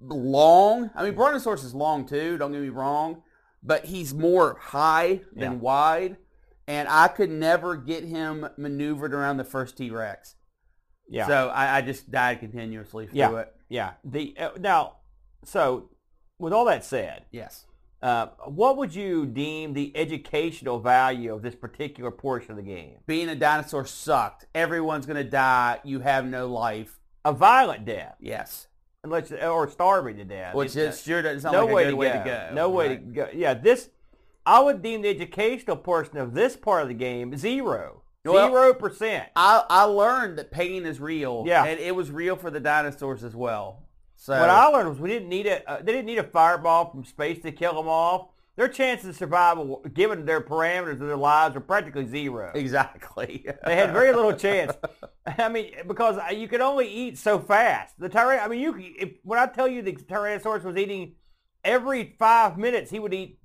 long. 0.00 0.90
I 0.94 1.04
mean, 1.04 1.14
Brontosaurus 1.14 1.64
is 1.64 1.74
long 1.74 2.06
too, 2.06 2.36
don't 2.38 2.52
get 2.52 2.60
me 2.60 2.68
wrong, 2.68 3.22
but 3.62 3.86
he's 3.86 4.12
more 4.14 4.58
high 4.60 5.22
than 5.32 5.52
Yeah. 5.52 5.58
wide. 5.58 6.16
And 6.66 6.88
I 6.88 7.08
could 7.08 7.30
never 7.30 7.76
get 7.76 8.04
him 8.04 8.48
maneuvered 8.56 9.12
around 9.14 9.36
the 9.36 9.44
first 9.44 9.76
T-Rex. 9.76 10.34
Yeah. 11.08 11.26
So 11.26 11.48
I, 11.48 11.76
I 11.78 11.80
just 11.82 12.10
died 12.10 12.40
continuously 12.40 13.06
through 13.06 13.18
Yeah. 13.18 13.38
it. 13.40 13.54
yeah. 13.68 13.92
The 14.04 14.34
uh, 14.38 14.50
now, 14.58 14.96
so 15.44 15.90
with 16.38 16.52
all 16.52 16.64
that 16.66 16.84
said, 16.84 17.24
Yes. 17.30 17.66
Uh, 18.04 18.26
what 18.44 18.76
would 18.76 18.94
you 18.94 19.24
deem 19.26 19.72
the 19.72 19.90
educational 19.96 20.78
value 20.78 21.32
of 21.34 21.40
this 21.42 21.54
particular 21.54 22.10
portion 22.10 22.50
of 22.50 22.56
the 22.58 22.62
game? 22.62 22.96
Being 23.06 23.28
a 23.30 23.34
dinosaur 23.34 23.86
sucked. 23.86 24.46
Everyone's 24.54 25.06
going 25.06 25.16
to 25.16 25.28
die. 25.28 25.80
You 25.84 26.00
have 26.00 26.26
no 26.26 26.46
life. 26.46 27.00
A 27.24 27.32
violent 27.32 27.86
death, 27.86 28.16
Yes. 28.20 28.68
unless 29.02 29.32
or 29.32 29.68
starving 29.70 30.18
to 30.18 30.24
death. 30.24 30.54
Which 30.54 30.76
It- 30.76 30.80
is 30.90 31.02
sure 31.02 31.22
doesn't 31.22 31.40
sound 31.40 31.54
no 31.54 31.62
like 31.64 31.70
a 31.70 31.74
way 31.74 31.84
good 31.84 31.90
to 31.90 31.96
way 31.96 32.08
go. 32.12 32.18
to 32.18 32.24
go. 32.24 32.48
No 32.54 32.68
way 32.68 32.88
to 32.88 32.96
go. 32.96 33.28
Yeah, 33.32 33.54
this 33.54 33.88
I 34.46 34.60
would 34.60 34.82
deem 34.82 35.00
the 35.00 35.08
educational 35.08 35.76
portion 35.78 36.18
of 36.18 36.34
this 36.34 36.54
part 36.56 36.82
of 36.82 36.88
the 36.88 36.94
game 36.94 37.34
zero. 37.38 38.02
Well- 38.26 38.48
Zero 38.50 38.74
percent. 38.74 39.28
I, 39.36 39.64
I 39.70 39.84
learned 39.84 40.38
that 40.38 40.50
pain 40.50 40.84
is 40.84 41.00
real. 41.00 41.44
Yeah. 41.46 41.64
And 41.64 41.80
it 41.80 41.94
was 41.96 42.10
real 42.10 42.36
for 42.36 42.50
the 42.50 42.60
dinosaurs 42.60 43.24
as 43.24 43.34
well. 43.34 43.83
So 44.24 44.32
what 44.40 44.48
I 44.48 44.68
learned 44.68 44.88
was 44.88 44.98
we 44.98 45.10
didn't 45.10 45.28
need 45.28 45.46
a 45.46 45.70
uh, 45.70 45.82
they 45.82 45.92
didn't 45.92 46.06
need 46.06 46.16
a 46.16 46.24
fireball 46.24 46.90
from 46.90 47.04
space 47.04 47.42
to 47.42 47.52
kill 47.52 47.74
them 47.74 47.88
off. 47.88 48.28
Their 48.56 48.68
chances 48.68 49.10
of 49.10 49.16
survival, 49.16 49.84
given 49.92 50.24
their 50.24 50.40
parameters 50.40 50.92
of 50.92 51.00
their 51.00 51.16
lives, 51.16 51.54
were 51.54 51.60
practically 51.60 52.06
zero. 52.06 52.50
exactly. 52.54 53.44
They 53.66 53.76
had 53.76 53.92
very 53.92 54.14
little 54.14 54.32
chance. 54.32 54.72
I 55.26 55.50
mean, 55.50 55.74
because 55.86 56.18
you 56.34 56.48
could 56.48 56.62
only 56.62 56.88
eat 56.88 57.18
so 57.18 57.38
fast. 57.38 58.00
The 58.00 58.08
tyran 58.08 58.42
I 58.42 58.48
mean, 58.48 58.60
you 58.60 58.74
if, 58.98 59.10
when 59.24 59.38
I 59.38 59.46
tell 59.46 59.68
you 59.68 59.82
the 59.82 59.92
Tyrannosaurus 59.92 60.64
was 60.64 60.76
eating 60.78 61.16
every 61.62 62.16
five 62.18 62.56
minutes, 62.56 62.90
he 62.90 63.00
would 63.00 63.12
eat 63.12 63.38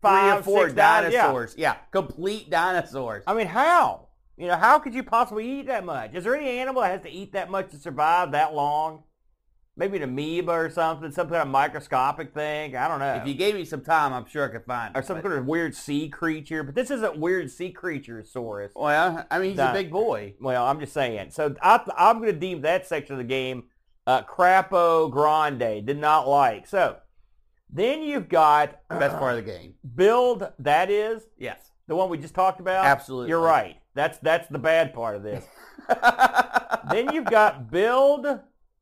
five, 0.00 0.30
Three 0.32 0.38
or 0.38 0.42
four 0.44 0.64
six 0.66 0.74
dinosaurs. 0.74 1.12
Yeah. 1.12 1.22
dinosaurs. 1.22 1.54
Yeah. 1.58 1.76
complete 1.90 2.50
dinosaurs. 2.50 3.24
I 3.26 3.34
mean, 3.34 3.48
how? 3.48 4.06
You 4.36 4.46
know, 4.46 4.56
how 4.56 4.78
could 4.78 4.94
you 4.94 5.02
possibly 5.02 5.58
eat 5.58 5.66
that 5.66 5.84
much? 5.84 6.14
Is 6.14 6.22
there 6.22 6.36
any 6.36 6.60
animal 6.60 6.82
that 6.82 6.92
has 6.92 7.02
to 7.02 7.10
eat 7.10 7.32
that 7.32 7.50
much 7.50 7.72
to 7.72 7.78
survive 7.78 8.30
that 8.30 8.54
long? 8.54 9.02
Maybe 9.80 9.96
an 9.96 10.02
amoeba 10.02 10.52
or 10.52 10.68
something, 10.68 11.10
some 11.10 11.28
kind 11.30 11.40
of 11.40 11.48
microscopic 11.48 12.34
thing. 12.34 12.76
I 12.76 12.86
don't 12.86 12.98
know. 12.98 13.14
If 13.14 13.26
you 13.26 13.32
gave 13.32 13.54
me 13.54 13.64
some 13.64 13.80
time, 13.80 14.12
I'm 14.12 14.26
sure 14.26 14.46
I 14.46 14.52
could 14.52 14.66
find. 14.66 14.94
or 14.94 15.02
some 15.02 15.16
but- 15.16 15.22
kind 15.22 15.34
of 15.38 15.46
weird 15.46 15.74
sea 15.74 16.10
creature, 16.10 16.62
but 16.62 16.74
this 16.74 16.90
isn't 16.90 17.16
weird 17.18 17.50
sea 17.50 17.70
creature, 17.72 18.22
Saurus. 18.22 18.72
Well, 18.76 19.26
I 19.30 19.38
mean, 19.38 19.48
he's 19.52 19.56
Di- 19.56 19.70
a 19.70 19.72
big 19.72 19.90
boy. 19.90 20.34
Well, 20.38 20.66
I'm 20.66 20.80
just 20.80 20.92
saying. 20.92 21.30
So 21.30 21.54
I, 21.62 21.80
I'm 21.96 22.18
going 22.20 22.30
to 22.32 22.38
deem 22.38 22.60
that 22.60 22.86
section 22.86 23.14
of 23.14 23.18
the 23.18 23.24
game 23.24 23.64
uh, 24.06 24.20
crapo 24.22 25.10
grande. 25.10 25.86
Did 25.86 25.98
not 25.98 26.28
like. 26.28 26.66
So 26.66 26.98
then 27.70 28.02
you've 28.02 28.28
got 28.28 28.80
Best 28.90 29.16
part 29.16 29.38
of 29.38 29.44
the 29.46 29.50
game. 29.50 29.74
build. 29.96 30.46
That 30.58 30.90
is 30.90 31.22
Yes. 31.38 31.70
the 31.88 31.96
one 31.96 32.10
we 32.10 32.18
just 32.18 32.34
talked 32.34 32.60
about. 32.60 32.84
Absolutely. 32.84 33.30
You're 33.30 33.40
right. 33.40 33.76
That's 33.94 34.18
that's 34.18 34.46
the 34.48 34.58
bad 34.58 34.92
part 34.92 35.16
of 35.16 35.22
this. 35.22 35.42
then 36.90 37.12
you've 37.14 37.24
got 37.24 37.70
build 37.70 38.26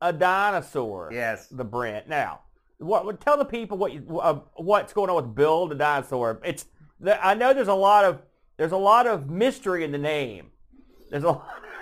a 0.01 0.13
dinosaur. 0.13 1.09
yes. 1.11 1.47
The 1.47 1.63
Brent. 1.63 2.07
Now, 2.07 2.41
what? 2.77 3.19
Tell 3.21 3.37
the 3.37 3.45
people 3.45 3.77
what 3.77 3.93
you, 3.93 4.19
uh, 4.19 4.39
what's 4.55 4.93
going 4.93 5.09
on 5.09 5.15
with 5.17 5.35
build 5.35 5.71
a 5.71 5.75
dinosaur. 5.75 6.39
It's. 6.43 6.65
the- 6.99 7.23
I 7.25 7.33
know 7.33 7.53
there's 7.53 7.67
a 7.67 7.73
lot 7.73 8.05
of 8.05 8.21
there's 8.57 8.71
a 8.71 8.77
lot 8.77 9.07
of 9.07 9.29
mystery 9.29 9.83
in 9.83 9.91
the 9.91 9.97
name. 9.97 10.47
There's 11.09 11.23
a 11.23 11.41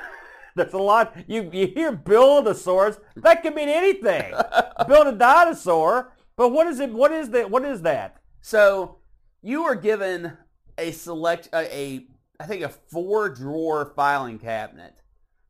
there's 0.56 0.73
a 0.73 0.77
lot. 0.77 1.15
You 1.27 1.49
you 1.53 1.67
hear 1.67 1.91
buildosaurus. 1.91 2.99
That 3.17 3.43
could 3.43 3.56
mean 3.56 3.69
anything. 3.69 4.34
build 4.88 5.08
a 5.08 5.12
dinosaur. 5.12 6.13
But 6.36 6.49
what 6.49 6.67
is 6.67 6.80
it? 6.80 6.91
What 6.91 7.12
is 7.12 7.30
that? 7.32 7.49
What 7.49 7.65
is 7.65 7.82
that? 7.84 8.17
So 8.41 8.97
you 9.41 9.63
were 9.63 9.75
given 9.75 10.38
a 10.77 10.91
select 10.91 11.49
a, 11.53 11.75
a 11.75 12.08
I 12.39 12.45
think 12.45 12.63
a 12.63 12.69
four 12.69 13.30
drawer 13.30 13.91
filing 13.95 14.38
cabinet 14.39 14.95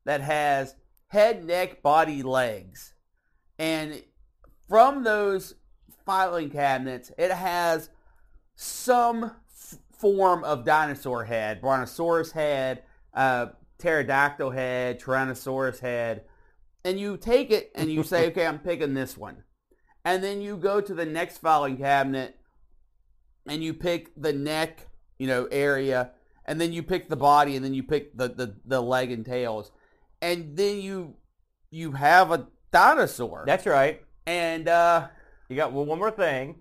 that 0.05 0.21
has 0.21 0.75
head, 1.07 1.45
neck, 1.45 1.81
body, 1.81 2.23
legs, 2.23 2.93
and 3.59 4.01
from 4.67 5.03
those 5.03 5.55
filing 6.05 6.49
cabinets, 6.49 7.11
it 7.17 7.31
has 7.31 7.89
some 8.55 9.23
f- 9.23 9.77
form 9.91 10.43
of 10.43 10.65
dinosaur 10.65 11.25
head, 11.25 11.61
brontosaurus 11.61 12.31
head, 12.31 12.83
uh, 13.13 13.47
pterodactyl 13.79 14.51
head, 14.51 14.99
tyrannosaurus 15.01 15.79
head, 15.79 16.23
and 16.83 16.99
you 16.99 17.17
take 17.17 17.51
it 17.51 17.71
and 17.75 17.91
you 17.91 18.03
say, 18.03 18.27
okay, 18.31 18.45
I'm 18.45 18.59
picking 18.59 18.93
this 18.93 19.17
one. 19.17 19.43
And 20.05 20.23
then 20.23 20.41
you 20.41 20.55
go 20.57 20.79
to 20.79 20.93
the 20.93 21.05
next 21.05 21.39
filing 21.39 21.77
cabinet 21.77 22.37
and 23.45 23.63
you 23.63 23.73
pick 23.73 24.11
the 24.15 24.33
neck, 24.33 24.87
you 25.19 25.27
know, 25.27 25.47
area, 25.51 26.11
and 26.45 26.61
then 26.61 26.71
you 26.71 26.81
pick 26.81 27.09
the 27.09 27.17
body, 27.17 27.57
and 27.57 27.65
then 27.65 27.73
you 27.73 27.83
pick 27.83 28.17
the, 28.17 28.29
the, 28.29 28.55
the 28.65 28.81
leg 28.81 29.11
and 29.11 29.25
tails, 29.25 29.71
and 30.21 30.55
then 30.57 30.79
you 30.81 31.15
you 31.71 31.91
have 31.93 32.31
a 32.31 32.47
dinosaur. 32.71 33.43
That's 33.45 33.65
right. 33.65 34.01
and 34.25 34.67
uh, 34.67 35.07
You 35.49 35.55
got 35.55 35.73
well, 35.73 35.85
one 35.85 35.99
more 35.99 36.11
thing. 36.11 36.55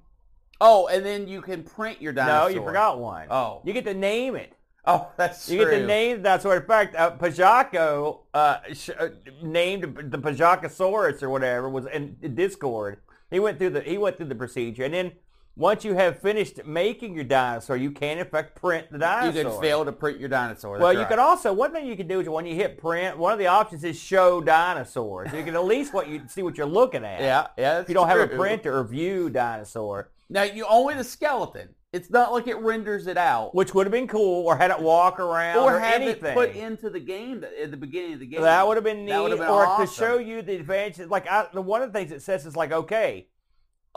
oh, 0.61 0.87
and 0.89 1.05
then 1.05 1.29
you 1.29 1.43
can 1.43 1.63
print 1.63 2.01
your 2.01 2.13
dinosaur. 2.13 2.51
No, 2.51 2.55
you 2.55 2.63
forgot 2.65 2.99
one. 2.99 3.27
Oh, 3.31 3.61
You 3.65 3.73
get 3.73 3.85
to 3.85 3.95
name 3.95 4.37
it. 4.37 4.53
oh, 4.85 5.11
that's 5.17 5.49
You 5.49 5.63
true. 5.63 5.71
get 5.71 5.79
to 5.81 5.87
name 5.87 6.23
that 6.23 6.43
sort. 6.43 6.63
In 6.63 6.67
fact, 6.69 6.95
uh, 6.97 7.11
Pajaco 7.17 8.21
uh, 8.35 8.59
sh- 8.73 8.91
uh, 8.99 9.09
named 9.43 10.11
the 10.11 10.19
Pajacosaurus 10.19 11.23
or 11.23 11.31
whatever 11.31 11.69
was 11.69 11.87
in 11.87 12.17
Discord. 12.35 12.99
He 13.31 13.41
went 13.41 13.59
through 13.59 13.71
the 13.71 13.81
he 13.83 13.99
went 13.99 14.17
through 14.17 14.27
the 14.29 14.35
procedure, 14.37 14.85
and 14.85 14.95
then 14.95 15.13
once 15.57 15.85
you 15.85 15.95
have 15.95 16.21
finished 16.21 16.65
making 16.67 17.15
your 17.15 17.25
dinosaur, 17.25 17.77
you 17.77 17.91
can 17.91 18.19
in 18.19 18.27
fact 18.27 18.55
print 18.55 18.87
the 18.91 18.99
dinosaur. 18.99 19.43
You 19.43 19.49
can 19.49 19.61
fail 19.61 19.85
to 19.85 19.93
print 19.93 20.21
your 20.21 20.29
dinosaur. 20.29 20.79
well, 20.79 20.93
you 20.93 21.01
right. 21.01 21.09
can 21.09 21.19
also 21.19 21.53
one 21.53 21.73
thing 21.73 21.87
you 21.87 21.97
can 21.97 22.07
do 22.07 22.21
is 22.21 22.29
when 22.29 22.45
you 22.45 22.55
hit 22.55 22.77
print, 22.79 23.17
one 23.17 23.33
of 23.33 23.39
the 23.39 23.47
options 23.47 23.83
is 23.83 23.99
show 23.99 24.41
dinosaurs. 24.43 25.33
You 25.33 25.43
can 25.43 25.55
at 25.55 25.65
least 25.65 25.95
what 25.95 26.09
you 26.09 26.23
see 26.29 26.43
what 26.43 26.59
you're 26.59 26.67
looking 26.67 27.05
at. 27.05 27.21
Yeah, 27.21 27.47
yeah. 27.57 27.81
If 27.81 27.89
you 27.89 27.95
don't 27.95 28.09
have 28.09 28.21
a 28.21 28.27
true. 28.29 28.37
printer 28.37 28.79
or 28.79 28.85
view 28.85 29.31
dinosaur, 29.31 30.11
Now 30.29 30.43
you 30.43 30.67
only 30.67 30.95
the 30.95 31.05
skeleton. 31.05 31.71
It's 31.93 32.11
not 32.11 32.31
like 32.33 32.47
it 32.47 32.59
renders 32.59 33.07
it 33.07 33.17
out. 33.17 33.55
which 33.55 33.73
would 33.73 33.87
have 33.87 33.93
been 33.93 34.09
cool, 34.09 34.45
or 34.45 34.55
had 34.59 34.71
it 34.71 34.81
walk 34.81 35.19
around, 35.19 35.57
or, 35.61 35.77
or 35.77 35.81
have 35.81 36.03
anything. 36.03 36.33
it 36.33 36.35
put 36.35 36.55
into 36.55 36.91
the 36.91 37.01
game 37.01 37.41
that- 37.41 37.55
at 37.59 37.71
the 37.71 37.77
beginning 37.79 38.15
of 38.15 38.21
the 38.21 38.27
game. 38.27 38.43
That 38.43 38.67
would 38.67 38.77
have 38.77 38.85
been 38.85 39.07
neat, 39.07 39.13
That 39.13 39.23
would 39.23 39.31
have 39.31 39.41
been 39.41 39.49
or 39.49 39.79
to 39.79 39.87
show 39.87 40.19
you 40.19 40.43
the 40.43 40.57
advantages. 40.57 41.09
Like 41.09 41.27
I, 41.27 41.47
the 41.55 41.63
one 41.63 41.81
of 41.81 41.91
the 41.91 41.99
things 41.99 42.13
it 42.13 42.21
says 42.21 42.45
is 42.45 42.55
like, 42.55 42.71
okay, 42.71 43.29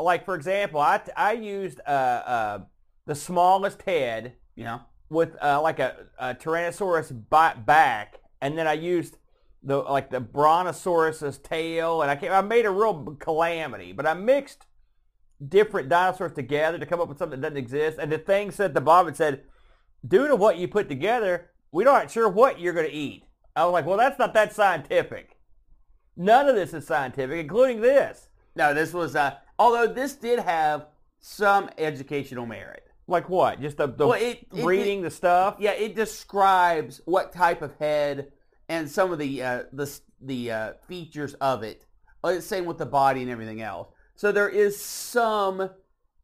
like 0.02 0.26
for 0.26 0.36
example, 0.36 0.80
I 0.80 1.02
I 1.16 1.34
used 1.34 1.80
uh, 1.86 1.90
uh, 1.90 2.60
the 3.06 3.16
smallest 3.16 3.82
head 3.84 4.34
You 4.56 4.66
know, 4.66 4.82
with 5.10 5.36
uh, 5.42 5.62
like 5.62 5.80
a, 5.80 6.08
a 6.18 6.36
Tyrannosaurus 6.36 7.14
back, 7.66 8.20
and 8.42 8.58
then 8.58 8.68
I 8.68 8.74
used 8.74 9.18
the 9.64 9.78
like 9.78 10.10
the 10.10 10.20
Brontosaurus's 10.20 11.38
tail, 11.40 12.02
and 12.02 12.12
I 12.12 12.16
came, 12.16 12.32
I 12.32 12.42
made 12.42 12.66
a 12.66 12.72
real 12.72 13.18
calamity. 13.20 13.92
But 13.92 14.06
I 14.06 14.14
mixed 14.14 14.66
different 15.48 15.90
dinosaurs 15.90 16.34
together 16.34 16.78
to 16.78 16.86
come 16.86 17.00
up 17.00 17.08
with 17.08 17.18
something 17.18 17.40
that 17.40 17.50
doesn't 17.50 17.64
exist. 17.64 17.98
And 18.00 18.12
the 18.12 18.18
thing 18.18 18.52
said 18.52 18.74
the 18.74 18.82
bottom 18.82 19.10
it 19.10 19.18
said, 19.18 19.44
due 20.06 20.28
to 20.28 20.36
what 20.36 20.58
you 20.58 20.68
put 20.68 20.90
together, 20.90 21.50
we 21.72 21.86
aren't 21.86 22.12
sure 22.12 22.28
what 22.28 22.60
you're 22.60 22.74
going 22.74 22.90
to 22.90 22.94
eat. 22.94 23.24
I 23.56 23.64
was 23.66 23.74
like, 23.74 23.86
well, 23.86 23.98
that's 23.98 24.20
not 24.20 24.34
that 24.34 24.54
scientific. 24.54 25.38
None 26.18 26.48
of 26.48 26.56
this 26.56 26.74
is 26.74 26.86
scientific, 26.86 27.40
including 27.40 27.82
this. 27.82 28.30
no, 28.56 28.74
this 28.74 28.94
was. 28.94 29.16
Uh, 29.16 29.38
although 29.60 29.86
this 29.86 30.16
did 30.16 30.40
have 30.40 30.88
some 31.20 31.70
educational 31.78 32.46
merit. 32.48 32.84
Like 33.08 33.30
what? 33.30 33.60
Just 33.62 33.78
the, 33.78 33.88
the 33.88 34.08
Well, 34.08 34.20
it- 34.22 34.48
it- 34.54 34.66
reading 34.66 35.02
the 35.02 35.12
stuff. 35.12 35.58
Yeah, 35.60 35.72
it 35.72 35.96
describes 35.96 37.02
what 37.06 37.34
type 37.34 37.62
of 37.62 37.76
head 37.78 38.32
and 38.70 38.90
some 38.90 39.12
of 39.12 39.20
the 39.20 39.44
uh, 39.44 39.64
the 39.74 40.00
the 40.22 40.52
uh, 40.52 40.74
features 40.88 41.34
of 41.36 41.64
it. 41.64 41.86
Uh, 42.24 42.40
Same 42.40 42.66
with 42.66 42.78
the 42.78 42.86
body 42.86 43.22
and 43.22 43.32
everything 43.32 43.62
else. 43.62 43.90
So 44.16 44.32
there 44.32 44.50
is 44.50 44.80
some 44.80 45.70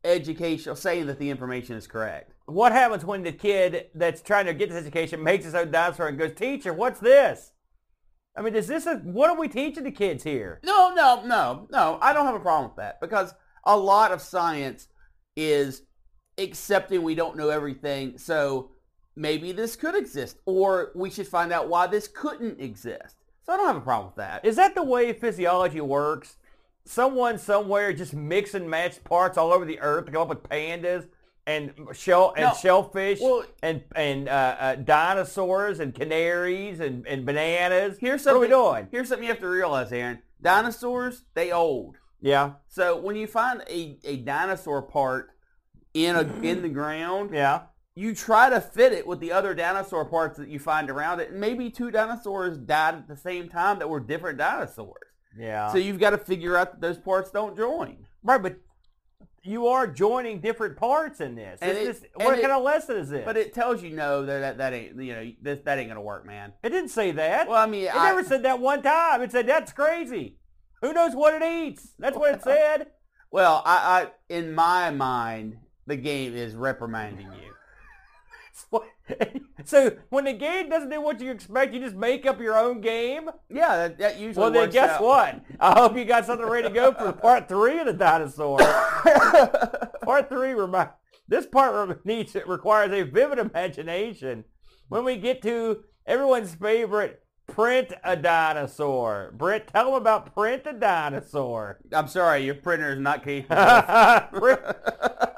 educational 0.03 0.75
saying 0.75 1.07
that 1.07 1.17
the 1.19 1.29
information 1.29 1.75
is 1.75 1.87
correct. 1.87 2.33
What 2.45 2.71
happens 2.73 3.03
when 3.05 3.23
the 3.23 3.31
kid 3.31 3.87
that's 3.95 4.21
trying 4.21 4.45
to 4.45 4.53
get 4.53 4.69
this 4.69 4.77
education 4.77 5.23
makes 5.23 5.45
his 5.45 5.55
own 5.55 5.71
dinosaur 5.71 6.07
and 6.09 6.17
goes, 6.17 6.33
teacher, 6.33 6.73
what's 6.73 6.99
this? 6.99 7.51
I 8.37 8.41
mean, 8.41 8.55
is 8.55 8.67
this 8.67 8.85
a, 8.85 8.95
what 8.97 9.29
are 9.29 9.39
we 9.39 9.47
teaching 9.47 9.83
the 9.83 9.91
kids 9.91 10.23
here? 10.23 10.59
No, 10.63 10.93
no, 10.93 11.23
no, 11.25 11.67
no. 11.71 11.97
I 12.01 12.11
don't 12.11 12.25
have 12.25 12.35
a 12.35 12.39
problem 12.39 12.71
with 12.71 12.77
that 12.77 12.99
because 12.99 13.33
a 13.63 13.77
lot 13.77 14.11
of 14.11 14.21
science 14.21 14.87
is 15.35 15.83
accepting 16.37 17.01
we 17.01 17.15
don't 17.15 17.37
know 17.37 17.49
everything. 17.49 18.17
So 18.17 18.71
maybe 19.15 19.51
this 19.51 19.75
could 19.75 19.95
exist, 19.95 20.37
or 20.45 20.91
we 20.95 21.09
should 21.09 21.27
find 21.27 21.53
out 21.53 21.69
why 21.69 21.87
this 21.87 22.07
couldn't 22.07 22.59
exist. 22.59 23.15
So 23.45 23.53
I 23.53 23.57
don't 23.57 23.67
have 23.67 23.77
a 23.77 23.81
problem 23.81 24.07
with 24.07 24.17
that. 24.17 24.43
Is 24.43 24.57
that 24.57 24.75
the 24.75 24.83
way 24.83 25.13
physiology 25.13 25.79
works? 25.81 26.37
Someone 26.85 27.37
somewhere 27.37 27.93
just 27.93 28.13
mix 28.13 28.53
and 28.53 28.69
match 28.69 29.03
parts 29.03 29.37
all 29.37 29.53
over 29.53 29.65
the 29.65 29.79
earth 29.79 30.05
to 30.05 30.11
come 30.11 30.23
up 30.23 30.29
with 30.29 30.43
pandas 30.43 31.07
and 31.47 31.73
shell 31.93 32.33
and 32.35 32.45
No. 32.47 32.53
shellfish 32.53 33.19
Well- 33.21 33.45
and 33.61 33.83
and 33.95 34.27
uh, 34.27 34.55
uh, 34.59 34.75
dinosaurs 34.75 35.79
and 35.79 35.93
canaries 35.93 36.79
and, 36.79 37.05
and 37.07 37.25
bananas. 37.25 37.97
Here's 37.99 38.25
what 38.25 38.35
are 38.35 38.39
we 38.39 38.47
something. 38.49 38.71
doing? 38.73 38.87
Here's 38.91 39.09
something 39.09 39.23
you 39.27 39.31
have 39.33 39.41
to 39.41 39.47
realize, 39.49 39.91
Aaron. 39.91 40.19
Dinosaurs, 40.41 41.25
they 41.33 41.51
old. 41.51 41.97
Yeah, 42.21 42.53
So 42.67 42.97
when 42.99 43.15
you 43.15 43.27
find 43.27 43.61
a, 43.69 43.99
a 44.03 44.15
dinosaur 44.17 44.81
part 44.81 45.29
in 45.93 46.15
a 46.15 46.21
in 46.41 46.63
the 46.63 46.69
ground, 46.69 47.29
yeah. 47.33 47.63
you 47.93 48.15
try 48.15 48.49
to 48.49 48.59
fit 48.59 48.93
it 48.93 49.05
with 49.05 49.19
the 49.19 49.31
other 49.31 49.53
dinosaur 49.53 50.05
parts 50.05 50.39
that 50.39 50.47
you 50.49 50.57
find 50.57 50.89
around 50.89 51.19
it. 51.19 51.29
And 51.29 51.39
maybe 51.39 51.69
two 51.69 51.91
dinosaurs 51.91 52.57
died 52.57 52.95
at 52.95 53.07
the 53.07 53.15
same 53.17 53.47
time 53.47 53.77
that 53.79 53.87
were 53.89 53.99
different 53.99 54.39
dinosaurs. 54.39 55.03
Yeah. 55.37 55.67
So 55.71 55.77
you've 55.77 55.99
got 55.99 56.11
to 56.11 56.17
figure 56.17 56.57
out 56.57 56.71
that 56.71 56.81
those 56.81 56.97
parts 56.97 57.29
don't 57.29 57.55
join. 57.55 57.97
right, 58.23 58.41
but 58.41 58.55
you 59.45 59.67
are 59.67 59.87
joining 59.87 60.41
different 60.41 60.75
parts 60.77 61.21
in 61.21 61.35
this. 61.35 61.59
And 61.61 61.77
it- 61.77 61.87
is- 61.87 62.05
what 62.15 62.33
kind 62.33 62.39
it- 62.39 62.49
of 62.51 62.63
lesson 62.63 62.97
is 62.97 63.09
this? 63.09 63.23
But 63.25 63.37
it 63.37 63.53
tells 63.53 63.81
you 63.83 63.91
no 63.91 64.25
that 64.25 64.39
that, 64.39 64.57
that 64.57 64.73
ain't 64.73 65.01
you 65.01 65.13
know 65.13 65.31
this, 65.41 65.59
that 65.65 65.77
ain't 65.77 65.89
gonna 65.89 66.01
work, 66.01 66.25
man. 66.25 66.53
It 66.63 66.69
didn't 66.69 66.89
say 66.89 67.11
that. 67.11 67.47
Well, 67.47 67.57
I 67.61 67.65
mean, 67.67 67.85
it 67.85 67.95
I, 67.95 68.09
never 68.09 68.23
said 68.23 68.43
that 68.43 68.59
one 68.59 68.81
time. 68.81 69.21
It 69.21 69.31
said 69.31 69.47
that's 69.47 69.71
crazy. 69.71 70.37
Who 70.81 70.93
knows 70.93 71.15
what 71.15 71.41
it 71.41 71.43
eats? 71.45 71.93
That's 71.99 72.17
what 72.17 72.33
it 72.35 72.43
said. 72.43 72.87
well, 73.31 73.61
I, 73.65 73.75
I 74.03 74.07
in 74.29 74.53
my 74.53 74.91
mind, 74.91 75.57
the 75.87 75.95
game 75.95 76.35
is 76.35 76.55
reprimanding 76.55 77.27
you. 77.31 77.53
So 79.63 79.97
when 80.09 80.25
the 80.25 80.33
game 80.33 80.69
doesn't 80.69 80.89
do 80.89 81.01
what 81.01 81.19
you 81.19 81.31
expect, 81.31 81.73
you 81.73 81.79
just 81.79 81.95
make 81.95 82.25
up 82.27 82.39
your 82.39 82.55
own 82.57 82.81
game. 82.81 83.29
Yeah, 83.49 83.75
that, 83.77 83.97
that 83.97 84.19
usually 84.19 84.41
Well, 84.43 84.51
then 84.51 84.69
guess 84.69 84.91
out. 84.91 85.01
what? 85.01 85.41
I 85.59 85.79
hope 85.79 85.97
you 85.97 86.05
got 86.05 86.25
something 86.25 86.45
ready 86.47 86.67
to 86.67 86.73
go 86.73 86.91
for 86.93 87.11
part 87.13 87.47
three 87.47 87.79
of 87.79 87.87
the 87.87 87.93
dinosaur. 87.93 88.59
part 90.03 90.29
three 90.29 90.53
remi- 90.53 90.89
This 91.27 91.45
part 91.47 92.05
needs 92.05 92.35
it 92.35 92.47
requires 92.47 92.91
a 92.91 93.03
vivid 93.03 93.39
imagination. 93.39 94.43
When 94.89 95.03
we 95.03 95.17
get 95.17 95.41
to 95.43 95.83
everyone's 96.05 96.53
favorite, 96.53 97.23
print 97.47 97.93
a 98.03 98.15
dinosaur. 98.15 99.33
Brent, 99.37 99.67
tell 99.67 99.85
them 99.85 99.93
about 99.95 100.33
print 100.33 100.63
a 100.65 100.73
dinosaur. 100.73 101.79
I'm 101.93 102.07
sorry, 102.07 102.43
your 102.43 102.55
printer 102.55 102.93
is 102.93 102.99
not 102.99 103.23
capable. 103.23 104.57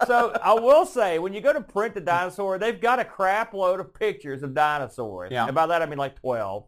So 0.05 0.32
I 0.41 0.53
will 0.53 0.86
say, 0.86 1.20
when 1.20 1.34
you 1.34 1.41
go 1.41 1.51
to 1.51 1.60
print 1.60 1.93
the 1.93 1.99
dinosaur, 1.99 2.58
they've 2.58 2.80
got 2.80 2.99
a 2.99 3.03
crap 3.03 3.53
load 3.53 3.82
of 3.82 3.93
pictures 3.93 4.41
of 4.41 4.53
dinosaurs. 4.53 5.32
Yeah. 5.34 5.47
And 5.47 5.53
by 5.55 5.66
that 5.68 5.82
I 5.82 5.86
mean 5.86 5.97
like 5.97 6.16
12. 6.22 6.64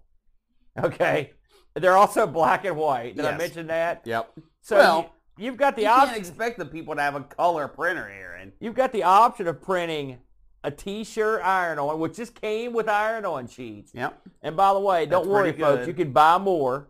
Okay. 0.84 1.32
They're 1.76 1.96
also 1.96 2.28
black 2.28 2.66
and 2.66 2.76
white. 2.76 3.16
Did 3.16 3.24
I 3.24 3.30
Yes. 3.32 3.38
mention 3.40 3.68
that? 3.68 4.02
yep. 4.04 4.32
So 4.62 4.76
Well, 4.76 5.14
you, 5.38 5.46
you've 5.46 5.58
got 5.58 5.78
the 5.78 5.84
You 5.84 5.88
can't 5.88 6.02
option. 6.10 6.18
expect 6.18 6.58
the 6.60 6.66
people 6.66 6.96
to 6.96 7.02
have 7.02 7.16
a 7.16 7.22
color 7.22 7.70
printer, 7.70 8.10
Aaron. 8.10 8.52
You've 8.60 8.76
got 8.76 8.92
the 8.92 9.04
option 9.04 9.48
of 9.48 9.62
printing 9.62 10.18
a 10.64 10.72
T-shirt 10.72 11.42
iron-on, 11.44 12.00
which 12.00 12.16
just 12.18 12.40
came 12.40 12.74
with 12.74 12.90
iron-on 12.90 13.48
sheets. 13.48 13.92
Yep. 13.94 14.22
And 14.42 14.58
by 14.58 14.74
the 14.74 14.80
way, 14.80 15.06
don't 15.06 15.24
That's 15.24 15.28
worry, 15.30 15.52
folks. 15.54 15.88
You 15.88 15.94
can 15.94 16.12
buy 16.12 16.38
more. 16.38 16.90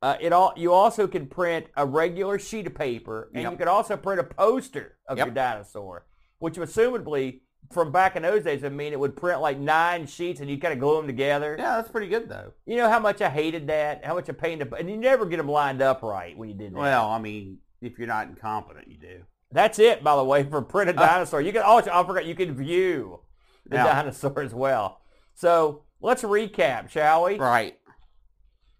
Uh, 0.00 0.16
it 0.20 0.32
all. 0.32 0.52
You 0.56 0.72
also 0.72 1.06
can 1.08 1.26
print 1.26 1.66
a 1.76 1.84
regular 1.84 2.38
sheet 2.38 2.66
of 2.68 2.74
paper, 2.74 3.30
and 3.34 3.42
Yep. 3.42 3.52
you 3.52 3.58
can 3.58 3.68
also 3.68 3.96
print 3.96 4.20
a 4.20 4.24
poster 4.24 4.96
of 5.08 5.18
Yep. 5.18 5.26
your 5.26 5.34
dinosaur, 5.34 6.06
which 6.38 6.54
assumably 6.54 7.40
from 7.72 7.90
back 7.92 8.14
in 8.16 8.22
those 8.22 8.44
days 8.44 8.62
would 8.62 8.72
mean 8.72 8.92
it 8.92 9.00
would 9.00 9.16
print 9.16 9.40
like 9.40 9.58
nine 9.58 10.06
sheets, 10.06 10.40
and 10.40 10.48
you 10.48 10.56
kind 10.56 10.72
of 10.72 10.78
glue 10.78 10.96
them 10.96 11.06
together. 11.08 11.56
Yeah, 11.58 11.76
that's 11.76 11.90
pretty 11.90 12.08
good 12.08 12.28
though. 12.28 12.52
You 12.64 12.76
know 12.76 12.88
how 12.88 13.00
much 13.00 13.20
I 13.20 13.28
hated 13.28 13.66
that, 13.66 14.04
how 14.04 14.14
much 14.14 14.30
I 14.30 14.32
painted, 14.32 14.72
and 14.72 14.88
you 14.88 14.96
never 14.96 15.26
get 15.26 15.38
them 15.38 15.48
lined 15.48 15.82
up 15.82 16.02
right 16.02 16.38
when 16.38 16.48
you 16.48 16.54
did 16.54 16.72
that. 16.72 16.78
Well, 16.78 17.10
I 17.10 17.18
mean, 17.18 17.58
if 17.82 17.98
you're 17.98 18.06
not 18.06 18.28
incompetent, 18.28 18.86
you 18.88 18.98
do. 18.98 19.24
That's 19.50 19.78
it, 19.78 20.04
by 20.04 20.14
the 20.16 20.24
way, 20.24 20.44
for 20.44 20.60
printed 20.62 20.96
dinosaur. 20.96 21.40
You 21.40 21.52
can 21.52 21.62
also, 21.62 21.90
I 21.92 22.04
forgot, 22.06 22.26
you 22.26 22.34
can 22.34 22.54
view 22.54 23.20
the 23.66 23.76
Yeah. 23.76 23.84
dinosaur 23.84 24.40
as 24.42 24.54
well. 24.54 25.00
So 25.34 25.84
let's 26.00 26.22
recap, 26.22 26.90
shall 26.90 27.24
we? 27.24 27.38
Right. 27.38 27.78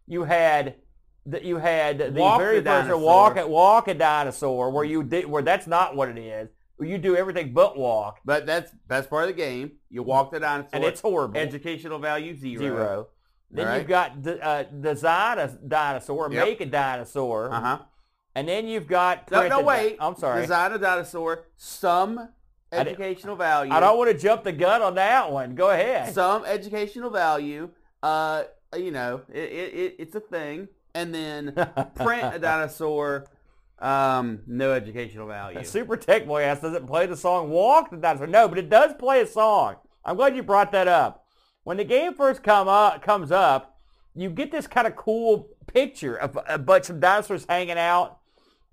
You 0.07 0.25
had 0.25 0.77
that 1.27 1.43
you 1.45 1.59
had 1.59 1.99
the 1.99 2.21
Walk 2.21 2.41
very 2.41 2.61
the 2.61 2.71
first 2.71 2.89
dinosaur. 2.89 2.99
walk 3.05 3.37
a 3.37 3.47
walk 3.47 3.89
a 3.89 3.95
dinosaur, 3.95 4.71
where 4.71 4.85
you 4.85 5.03
did 5.03 5.27
where 5.27 5.43
that's 5.43 5.67
not 5.67 5.95
what 5.95 6.09
it 6.09 6.17
is. 6.19 6.49
You 6.81 6.97
do 6.97 7.17
everything 7.17 7.53
but 7.53 7.77
walk, 7.77 8.21
But 8.25 8.47
that's 8.47 8.71
best 8.87 9.11
part 9.11 9.25
of 9.25 9.29
the 9.29 9.35
game. 9.43 9.73
You 9.91 10.03
walk 10.05 10.31
the 10.31 10.41
dinosaur. 10.41 10.71
and 10.73 10.85
it's 10.85 11.01
horrible. 11.01 11.37
educational 11.39 11.99
value 11.99 12.35
zero. 12.37 12.59
zero. 12.61 13.07
Then 13.51 13.67
All 13.69 13.77
you've 13.79 13.89
got 13.89 14.23
the, 14.23 14.43
uh, 14.43 14.63
design 14.65 15.39
a 15.39 15.49
dinosaur, 15.49 16.31
Yep. 16.33 16.47
make 16.47 16.61
a 16.61 16.67
dinosaur, 16.67 17.51
Uh 17.53 17.61
huh. 17.61 17.79
And 18.39 18.49
then 18.49 18.69
you've 18.69 18.87
got 18.87 19.31
No, 19.31 19.49
no, 19.49 19.61
wait. 19.61 19.97
I'm 19.99 20.17
sorry. 20.17 20.43
Design 20.43 20.73
a 20.73 20.79
dinosaur. 20.79 21.45
Some 21.57 22.29
I 22.71 22.77
educational 22.77 23.35
value. 23.35 23.73
I 23.73 23.81
don't 23.81 23.99
want 23.99 24.13
to 24.13 24.17
jump 24.17 24.45
the 24.45 24.53
gun 24.53 24.81
on 24.81 24.95
that 24.95 25.33
one. 25.33 25.57
Go 25.57 25.71
ahead. 25.71 26.15
some 26.15 26.45
educational 26.45 27.11
value. 27.11 27.71
Uh, 28.03 28.45
you 28.77 28.93
know, 28.93 29.23
it, 29.33 29.39
it, 29.39 29.75
it 29.75 29.97
it's 29.99 30.15
a 30.15 30.21
thing. 30.21 30.69
And 30.95 31.13
then 31.13 31.53
print 31.97 32.35
a 32.35 32.39
dinosaur. 32.41 33.27
Um, 33.81 34.41
no 34.47 34.73
educational 34.73 35.27
value. 35.27 35.65
Super 35.65 35.97
Tech 35.97 36.27
Boy 36.27 36.43
asks, 36.43 36.63
does 36.63 36.75
it 36.75 36.87
play 36.87 37.07
the 37.07 37.17
song 37.17 37.51
Walk 37.51 37.91
the 37.91 37.97
Dinosaur? 37.97 38.27
No, 38.27 38.49
but 38.49 38.59
it 38.59 38.69
does 38.69 38.93
play 38.95 39.21
a 39.21 39.27
song. 39.27 39.77
I'm 40.05 40.17
glad 40.17 40.35
you 40.35 40.43
brought 40.43 40.73
that 40.73 40.89
up. 40.89 41.25
When 41.63 41.77
the 41.77 41.85
game 41.85 42.15
first 42.15 42.43
come 42.43 42.67
up, 42.67 43.03
comes 43.03 43.31
up, 43.31 43.79
you 44.17 44.31
get 44.31 44.51
this 44.51 44.67
kind 44.67 44.87
of 44.87 44.97
cool 44.97 45.51
picture 45.69 46.17
of 46.17 46.37
a 46.49 46.59
bunch 46.59 46.91
of 46.91 46.99
dinosaurs 46.99 47.47
hanging 47.49 47.79
out. 47.79 48.18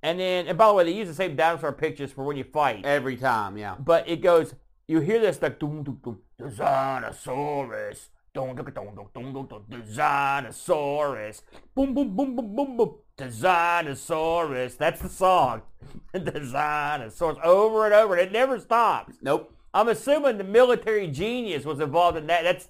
And 0.06 0.20
then, 0.20 0.46
and 0.46 0.56
by 0.56 0.68
the 0.68 0.74
way, 0.76 0.84
they 0.84 0.94
use 0.94 1.08
the 1.08 1.16
same 1.16 1.36
dinosaur 1.36 1.72
pictures 1.72 2.12
for 2.12 2.24
when 2.24 2.38
you 2.38 2.44
fight. 2.44 2.86
Every 2.86 3.18
time, 3.18 3.58
yeah. 3.58 3.74
But 3.80 4.08
it 4.08 4.22
goes, 4.22 4.54
you 4.88 5.00
hear 5.00 5.20
this 5.20 5.42
like, 5.42 5.58
dum, 5.58 5.82
dum, 5.82 6.00
dum, 6.04 6.20
Dinosaurus. 6.40 8.10
Dum, 8.32 8.56
dum, 8.56 8.66
dum, 8.66 8.74
dum, 8.96 9.08
dum, 9.16 9.34
dum, 9.34 9.48
dum, 9.48 9.66
Dinosaurus. 9.68 11.42
Boom, 11.74 11.96
boom, 11.96 12.16
boom, 12.16 12.36
boom, 12.36 12.56
boom, 12.56 12.78
boom. 12.78 12.96
Dinosaurus. 13.18 14.78
That's 14.78 15.02
the 15.02 15.10
song. 15.10 15.64
Dinosaurus. 16.14 17.40
Over 17.44 17.86
and 17.86 17.94
over. 17.96 18.14
And 18.14 18.28
it 18.28 18.32
never 18.32 18.60
stops. 18.60 19.16
Nope. 19.24 19.52
I'm 19.74 19.88
assuming 19.88 20.38
the 20.38 20.44
military 20.44 21.08
genius 21.08 21.66
was 21.66 21.80
involved 21.80 22.16
in 22.16 22.28
that. 22.28 22.44
That's 22.44 22.70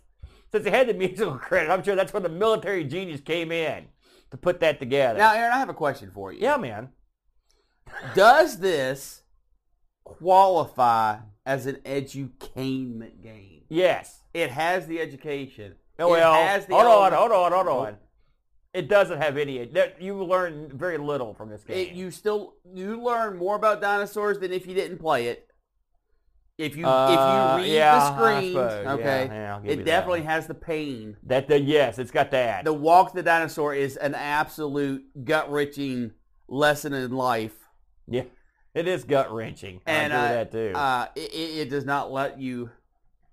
since 0.53 0.63
they 0.63 0.71
had 0.71 0.87
the 0.87 0.93
musical 0.93 1.37
credit. 1.37 1.69
I'm 1.69 1.83
sure 1.83 1.97
that's 1.97 2.13
where 2.13 2.21
the 2.21 2.29
military 2.29 2.85
genius 2.85 3.19
came 3.19 3.51
in 3.51 3.87
to 4.31 4.37
put 4.37 4.61
that 4.61 4.79
together. 4.79 5.19
Now, 5.19 5.33
Aaron, 5.33 5.51
I 5.51 5.57
have 5.57 5.67
a 5.67 5.73
question 5.73 6.11
for 6.13 6.31
you. 6.31 6.39
yeah, 6.39 6.55
man. 6.55 6.91
Does 8.13 8.59
this 8.59 9.21
qualify 10.03 11.17
as 11.45 11.65
an 11.65 11.75
edutainment 11.85 13.21
game? 13.21 13.63
Yes. 13.69 14.21
It 14.33 14.51
has 14.51 14.87
the 14.87 14.99
education. 14.99 15.75
Oh, 15.97 16.09
well, 16.09 16.33
it 16.33 16.47
has 16.47 16.65
the 16.65 16.73
hold 16.73 16.87
on, 16.87 17.13
hold 17.13 17.31
on, 17.31 17.51
hold 17.51 17.67
on. 17.67 17.97
It 18.73 18.89
doesn't 18.89 19.21
have 19.21 19.37
any. 19.37 19.71
You 19.99 20.21
learn 20.23 20.69
very 20.77 20.97
little 20.97 21.33
from 21.33 21.49
this 21.49 21.63
game. 21.63 21.77
It, 21.77 21.93
you 21.93 22.11
still 22.11 22.55
you 22.73 23.01
learn 23.01 23.37
more 23.37 23.55
about 23.55 23.79
dinosaurs 23.79 24.39
than 24.39 24.51
if 24.51 24.67
you 24.67 24.73
didn't 24.73 24.97
play 24.97 25.27
it. 25.27 25.47
If 26.57 26.75
you 26.75 26.85
Uh, 26.85 27.07
if 27.57 27.61
you 27.61 27.63
read 27.63 27.73
yeah, 27.73 27.97
the 27.97 28.15
screen, 28.17 28.57
okay, 28.57 29.27
Yeah, 29.29 29.59
yeah, 29.63 29.71
it 29.71 29.85
definitely 29.85 30.23
has 30.23 30.47
the 30.47 30.53
pain. 30.53 31.15
that. 31.23 31.47
The, 31.47 31.59
yes, 31.59 31.99
it's 31.99 32.11
got 32.11 32.31
that. 32.31 32.65
The 32.65 32.73
walk 32.73 33.13
the 33.13 33.23
dinosaur 33.23 33.73
is 33.73 33.95
an 33.95 34.15
absolute 34.15 35.05
gut 35.23 35.49
wrenching 35.49 36.11
lesson 36.49 36.93
in 36.93 37.11
life, 37.11 37.64
yeah, 38.07 38.23
it 38.73 38.87
is 38.87 39.03
gut 39.03 39.31
wrenching. 39.33 39.81
and 39.85 40.13
I 40.13 40.17
uh, 40.17 40.25
agree 40.25 40.35
that 40.35 40.51
too. 40.51 40.77
uh, 40.77 41.07
it, 41.15 41.31
it 41.33 41.69
does 41.69 41.85
not 41.85 42.11
let 42.11 42.39
you 42.39 42.69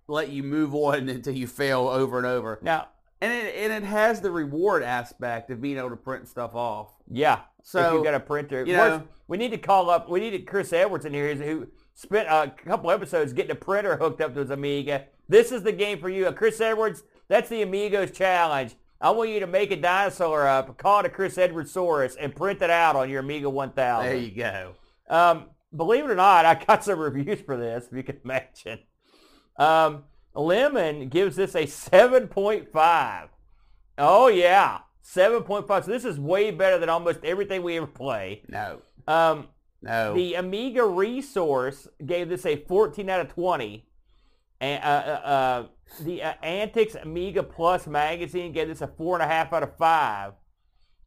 let 0.08 0.28
you 0.30 0.42
move 0.42 0.74
on 0.74 1.08
until 1.08 1.34
you 1.34 1.46
fail 1.46 1.88
over 1.88 2.18
and 2.18 2.26
over. 2.26 2.58
now, 2.62 2.88
And 3.20 3.32
it, 3.32 3.54
and 3.54 3.72
it 3.72 3.86
has 3.86 4.20
the 4.20 4.30
reward 4.30 4.82
aspect 4.82 5.50
of 5.50 5.60
being 5.62 5.78
able 5.78 5.90
to 5.90 5.96
print 5.96 6.26
stuff 6.28 6.54
off. 6.54 6.90
yeah. 7.08 7.40
if 7.60 7.66
So 7.66 7.98
you 7.98 8.04
got 8.04 8.14
a 8.14 8.20
printer, 8.20 8.64
you 8.66 8.72
know- 8.76 9.04
we 9.28 9.38
need 9.38 9.52
to 9.52 9.58
call 9.58 9.88
up. 9.88 10.10
We 10.10 10.20
needed 10.20 10.46
Chris 10.46 10.72
Edwards 10.74 11.06
in 11.06 11.14
here 11.14 11.34
who 11.34 11.68
spent 11.94 12.28
a 12.28 12.52
couple 12.66 12.90
episodes 12.90 13.32
getting 13.32 13.52
a 13.52 13.54
printer 13.54 13.96
hooked 13.96 14.20
up 14.20 14.34
to 14.34 14.40
his 14.40 14.50
Amiga. 14.50 15.04
This 15.28 15.50
is 15.52 15.62
the 15.62 15.72
game 15.72 15.98
for 16.00 16.10
you, 16.10 16.26
Uh, 16.26 16.32
Chris 16.32 16.60
Edwards. 16.60 17.02
That's 17.28 17.48
the 17.48 17.62
Amigos 17.62 18.10
challenge. 18.10 18.74
I 19.02 19.10
want 19.10 19.30
you 19.30 19.40
to 19.40 19.46
make 19.48 19.70
a 19.72 19.76
dinosaur 19.76 20.46
up, 20.46 20.78
call 20.78 21.00
it 21.00 21.06
a 21.06 21.08
Chris 21.10 21.36
Edwards 21.36 21.74
Saurus, 21.74 22.16
and 22.18 22.34
print 22.34 22.62
it 22.62 22.70
out 22.70 22.94
on 22.96 23.10
your 23.10 23.20
Amiga 23.20 23.50
1000. 23.50 24.06
there 24.06 24.16
you 24.16 24.30
go. 24.30 24.74
Um, 25.10 25.46
believe 25.76 26.04
it 26.04 26.10
or 26.10 26.14
not, 26.14 26.44
I 26.46 26.54
got 26.54 26.84
some 26.84 26.98
reviews 27.00 27.40
for 27.40 27.56
this, 27.56 27.88
if 27.90 27.96
you 27.96 28.04
can 28.04 28.18
imagine. 28.24 28.78
Um, 29.56 30.04
Lemon 30.34 31.08
gives 31.08 31.34
this 31.36 31.54
a 31.56 31.64
7.5. 31.64 33.28
Oh, 33.98 34.28
yeah. 34.28 34.78
7.5. 35.04 35.84
So 35.84 35.90
this 35.90 36.04
is 36.04 36.18
way 36.18 36.50
better 36.52 36.78
than 36.78 36.88
almost 36.88 37.24
everything 37.24 37.62
we 37.62 37.76
ever 37.76 37.86
play. 37.88 38.42
No, 38.48 38.78
Um, 39.08 39.48
no. 39.82 40.14
the 40.14 40.34
Amiga 40.34 40.86
Resource 40.86 41.88
gave 42.06 42.28
this 42.28 42.46
a 42.46 42.56
14 42.56 43.10
out 43.10 43.20
of 43.20 43.28
20. 43.28 43.84
And 44.60 44.82
uh, 44.84 44.86
uh, 44.86 45.26
uh, 45.26 45.66
the 46.00 46.22
uh, 46.22 46.32
Antics 46.42 46.94
Amiga 46.94 47.42
Plus 47.42 47.86
magazine 47.86 48.52
gave 48.52 48.68
this 48.68 48.80
a 48.80 48.86
4.5 48.86 49.52
out 49.52 49.62
of 49.62 49.76
5. 49.76 50.32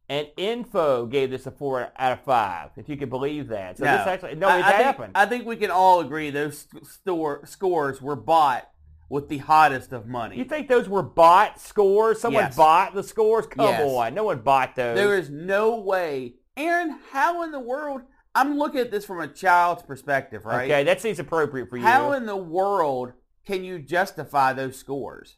And 0.08 0.28
Info 0.36 1.06
gave 1.06 1.30
this 1.30 1.46
a 1.46 1.50
4 1.50 1.88
out 1.98 2.12
of 2.12 2.20
5, 2.20 2.70
if 2.76 2.88
you 2.88 2.96
can 2.96 3.08
believe 3.08 3.48
that. 3.48 3.78
So 3.78 3.84
No. 3.84 3.96
this 3.98 4.06
actually, 4.06 4.36
no, 4.36 4.48
it 4.48 4.64
I 4.64 4.70
think- 4.70 4.82
happened. 4.84 5.12
I 5.16 5.26
think 5.26 5.46
we 5.46 5.56
can 5.56 5.70
all 5.72 5.98
agree 6.00 6.30
those 6.30 6.66
store, 6.84 7.44
scores 7.44 8.00
were 8.00 8.14
bought 8.14 8.68
with 9.08 9.28
the 9.28 9.38
hottest 9.38 9.92
of 9.92 10.06
money. 10.06 10.36
you 10.36 10.44
think 10.44 10.68
those 10.68 10.88
were 10.88 11.02
bought 11.02 11.60
scores? 11.60 12.20
Someone 12.20 12.44
Yes. 12.44 12.56
bought 12.56 12.94
the 12.94 13.02
scores? 13.02 13.46
Come 13.48 13.66
Yes. 13.66 13.82
on. 13.82 14.14
No 14.14 14.24
one 14.24 14.40
bought 14.42 14.76
those. 14.76 14.96
There 14.96 15.16
is 15.16 15.28
no 15.30 15.76
way. 15.80 16.34
Aaron, 16.56 16.98
how 17.10 17.42
in 17.42 17.50
the 17.50 17.60
world? 17.60 18.02
I'm 18.34 18.58
looking 18.58 18.80
at 18.80 18.90
this 18.90 19.04
from 19.04 19.20
a 19.20 19.28
child's 19.28 19.82
perspective, 19.82 20.44
right? 20.44 20.70
Okay, 20.70 20.84
that 20.84 21.00
seems 21.00 21.18
appropriate 21.18 21.68
for 21.68 21.78
you. 21.78 21.82
How 21.84 22.12
in 22.12 22.26
the 22.26 22.36
world 22.36 23.12
can 23.46 23.64
you 23.64 23.78
justify 23.78 24.52
those 24.52 24.76
scores? 24.76 25.36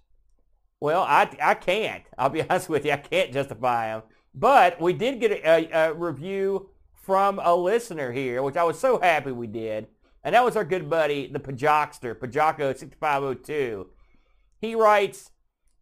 Well, 0.81 1.03
I, 1.03 1.31
I 1.43 1.55
can't. 1.55 2.05
I'll 2.17 2.31
be 2.31 2.43
honest 2.49 2.69
with 2.69 2.85
you. 2.85 2.93
I 2.93 2.97
can't 2.97 3.33
justify 3.33 3.89
them. 3.89 4.03
But 4.35 4.81
we 4.81 4.93
did 4.93 5.21
get 5.21 5.33
a, 5.33 5.69
a, 5.73 5.95
review 5.95 6.71
from 6.93 7.41
a 7.43 7.55
listener 7.55 8.13
here, 8.13 8.43
which 8.43 8.57
I 8.57 8.65
was 8.65 8.79
so 8.79 9.01
happy 9.01 9.33
we 9.33 9.47
did. 9.47 9.89
And 10.23 10.35
that 10.35 10.45
was 10.45 10.57
our 10.57 10.65
good 10.65 10.91
buddy, 10.91 11.29
the 11.29 11.41
Pajokster, 11.41 12.15
Pajako6502. 12.15 13.87
He 14.61 14.75
writes, 14.75 15.31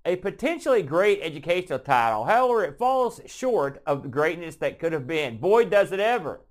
a 0.04 0.16
potentially 0.16 0.82
great 0.82 1.20
educational 1.20 1.80
title. 1.80 2.24
However, 2.24 2.64
it 2.64 2.78
falls 2.78 3.20
short 3.26 3.82
of 3.86 4.02
the 4.02 4.08
greatness 4.08 4.56
that 4.56 4.78
could 4.78 4.92
have 4.92 5.06
been. 5.06 5.38
Boy, 5.38 5.64
does 5.64 5.90
it 5.90 5.98
ever. 5.98 6.42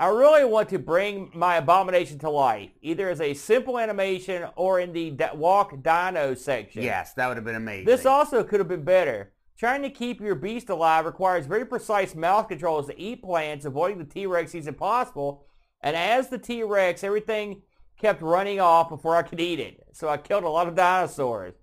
I 0.00 0.08
really 0.08 0.46
want 0.46 0.70
to 0.70 0.78
bring 0.78 1.30
my 1.34 1.56
abomination 1.56 2.18
to 2.20 2.30
life, 2.30 2.70
either 2.80 3.10
as 3.10 3.20
a 3.20 3.34
simple 3.34 3.78
animation 3.78 4.48
or 4.56 4.80
in 4.80 4.94
the 4.94 5.14
walk 5.34 5.82
dino 5.82 6.32
section. 6.32 6.82
Yes, 6.82 7.12
that 7.12 7.28
would 7.28 7.36
have 7.36 7.44
been 7.44 7.56
amazing. 7.56 7.84
This 7.84 8.06
also 8.06 8.42
could 8.42 8.60
have 8.60 8.68
been 8.68 8.82
better. 8.82 9.34
Trying 9.58 9.82
to 9.82 9.90
keep 9.90 10.22
your 10.22 10.36
beast 10.36 10.70
alive 10.70 11.04
requires 11.04 11.44
very 11.44 11.66
precise 11.66 12.14
mouth 12.14 12.48
controls 12.48 12.86
to 12.86 12.98
eat 12.98 13.22
plants, 13.22 13.66
avoiding 13.66 13.98
the 13.98 14.06
T-Rex 14.06 14.54
is 14.54 14.66
impossible. 14.66 15.44
And 15.82 15.94
as 15.94 16.28
the 16.28 16.38
T-Rex, 16.38 17.04
everything 17.04 17.60
kept 18.00 18.22
running 18.22 18.58
off 18.58 18.88
before 18.88 19.16
I 19.16 19.22
could 19.22 19.38
eat 19.38 19.60
it. 19.60 19.86
So 19.92 20.08
I 20.08 20.16
killed 20.16 20.44
a 20.44 20.48
lot 20.48 20.66
of 20.66 20.74
dinosaurs. 20.74 21.56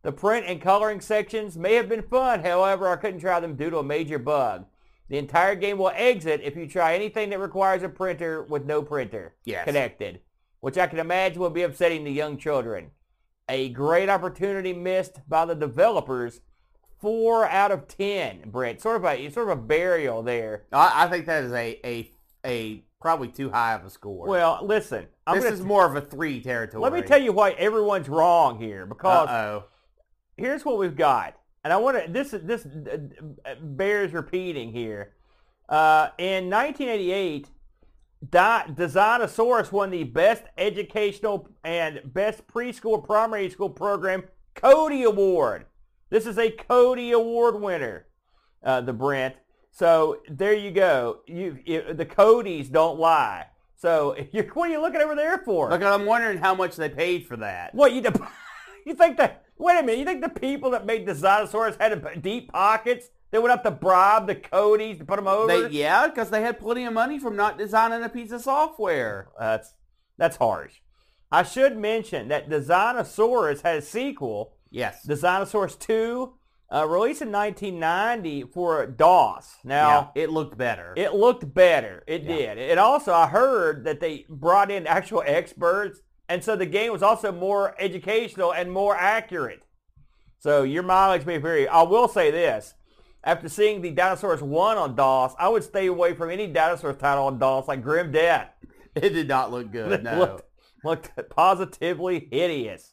The 0.00 0.12
print 0.12 0.46
and 0.46 0.58
coloring 0.58 1.02
sections 1.02 1.58
may 1.58 1.74
have 1.74 1.90
been 1.90 2.00
fun, 2.00 2.44
however, 2.44 2.88
I 2.88 2.96
couldn't 2.96 3.20
try 3.20 3.40
them 3.40 3.56
due 3.56 3.68
to 3.68 3.78
a 3.78 3.84
major 3.84 4.18
bug. 4.18 4.64
The 5.08 5.18
entire 5.18 5.54
game 5.54 5.78
will 5.78 5.92
exit 5.94 6.40
if 6.42 6.56
you 6.56 6.66
try 6.66 6.94
anything 6.94 7.30
that 7.30 7.38
requires 7.38 7.82
a 7.82 7.88
printer 7.88 8.42
with 8.42 8.64
no 8.64 8.82
printer 8.82 9.34
Yes. 9.44 9.64
connected, 9.66 10.20
which 10.60 10.78
I 10.78 10.86
can 10.86 10.98
imagine 10.98 11.40
will 11.40 11.50
be 11.50 11.62
upsetting 11.62 12.04
the 12.04 12.10
young 12.12 12.38
children. 12.38 12.90
A 13.48 13.68
great 13.68 14.08
opportunity 14.08 14.72
missed 14.72 15.20
by 15.28 15.44
the 15.44 15.54
developers. 15.54 16.40
Four 17.00 17.46
out 17.46 17.70
of 17.70 17.86
ten, 17.86 18.44
Brett. 18.46 18.80
Sort 18.80 18.96
of 18.96 19.04
a 19.04 19.28
sort 19.30 19.50
of 19.50 19.58
a 19.58 19.60
burial 19.60 20.22
there. 20.22 20.64
I, 20.72 21.04
I 21.04 21.08
think 21.10 21.26
that 21.26 21.44
is 21.44 21.52
a, 21.52 21.78
a 21.84 22.10
a 22.46 22.82
probably 23.02 23.28
too 23.28 23.50
high 23.50 23.74
of 23.74 23.84
a 23.84 23.90
score. 23.90 24.26
Well, 24.26 24.60
listen, 24.62 25.08
I'm 25.26 25.38
this 25.38 25.52
is 25.52 25.60
more 25.60 25.84
of 25.84 25.94
a 25.96 26.00
three 26.00 26.40
territory. 26.40 26.82
let 26.82 26.94
me 26.94 27.02
tell 27.02 27.20
you 27.20 27.32
why 27.32 27.50
everyone's 27.50 28.08
wrong 28.08 28.58
here 28.58 28.86
because 28.86 29.28
Uh-oh. 29.28 29.64
here's 30.38 30.64
what 30.64 30.78
we've 30.78 30.96
got, 30.96 31.34
and 31.64 31.72
I 31.72 31.76
want 31.78 32.04
to. 32.04 32.12
This 32.12 32.30
this 32.30 32.66
uh, 32.66 33.54
bears 33.60 34.12
repeating 34.12 34.70
here. 34.70 35.14
Uh, 35.66 36.10
in 36.18 36.50
1988, 36.50 37.48
Di- 38.30 38.66
Designosaurus 38.68 39.72
won 39.72 39.90
the 39.90 40.04
best 40.04 40.44
educational 40.58 41.48
and 41.64 42.02
best 42.04 42.46
preschool 42.46 43.02
primary 43.02 43.48
school 43.48 43.70
program 43.70 44.24
Codie 44.54 45.04
Award. 45.04 45.64
This 46.10 46.26
is 46.26 46.38
a 46.38 46.50
Codie 46.50 47.12
Award 47.12 47.60
winner, 47.60 48.06
uh, 48.62 48.82
the 48.82 48.92
Brent. 48.92 49.34
So 49.70 50.20
there 50.28 50.54
you 50.54 50.70
go. 50.70 51.20
You, 51.26 51.58
you 51.64 51.94
the 51.94 52.06
Codies 52.06 52.68
don't 52.68 52.98
lie. 52.98 53.46
So 53.74 54.14
what 54.52 54.68
are 54.68 54.72
you 54.72 54.80
looking 54.80 55.00
over 55.00 55.14
there 55.14 55.38
for? 55.38 55.70
Look, 55.70 55.82
I'm 55.82 56.04
wondering 56.04 56.38
how 56.38 56.54
much 56.54 56.76
they 56.76 56.90
paid 56.90 57.26
for 57.26 57.38
that. 57.38 57.74
What 57.74 57.92
you 57.92 58.02
you 58.86 58.94
think 58.94 59.16
that? 59.16 59.43
Wait 59.58 59.78
a 59.78 59.82
minute. 59.82 59.98
You 59.98 60.04
think 60.04 60.22
the 60.22 60.28
people 60.40 60.70
that 60.70 60.84
made 60.86 61.06
the 61.06 61.14
dinosaurs 61.14 61.76
had 61.76 62.22
deep 62.22 62.52
pockets? 62.52 63.08
They 63.30 63.38
would 63.38 63.50
have 63.50 63.62
to 63.64 63.70
bribe 63.70 64.26
the 64.26 64.34
Codies 64.36 64.98
to 64.98 65.04
put 65.04 65.16
them 65.16 65.26
over. 65.26 65.68
They, 65.68 65.74
yeah, 65.76 66.06
because 66.08 66.30
they 66.30 66.42
had 66.42 66.60
plenty 66.60 66.84
of 66.84 66.92
money 66.92 67.18
from 67.18 67.34
not 67.36 67.58
designing 67.58 68.02
a 68.04 68.08
piece 68.08 68.30
of 68.30 68.40
software. 68.42 69.28
That's 69.38 69.74
that's 70.18 70.36
harsh. 70.36 70.74
I 71.32 71.42
should 71.42 71.76
mention 71.76 72.28
that 72.28 72.48
Designosaurus 72.48 73.62
had 73.62 73.78
a 73.78 73.82
sequel, 73.82 74.52
Yes. 74.70 75.04
Designosaurus 75.06 75.76
2, 75.80 76.32
uh, 76.72 76.86
released 76.88 77.22
in 77.22 77.32
1990 77.32 78.44
for 78.52 78.86
DOS. 78.86 79.56
Now 79.64 80.12
yeah, 80.14 80.22
it 80.22 80.30
looked 80.30 80.56
better. 80.56 80.94
it 80.96 81.14
looked 81.14 81.52
better. 81.52 82.04
It 82.06 82.22
Yeah. 82.22 82.54
did. 82.54 82.58
And 82.70 82.78
also, 82.78 83.12
I 83.12 83.26
heard 83.26 83.84
that 83.84 83.98
they 84.00 84.26
brought 84.28 84.70
in 84.70 84.86
actual 84.86 85.22
experts, 85.26 86.00
and 86.28 86.42
so 86.42 86.56
the 86.56 86.66
game 86.66 86.92
was 86.92 87.02
also 87.02 87.32
more 87.32 87.74
educational 87.78 88.52
and 88.52 88.72
more 88.72 88.96
accurate. 88.96 89.62
So 90.38 90.62
your 90.62 90.82
mileage 90.82 91.26
may 91.26 91.38
vary. 91.38 91.68
I 91.68 91.82
will 91.82 92.08
say 92.08 92.30
this. 92.30 92.74
After 93.22 93.48
seeing 93.48 93.80
the 93.80 93.90
Dinosaurs 93.90 94.42
1 94.42 94.76
on 94.76 94.94
DOS, 94.94 95.34
I 95.38 95.48
would 95.48 95.64
stay 95.64 95.86
away 95.86 96.12
from 96.12 96.30
any 96.30 96.46
Dinosaurs 96.46 96.98
title 96.98 97.24
on 97.24 97.38
DOS 97.38 97.68
like 97.68 97.82
Grim 97.82 98.12
Death. 98.12 98.50
it 98.94 99.10
did 99.10 99.28
not 99.28 99.50
look 99.50 99.72
good. 99.72 100.02
No. 100.04 100.18
looked, 100.18 100.42
looked 100.84 101.30
positively 101.30 102.28
hideous. 102.30 102.92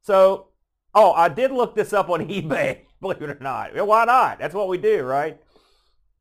So, 0.00 0.48
oh, 0.94 1.12
I 1.12 1.28
did 1.28 1.52
look 1.52 1.76
this 1.76 1.92
up 1.92 2.10
on 2.10 2.26
eBay, 2.28 2.80
believe 3.00 3.22
it 3.22 3.30
or 3.30 3.38
not. 3.40 3.74
Why 3.86 4.04
not? 4.04 4.38
That's 4.40 4.54
what 4.54 4.68
we 4.68 4.78
do, 4.78 5.02
right? 5.02 5.40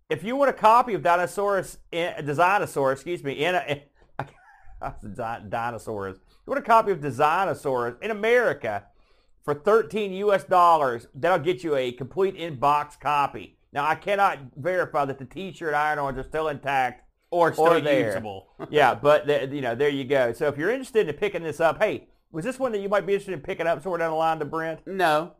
If 0.09 0.23
you 0.23 0.35
want 0.35 0.49
a 0.49 0.53
copy 0.53 0.93
of 0.93 1.01
Dinosaurus, 1.01 1.77
eh, 1.91 2.13
in, 2.17 2.25
Designosaurus, 2.25 2.93
excuse 2.93 3.23
me, 3.23 3.43
in 3.43 3.55
a, 3.55 3.83
Dinosaurs, 5.49 6.17
you 6.17 6.51
want 6.51 6.59
a 6.59 6.61
copy 6.61 6.91
of 6.91 7.01
Dinosaurs 7.01 7.95
in 8.01 8.11
America 8.11 8.85
for 9.43 9.53
13 9.53 10.13
US 10.13 10.43
dollars, 10.43 11.07
that'll 11.15 11.39
get 11.39 11.63
you 11.63 11.75
a 11.75 11.91
complete 11.91 12.35
in-box 12.35 12.97
copy. 12.97 13.57
Now, 13.71 13.87
I 13.87 13.95
cannot 13.95 14.39
verify 14.55 15.05
that 15.05 15.19
the 15.19 15.25
T-shirt 15.25 15.73
iron-ons 15.73 16.17
are 16.17 16.23
still 16.23 16.49
intact 16.49 17.03
or 17.31 17.53
still 17.53 17.67
or 17.73 17.81
there. 17.81 18.07
usable. 18.07 18.47
yeah, 18.69 18.93
but 18.93 19.27
the, 19.27 19.47
you 19.51 19.61
know, 19.61 19.75
there 19.75 19.89
you 19.89 20.03
go. 20.03 20.33
So 20.33 20.47
if 20.47 20.57
you're 20.57 20.71
interested 20.71 21.07
in 21.07 21.15
picking 21.15 21.43
this 21.43 21.59
up, 21.59 21.81
hey, 21.81 22.07
was 22.31 22.43
this 22.43 22.59
one 22.59 22.71
that 22.73 22.79
you 22.79 22.89
might 22.89 23.05
be 23.05 23.13
interested 23.13 23.33
in 23.33 23.41
picking 23.41 23.67
up 23.67 23.81
somewhere 23.81 23.99
down 23.99 24.11
the 24.11 24.17
line 24.17 24.39
to 24.39 24.45
Brent? 24.45 24.85
no. 24.85 25.33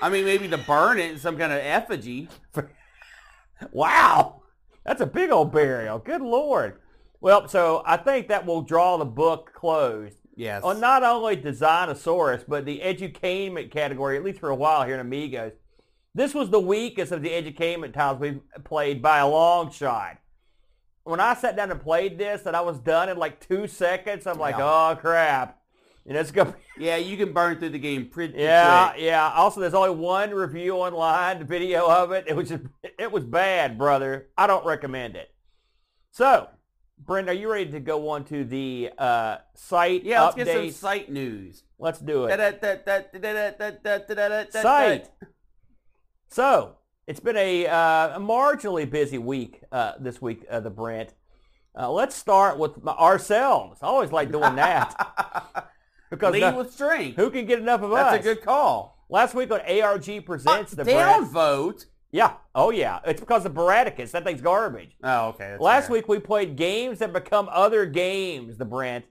I 0.00 0.08
mean, 0.08 0.24
maybe 0.24 0.48
to 0.48 0.56
burn 0.56 0.98
it 0.98 1.10
in 1.10 1.18
some 1.18 1.36
kind 1.36 1.52
of 1.52 1.58
effigy. 1.58 2.28
Wow, 3.72 4.42
that's 4.84 5.00
a 5.00 5.06
big 5.06 5.30
old 5.30 5.50
burial. 5.50 5.98
Good 5.98 6.20
lord. 6.20 6.78
Well, 7.20 7.48
so 7.48 7.82
I 7.86 7.96
think 7.96 8.28
that 8.28 8.46
will 8.46 8.62
draw 8.62 8.96
the 8.96 9.04
book 9.04 9.52
closed 9.54 10.16
Yes. 10.36 10.62
on 10.62 10.80
not 10.80 11.02
only 11.02 11.36
Designosaurus, 11.36 12.44
but 12.46 12.64
the 12.66 12.80
edutainment 12.80 13.70
category, 13.70 14.16
at 14.18 14.24
least 14.24 14.38
for 14.40 14.50
a 14.50 14.54
while 14.54 14.84
here 14.84 14.94
in 14.94 15.00
Amigos. 15.00 15.52
This 16.14 16.34
was 16.34 16.50
the 16.50 16.60
weakest 16.60 17.12
of 17.12 17.22
the 17.22 17.30
edutainment 17.30 17.92
titles 17.94 18.20
we've 18.20 18.40
played 18.64 19.00
by 19.02 19.18
a 19.18 19.28
long 19.28 19.70
shot. 19.70 20.18
When 21.04 21.20
I 21.20 21.34
sat 21.34 21.56
down 21.56 21.70
and 21.70 21.80
played 21.80 22.18
this 22.18 22.46
and 22.46 22.56
I 22.56 22.60
was 22.62 22.78
done 22.78 23.08
in 23.08 23.16
like 23.16 23.46
two 23.46 23.66
seconds, 23.66 24.26
I'm 24.26 24.38
like, 24.38 24.56
Yeah. 24.58 24.90
oh 24.92 24.96
crap. 24.96 25.58
Know, 26.04 26.20
it's 26.20 26.30
going 26.30 26.54
yeah, 26.78 26.96
you 26.96 27.16
can 27.16 27.32
burn 27.32 27.58
through 27.58 27.70
the 27.70 27.78
game 27.78 28.08
pretty 28.08 28.38
yeah, 28.38 28.90
quick. 28.90 29.02
yeah. 29.02 29.32
Also, 29.34 29.60
there's 29.60 29.74
only 29.74 29.90
one 29.90 30.30
review 30.30 30.74
online, 30.76 31.38
the 31.40 31.44
video 31.44 31.88
of 31.88 32.12
it. 32.12 32.24
It 32.28 32.36
was 32.36 32.48
just, 32.48 32.62
it 32.98 33.10
was 33.10 33.24
bad, 33.24 33.76
brother. 33.76 34.28
I 34.38 34.46
don't 34.46 34.64
recommend 34.64 35.16
it. 35.16 35.34
So, 36.12 36.48
Brent, 36.98 37.28
are 37.28 37.34
you 37.34 37.50
ready 37.50 37.70
to 37.70 37.80
go 37.80 38.08
on 38.08 38.24
to 38.24 38.44
the 38.44 38.90
uh, 38.98 39.36
site 39.54 40.04
Yeah, 40.04 40.24
let's 40.24 40.36
updates? 40.36 40.44
get 40.44 40.54
some 40.54 40.70
site 40.70 41.10
news. 41.12 41.62
Let's 41.78 42.00
do 42.00 42.24
it. 42.24 42.28
Site. 44.52 45.10
So, 46.28 46.76
it's 47.06 47.20
been 47.20 47.36
a, 47.36 47.66
uh, 47.66 48.16
a 48.16 48.20
marginally 48.20 48.88
busy 48.90 49.18
week 49.18 49.62
uh, 49.70 49.92
this 50.00 50.20
week, 50.20 50.44
uh, 50.50 50.60
the 50.60 50.70
Brent. 50.70 51.14
Uh, 51.78 51.90
let's 51.92 52.16
start 52.16 52.58
with 52.58 52.82
my, 52.82 52.92
ourselves. 52.92 53.78
I 53.82 53.86
always 53.86 54.10
like 54.10 54.32
doing 54.32 54.56
that 54.56 55.68
because 56.10 56.32
Lead 56.32 56.40
no- 56.40 56.58
with 56.58 56.72
strength. 56.72 57.16
who 57.16 57.30
can 57.30 57.44
get 57.46 57.58
enough 57.58 57.82
of 57.82 57.90
That's 57.90 58.06
us? 58.06 58.12
That's 58.14 58.26
a 58.26 58.34
good 58.34 58.44
call. 58.44 59.04
Last 59.08 59.34
week 59.34 59.52
on 59.52 59.60
ARG 59.60 60.24
presents 60.24 60.72
the 60.72 60.84
Brent. 60.84 61.30
Yeah. 62.16 62.32
Oh 62.54 62.70
yeah. 62.70 63.00
It's 63.04 63.20
because 63.20 63.44
of 63.44 63.52
Brataccas. 63.52 64.10
That 64.12 64.24
thing's 64.24 64.40
garbage. 64.40 64.96
Oh, 65.02 65.28
okay. 65.28 65.56
Last 65.60 65.88
fair. 65.88 65.92
week 65.92 66.08
we 66.08 66.18
played 66.18 66.56
games 66.56 67.00
that 67.00 67.12
become 67.12 67.46
other 67.52 67.84
games. 67.84 68.56
The 68.56 68.64
Brent, 68.64 69.04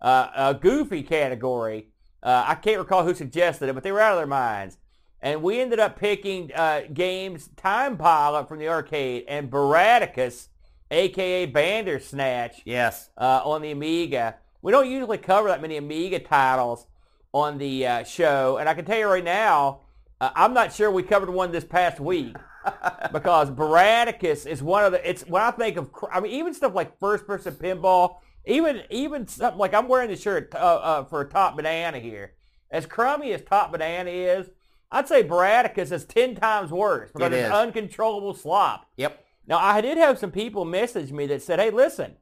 uh, 0.00 0.28
a 0.36 0.54
goofy 0.54 1.02
category. 1.02 1.88
Uh, 2.22 2.44
I 2.46 2.54
can't 2.54 2.78
recall 2.78 3.02
who 3.04 3.12
suggested 3.12 3.68
it, 3.68 3.74
but 3.74 3.82
they 3.82 3.90
were 3.90 4.00
out 4.00 4.12
of 4.12 4.18
their 4.18 4.28
minds. 4.28 4.78
And 5.20 5.42
we 5.42 5.60
ended 5.60 5.80
up 5.80 5.98
picking 5.98 6.52
uh, 6.54 6.82
games 6.92 7.48
Time 7.56 7.96
Pilot 7.96 8.46
from 8.48 8.60
the 8.60 8.68
arcade 8.68 9.24
and 9.26 9.50
Brataccas, 9.50 10.46
aka 10.92 11.46
Bandersnatch, 11.46 12.62
Yes. 12.64 13.10
uh, 13.18 13.40
on 13.44 13.62
the 13.62 13.72
Amiga. 13.72 14.36
We 14.62 14.70
don't 14.70 14.88
usually 14.88 15.18
cover 15.18 15.48
that 15.48 15.60
many 15.60 15.76
Amiga 15.76 16.20
titles 16.20 16.86
on 17.32 17.58
the 17.58 17.84
uh, 17.86 18.04
show, 18.04 18.58
and 18.58 18.68
I 18.68 18.74
can 18.74 18.84
tell 18.84 18.98
you 18.98 19.06
right 19.08 19.24
now, 19.24 19.80
uh, 20.20 20.30
I'm 20.34 20.54
not 20.54 20.72
sure 20.72 20.90
we 20.90 21.02
covered 21.02 21.30
one 21.30 21.52
this 21.52 21.64
past 21.64 22.00
week 22.00 22.36
because 23.12 23.50
Brataccas 23.50 24.46
is 24.46 24.62
one 24.62 24.84
of 24.84 24.92
the. 24.92 25.08
It's 25.08 25.26
when 25.26 25.42
I 25.42 25.50
think 25.50 25.76
of. 25.76 25.92
cr- 25.92 26.12
I 26.12 26.20
mean, 26.20 26.32
even 26.32 26.54
stuff 26.54 26.74
like 26.74 26.98
first-person 26.98 27.54
pinball, 27.54 28.16
even 28.46 28.82
even 28.90 29.26
something 29.26 29.58
like 29.58 29.74
I'm 29.74 29.88
wearing 29.88 30.10
the 30.10 30.16
shirt 30.16 30.54
uh, 30.54 30.58
uh, 30.58 31.04
for 31.04 31.24
Top 31.24 31.56
Banana 31.56 31.98
here. 31.98 32.32
As 32.70 32.86
crummy 32.86 33.32
as 33.32 33.42
Top 33.42 33.72
Banana 33.72 34.10
is, 34.10 34.48
I'd 34.90 35.08
say 35.08 35.22
Brataccas 35.22 35.92
is 35.92 36.04
ten 36.04 36.34
times 36.34 36.70
worse 36.70 37.10
because 37.12 37.32
It 37.32 37.38
it's 37.40 37.54
uncontrollable 37.54 38.34
slop. 38.34 38.86
Yep. 38.96 39.20
Now, 39.46 39.58
I 39.58 39.80
did 39.80 39.98
have 39.98 40.18
some 40.18 40.30
people 40.30 40.64
message 40.64 41.12
me 41.12 41.26
that 41.26 41.42
said, 41.42 41.58
hey, 41.58 41.70
listen, 41.70 42.16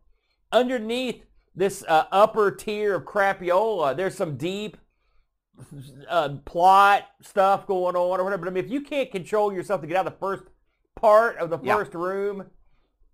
underneath 0.51 1.22
this 1.55 1.84
uh, 1.86 2.07
upper 2.11 2.51
tier 2.51 2.97
of 2.97 3.05
crapiola, 3.05 3.97
there's 3.97 4.16
some 4.16 4.36
deep 4.36 4.76
uh, 6.08 6.36
plot 6.44 7.04
stuff 7.20 7.66
going 7.66 7.96
on 7.96 8.20
or 8.20 8.24
whatever. 8.24 8.38
But 8.38 8.48
I 8.48 8.50
mean, 8.52 8.64
if 8.64 8.70
you 8.70 8.80
can't 8.82 9.10
control 9.10 9.52
yourself 9.52 9.80
to 9.80 9.86
get 9.86 9.96
out 9.96 10.06
of 10.06 10.12
the 10.14 10.18
first 10.18 10.44
part 10.96 11.36
of 11.38 11.50
the 11.50 11.58
Yeah. 11.62 11.76
first 11.76 11.94
room, 11.94 12.50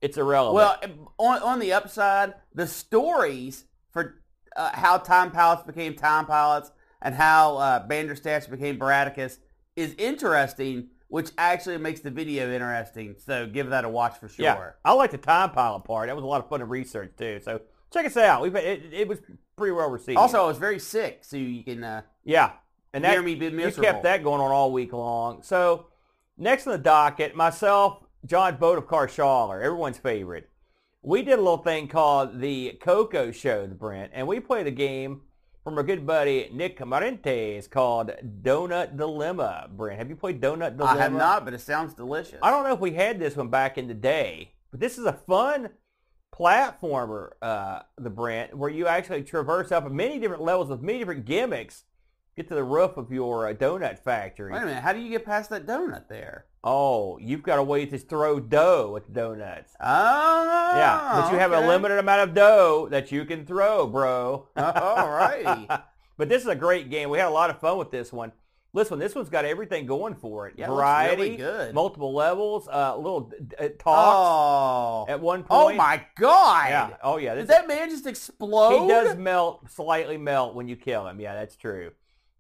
it's 0.01 0.17
irrelevant. 0.17 0.55
Well, 0.55 1.07
on, 1.19 1.43
on 1.43 1.59
the 1.59 1.73
upside, 1.73 2.35
the 2.55 2.67
stories 2.67 3.65
for 3.91 4.23
uh, 4.57 4.71
how 4.75 4.99
Time 4.99 5.31
Pilots 5.31 5.65
became 5.65 5.95
Time 5.95 6.27
Pilots 6.27 6.71
and 7.03 7.15
how 7.15 7.57
uh, 7.57 7.87
Bandersnatch 7.87 8.51
became 8.51 8.79
Brataccas 8.79 9.39
is 9.77 9.95
interesting, 9.99 10.89
which 11.09 11.31
actually 11.39 11.79
makes 11.79 12.01
the 12.01 12.11
video 12.11 12.53
interesting. 12.53 13.17
So 13.25 13.47
give 13.47 13.71
that 13.71 13.85
a 13.85 13.89
watch 13.89 14.19
for 14.19 14.29
sure. 14.29 14.45
Yeah, 14.45 14.71
I 14.85 14.93
like 14.93 15.11
the 15.13 15.19
time 15.19 15.51
pilot 15.51 15.85
part. 15.85 16.09
That 16.09 16.17
was 16.17 16.25
a 16.25 16.29
lot 16.29 16.43
of 16.43 16.49
fun 16.49 16.61
to 16.61 16.67
research 16.67 17.13
too. 17.17 17.41
So 17.45 17.61
check 17.93 18.07
us 18.07 18.17
out. 18.17 18.43
We've 18.43 18.55
it, 18.57 18.93
it 18.93 19.09
was 19.09 19.19
pretty 19.59 19.73
well 19.73 19.91
received. 19.91 20.17
Also, 20.17 20.43
I 20.43 20.47
was 20.47 20.59
very 20.59 20.79
sick, 20.79 21.19
so 21.23 21.37
you 21.37 21.63
can 21.63 21.85
uh, 21.85 22.03
yeah, 22.25 22.53
and 22.93 23.05
that 23.05 23.13
hear 23.13 23.23
me 23.23 23.35
be 23.35 23.51
miserable. 23.51 23.87
you 23.87 23.93
kept 23.93 24.03
that 24.05 24.23
going 24.23 24.41
on 24.41 24.51
all 24.51 24.73
week 24.73 24.93
long. 24.93 25.43
So 25.43 25.89
next 26.37 26.67
on 26.67 26.73
the 26.73 26.79
docket, 26.79 27.35
myself, 27.37 28.05
John 28.25 28.57
Boat 28.57 28.79
of 28.79 28.87
Carshaller, 28.87 29.63
everyone's 29.63 29.99
favorite. 29.99 30.49
We 31.03 31.23
did 31.23 31.35
a 31.35 31.43
little 31.43 31.59
thing 31.59 31.89
called 31.89 32.41
the 32.41 32.79
Coco 32.81 33.31
Show, 33.31 33.67
the 33.67 33.75
Brent, 33.75 34.13
and 34.15 34.27
we 34.27 34.41
played 34.41 34.67
a 34.67 34.73
game 34.73 35.23
from 35.63 35.77
our 35.77 35.83
good 35.83 36.07
buddy 36.07 36.51
Nick 36.53 36.79
Camarentes 36.79 37.69
called 37.69 38.11
Donut 38.43 38.97
Dilemma. 38.97 39.69
Brent, 39.71 39.99
have 39.99 40.09
you 40.09 40.17
played 40.17 40.41
Donut 40.41 40.77
Dilemma? 40.77 40.99
I 40.99 41.03
have 41.03 41.13
not, 41.13 41.45
but 41.45 41.55
it 41.55 41.61
sounds 41.61 41.95
delicious. 41.95 42.39
I 42.43 42.51
don't 42.51 42.65
know 42.65 42.73
if 42.73 42.81
we 42.81 42.93
had 42.93 43.19
this 43.19 43.37
one 43.37 43.49
back 43.49 43.79
in 43.79 43.87
the 43.87 43.95
day, 43.95 44.53
but 44.71 44.81
this 44.81 44.99
is 44.99 45.05
a 45.05 45.13
fun 45.13 45.71
platformer, 46.33 47.31
uh, 47.43 47.81
the 47.97 48.11
Brent, 48.11 48.57
where 48.57 48.71
you 48.71 48.87
actually 48.87 49.23
traverse 49.23 49.73
up 49.73 49.91
many 49.91 50.19
different 50.19 50.43
levels 50.43 50.69
with 50.69 50.83
many 50.83 50.99
different 50.99 51.25
gimmicks. 51.25 51.85
Get 52.37 52.49
to 52.49 52.55
the 52.55 52.63
roof 52.63 52.97
of 52.97 53.11
your 53.11 53.49
uh, 53.49 53.55
donut 53.55 53.99
factory. 53.99 54.53
Wait 54.53 54.63
a 54.63 54.67
minute, 54.67 54.83
how 54.83 54.93
do 54.93 55.01
you 55.01 55.11
get 55.11 55.25
past 55.25 55.51
that 55.51 55.67
donut 55.67 56.07
there? 56.09 56.47
Oh, 56.63 57.19
you've 57.19 57.43
got 57.43 57.59
a 57.59 57.63
way 57.63 57.87
to 57.87 57.99
throw 57.99 58.39
dough 58.39 58.93
with 58.93 59.13
donuts. 59.13 59.75
Oh, 59.81 60.73
yeah, 60.77 61.21
but 61.21 61.33
you 61.33 61.39
have 61.39 61.53
a 61.53 61.67
limited 61.67 61.99
amount 61.99 62.29
of 62.29 62.35
dough 62.35 62.89
that 62.91 63.11
you 63.11 63.25
can 63.25 63.45
throw, 63.45 63.87
bro. 63.87 64.49
All 64.57 65.11
righty. 65.11 65.67
but 66.17 66.29
this 66.29 66.43
is 66.43 66.49
a 66.49 66.55
great 66.55 66.91
game. 66.91 67.11
We 67.11 67.19
had 67.19 67.27
a 67.27 67.31
lot 67.31 67.51
of 67.51 67.59
fun 67.59 67.79
with 67.79 67.91
this 67.91 68.13
one. 68.13 68.33
Listen, 68.75 68.99
this 68.99 69.15
one's 69.15 69.31
got 69.31 69.45
everything 69.47 69.87
going 69.87 70.15
for 70.15 70.47
it. 70.47 70.55
Yeah, 70.59 70.67
Variety, 70.67 71.23
really 71.23 71.37
good. 71.37 71.75
multiple 71.75 72.15
levels, 72.15 72.69
uh, 72.69 72.97
little 72.99 73.33
uh, 73.59 73.69
talks 73.79 75.07
Oh, 75.07 75.07
at 75.09 75.21
one 75.21 75.43
point. 75.43 75.75
Oh 75.75 75.77
my 75.77 76.05
God! 76.19 76.69
Yeah. 76.69 76.97
Oh 77.03 77.17
yeah. 77.17 77.35
Did 77.35 77.49
that 77.49 77.67
man 77.67 77.89
just 77.89 78.07
explode? 78.07 78.83
he 78.83 78.89
does 78.89 79.17
melt, 79.17 79.71
slightly 79.71 80.19
melt 80.19 80.55
when 80.55 80.69
you 80.69 80.77
kill 80.77 81.07
him. 81.07 81.19
Yeah, 81.19 81.35
that's 81.35 81.57
true. 81.57 81.93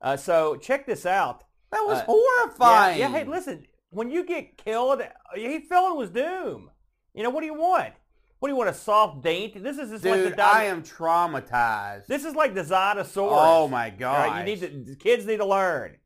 Uh, 0.02 0.16
so 0.16 0.56
check 0.56 0.84
this 0.86 1.06
out. 1.06 1.44
That 1.72 1.84
was 1.86 1.98
Uh, 2.00 2.04
horrifying. 2.06 2.98
Yeah, 2.98 3.08
yeah. 3.10 3.18
Hey, 3.18 3.24
listen. 3.24 3.66
When 3.90 4.10
you 4.10 4.22
get 4.24 4.58
killed, 4.58 5.00
he 5.34 5.60
fell 5.60 5.94
in 5.94 6.00
his 6.02 6.10
doom. 6.10 6.70
You 7.14 7.22
know 7.22 7.30
what 7.30 7.40
do 7.40 7.46
you 7.46 7.54
want? 7.54 7.94
What 8.38 8.48
do 8.48 8.52
you 8.52 8.56
want? 8.56 8.68
A 8.68 8.74
soft 8.74 9.22
dainty? 9.22 9.58
This 9.60 9.78
is 9.78 9.90
just 9.90 10.04
like 10.04 10.20
the 10.22 10.28
Dude, 10.28 10.36
di- 10.36 10.42
I 10.52 10.64
am 10.64 10.82
traumatized. 10.82 12.06
This 12.06 12.24
is 12.24 12.34
like 12.34 12.54
the 12.54 12.62
Zonosaurus. 12.62 13.30
oh 13.32 13.66
my 13.66 13.90
God! 13.90 14.28
right, 14.30 14.46
you 14.46 14.54
need 14.54 14.86
to. 14.86 14.94
Kids 14.96 15.24
need 15.26 15.38
to 15.38 15.46
learn. 15.46 15.96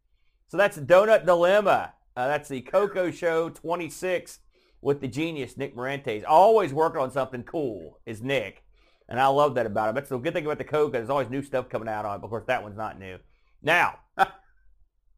So 0.53 0.59
that's 0.59 0.77
Donut 0.77 1.25
Dilemma. 1.25 1.95
Uh, 2.15 2.27
that's 2.27 2.51
the 2.51 2.61
Coco 2.61 3.11
Show 3.11 3.49
26 3.49 4.41
with 4.83 5.01
the 5.01 5.09
genius 5.09 5.57
Nick 5.57 5.75
Marentes. 5.75 6.25
Always 6.29 6.75
working 6.75 7.01
on 7.01 7.11
something 7.11 7.43
cool 7.43 8.01
is 8.05 8.21
Nick, 8.21 8.63
and 9.09 9.19
I 9.19 9.29
love 9.29 9.55
that 9.55 9.65
about 9.65 9.89
him. 9.89 9.95
That's 9.95 10.11
the 10.11 10.19
good 10.19 10.35
thing 10.35 10.45
about 10.45 10.59
the 10.59 10.65
Coco. 10.65 10.93
There's 10.93 11.09
always 11.09 11.31
new 11.31 11.41
stuff 11.41 11.71
coming 11.71 11.89
out 11.89 12.05
on 12.05 12.21
it. 12.21 12.23
Of 12.23 12.29
course, 12.29 12.45
that 12.49 12.63
one's 12.63 12.77
not 12.77 12.99
new. 12.99 13.17
Now, 13.63 14.01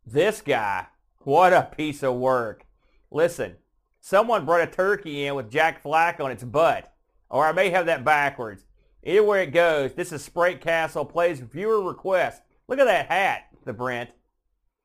this 0.07 0.41
guy, 0.41 0.87
what 1.23 1.53
a 1.53 1.63
piece 1.63 2.05
of 2.05 2.15
work. 2.15 2.65
Listen, 3.11 3.57
someone 4.01 4.45
brought 4.45 4.69
a 4.69 4.71
turkey 4.71 5.27
in 5.27 5.35
with 5.35 5.51
Jack 5.51 5.83
Flack 5.83 6.21
on 6.21 6.31
its 6.31 6.45
butt, 6.45 6.95
or 7.29 7.45
I 7.45 7.51
may 7.51 7.71
have 7.71 7.87
that 7.87 8.05
backwards. 8.05 8.67
Either 9.03 9.25
way 9.25 9.43
it 9.43 9.47
goes, 9.51 9.95
this 9.95 10.13
is 10.13 10.23
Sprite 10.23 10.61
Castle 10.61 11.05
plays 11.05 11.41
viewer 11.41 11.83
request. 11.83 12.41
Look 12.69 12.79
at 12.79 12.85
that 12.85 13.09
hat, 13.09 13.47
the 13.65 13.73
Brent, 13.73 14.11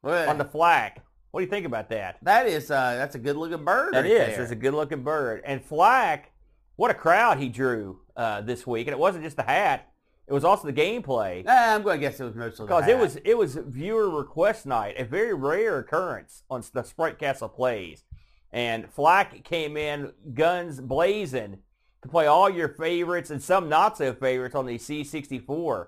What- 0.02 0.28
on 0.28 0.38
the 0.38 0.46
flag. 0.46 1.02
What 1.32 1.42
do 1.42 1.46
you 1.46 1.50
think 1.50 1.66
about 1.68 1.90
that? 1.90 2.18
that 2.24 2.48
is 2.48 2.72
uh, 2.72 2.96
that's 2.96 3.14
a 3.16 3.20
good 3.20 3.36
looking 3.36 3.64
bird. 3.64 3.94
That 3.94 4.02
right 4.02 4.12
is. 4.12 4.36
there. 4.36 4.42
It's 4.42 4.52
a 4.52 4.56
good-looking 4.56 5.04
bird. 5.04 5.44
And 5.46 5.64
Flack, 5.64 6.32
what 6.76 6.90
a 6.90 6.96
crowd 6.96 7.38
he 7.38 7.50
drew 7.50 8.00
uh, 8.16 8.42
this 8.42 8.66
week. 8.66 8.88
And 8.88 8.94
it 8.94 9.00
wasn't 9.00 9.24
just 9.24 9.38
the 9.38 9.44
hat; 9.44 9.92
it 10.28 10.34
was 10.34 10.44
also 10.44 10.66
the 10.66 10.74
gameplay. 10.74 11.46
Eh, 11.46 11.76
I'm 11.76 11.84
going 11.84 12.00
to 12.00 12.02
guess 12.02 12.20
it 12.20 12.24
was 12.24 12.34
mostly 12.34 12.66
Because 12.66 12.88
it 12.88 12.98
was 12.98 13.18
it 13.24 13.38
was 13.38 13.56
viewer 13.56 14.10
request 14.10 14.66
night, 14.66 14.96
a 14.98 15.04
very 15.06 15.36
rare 15.36 15.78
occurrence 15.78 16.42
on 16.50 16.64
the 16.74 16.82
Sprite 16.82 17.20
Castle 17.20 17.50
plays. 17.50 18.04
And 18.52 18.90
Flack 18.90 19.44
came 19.44 19.78
in 19.78 20.12
guns 20.34 20.82
blazing 20.82 21.60
to 22.02 22.10
play 22.10 22.26
all 22.26 22.50
your 22.50 22.70
favorites 22.70 23.30
and 23.30 23.40
some 23.44 23.70
not 23.70 23.98
so 23.98 24.14
favorites 24.14 24.56
on 24.56 24.66
the 24.66 24.80
C64. 24.80 25.88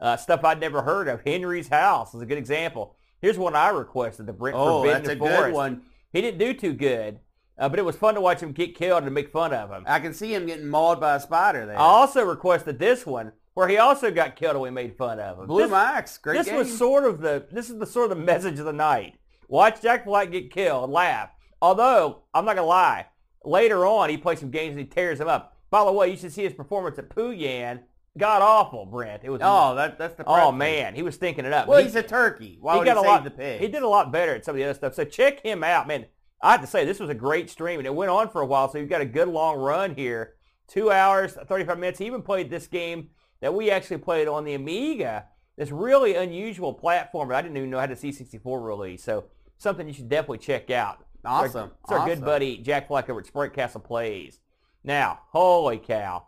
Uh, 0.00 0.16
stuff 0.16 0.44
I'd 0.44 0.60
never 0.60 0.82
heard 0.82 1.08
of. 1.08 1.22
Henry's 1.22 1.68
House 1.68 2.14
is 2.14 2.22
a 2.22 2.26
good 2.26 2.38
example. 2.38 2.94
Here's 3.20 3.38
one 3.38 3.54
I 3.56 3.70
requested, 3.70 4.26
the 4.26 4.32
Brent 4.32 4.56
Oh, 4.56 4.82
Forbidden 4.82 5.02
that's 5.02 5.14
a 5.14 5.18
Forest. 5.18 5.42
good 5.46 5.52
one. 5.54 5.82
He 6.12 6.20
didn't 6.20 6.38
do 6.38 6.54
too 6.54 6.72
good, 6.72 7.18
uh, 7.58 7.68
but 7.68 7.78
it 7.78 7.84
was 7.84 7.96
fun 7.96 8.14
to 8.14 8.20
watch 8.20 8.40
him 8.40 8.52
get 8.52 8.74
killed 8.76 9.04
and 9.04 9.12
make 9.14 9.30
fun 9.30 9.52
of 9.52 9.70
him. 9.70 9.84
I 9.86 10.00
can 10.00 10.14
see 10.14 10.32
him 10.34 10.46
getting 10.46 10.68
mauled 10.68 11.00
by 11.00 11.16
a 11.16 11.20
spider 11.20 11.66
there. 11.66 11.76
I 11.78 11.82
also 11.82 12.24
requested 12.24 12.78
this 12.78 13.04
one 13.04 13.32
where 13.54 13.68
he 13.68 13.76
also 13.78 14.10
got 14.12 14.36
killed 14.36 14.52
and 14.54 14.62
we 14.62 14.70
made 14.70 14.96
fun 14.96 15.18
of 15.18 15.38
him. 15.40 15.46
Blue 15.46 15.62
This- 15.62 15.70
Max, 15.70 16.16
great 16.18 16.38
this 16.38 16.46
game. 16.46 16.56
was 16.56 16.76
sort 16.78 17.04
of 17.04 17.20
the 17.20 17.46
this 17.50 17.68
is 17.70 17.78
the 17.78 17.86
sort 17.86 18.10
of 18.10 18.16
the 18.16 18.24
message 18.24 18.58
of 18.60 18.64
the 18.64 18.72
night. 18.72 19.14
Watch 19.48 19.80
Jack 19.82 20.04
Flack 20.04 20.30
get 20.30 20.52
killed, 20.52 20.84
and 20.84 20.92
laugh. 20.92 21.30
Although 21.60 22.22
I'm 22.32 22.44
not 22.44 22.54
gonna 22.54 22.66
lie, 22.68 23.06
later 23.44 23.84
on 23.84 24.10
he 24.10 24.16
plays 24.16 24.38
some 24.40 24.50
games 24.50 24.72
and 24.72 24.80
he 24.80 24.86
tears 24.86 25.18
them 25.18 25.28
up. 25.28 25.56
By 25.70 25.84
the 25.84 25.92
way, 25.92 26.08
you 26.10 26.16
should 26.16 26.32
see 26.32 26.44
his 26.44 26.54
performance 26.54 26.98
at 26.98 27.10
Pooyan. 27.10 27.80
God 28.18 28.42
awful, 28.42 28.84
Brent. 28.86 29.22
It 29.24 29.30
was 29.30 29.40
oh, 29.42 29.74
that, 29.76 29.98
that's 29.98 30.14
the. 30.16 30.24
oh 30.26 30.52
man, 30.52 30.94
he 30.94 31.02
was 31.02 31.14
stinking 31.14 31.44
it 31.44 31.52
up. 31.52 31.68
Well, 31.68 31.78
He- 31.78 31.84
he's 31.84 31.94
a 31.94 32.02
turkey. 32.02 32.58
Why 32.60 32.74
he 32.74 32.78
would 32.80 32.84
got 32.84 32.96
he 32.96 33.00
a 33.00 33.02
save 33.02 33.08
lot. 33.10 33.24
the 33.24 33.30
pig? 33.30 33.60
He 33.60 33.68
did 33.68 33.82
a 33.82 33.88
lot 33.88 34.12
better 34.12 34.34
at 34.34 34.44
some 34.44 34.54
of 34.54 34.56
the 34.58 34.64
other 34.64 34.74
stuff. 34.74 34.94
So 34.94 35.04
check 35.04 35.40
him 35.42 35.62
out, 35.64 35.86
man. 35.88 36.06
I 36.42 36.52
have 36.52 36.60
to 36.60 36.66
say 36.66 36.84
this 36.84 37.00
was 37.00 37.10
a 37.10 37.14
great 37.14 37.50
stream, 37.50 37.80
and 37.80 37.86
it 37.86 37.94
went 37.94 38.10
on 38.10 38.28
for 38.28 38.40
a 38.42 38.46
while. 38.46 38.70
So 38.70 38.78
you've 38.78 38.88
got 38.88 39.00
a 39.00 39.06
good 39.06 39.28
long 39.28 39.56
run 39.58 39.94
here, 39.94 40.34
two 40.68 40.90
hours, 40.90 41.32
thirty-five 41.34 41.78
minutes. 41.78 41.98
He 41.98 42.06
even 42.06 42.22
played 42.22 42.50
this 42.50 42.66
game 42.66 43.10
that 43.40 43.54
we 43.54 43.70
actually 43.70 43.98
played 43.98 44.28
on 44.28 44.44
the 44.44 44.54
Amiga. 44.54 45.26
This 45.56 45.70
really 45.72 46.14
unusual 46.14 46.72
platform. 46.72 47.32
I 47.32 47.42
didn't 47.42 47.56
even 47.56 47.70
know 47.70 47.80
how 47.80 47.86
to 47.86 47.96
C64 47.96 48.64
release. 48.64 49.02
So 49.02 49.24
something 49.58 49.88
you 49.88 49.92
should 49.94 50.08
definitely 50.08 50.38
check 50.38 50.70
out. 50.70 51.04
Awesome. 51.24 51.72
It's 51.82 51.90
our 51.92 52.06
good 52.06 52.18
Awesome. 52.18 52.24
buddy 52.24 52.58
Jack 52.58 52.86
Flack 52.86 53.10
over 53.10 53.18
at 53.18 53.26
Sprite 53.26 53.52
Castle 53.52 53.80
Plays. 53.80 54.38
Now, 54.84 55.18
holy 55.32 55.78
cow. 55.78 56.27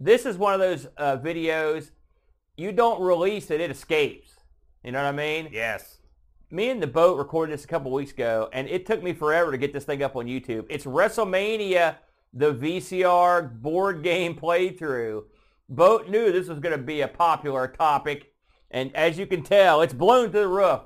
This 0.00 0.26
is 0.26 0.36
one 0.36 0.54
of 0.54 0.60
those 0.60 0.88
uh, 0.96 1.16
videos, 1.18 1.90
you 2.56 2.72
don't 2.72 3.00
release 3.00 3.50
it, 3.50 3.60
it 3.60 3.70
escapes. 3.70 4.30
You 4.84 4.92
know 4.92 5.02
what 5.02 5.08
I 5.08 5.12
mean? 5.12 5.48
Yes. 5.52 5.98
Me 6.50 6.68
and 6.68 6.82
the 6.82 6.86
boat 6.86 7.16
recorded 7.16 7.52
this 7.52 7.64
a 7.64 7.68
couple 7.68 7.90
weeks 7.92 8.12
ago, 8.12 8.48
and 8.52 8.68
it 8.68 8.84
took 8.84 9.02
me 9.02 9.12
forever 9.12 9.50
to 9.50 9.58
get 9.58 9.72
this 9.72 9.84
thing 9.84 10.02
up 10.02 10.16
on 10.16 10.26
YouTube. 10.26 10.66
It's 10.68 10.84
WrestleMania, 10.84 11.96
the 12.34 12.52
VCR 12.52 13.60
board 13.62 14.02
game 14.02 14.34
playthrough. 14.34 15.24
Boat 15.68 16.08
knew 16.08 16.30
this 16.30 16.48
was 16.48 16.58
going 16.58 16.76
to 16.76 16.82
be 16.82 17.00
a 17.00 17.08
popular 17.08 17.68
topic, 17.68 18.32
and 18.70 18.94
as 18.94 19.18
you 19.18 19.26
can 19.26 19.42
tell, 19.42 19.80
it's 19.80 19.94
blown 19.94 20.26
to 20.32 20.40
the 20.40 20.48
roof. 20.48 20.80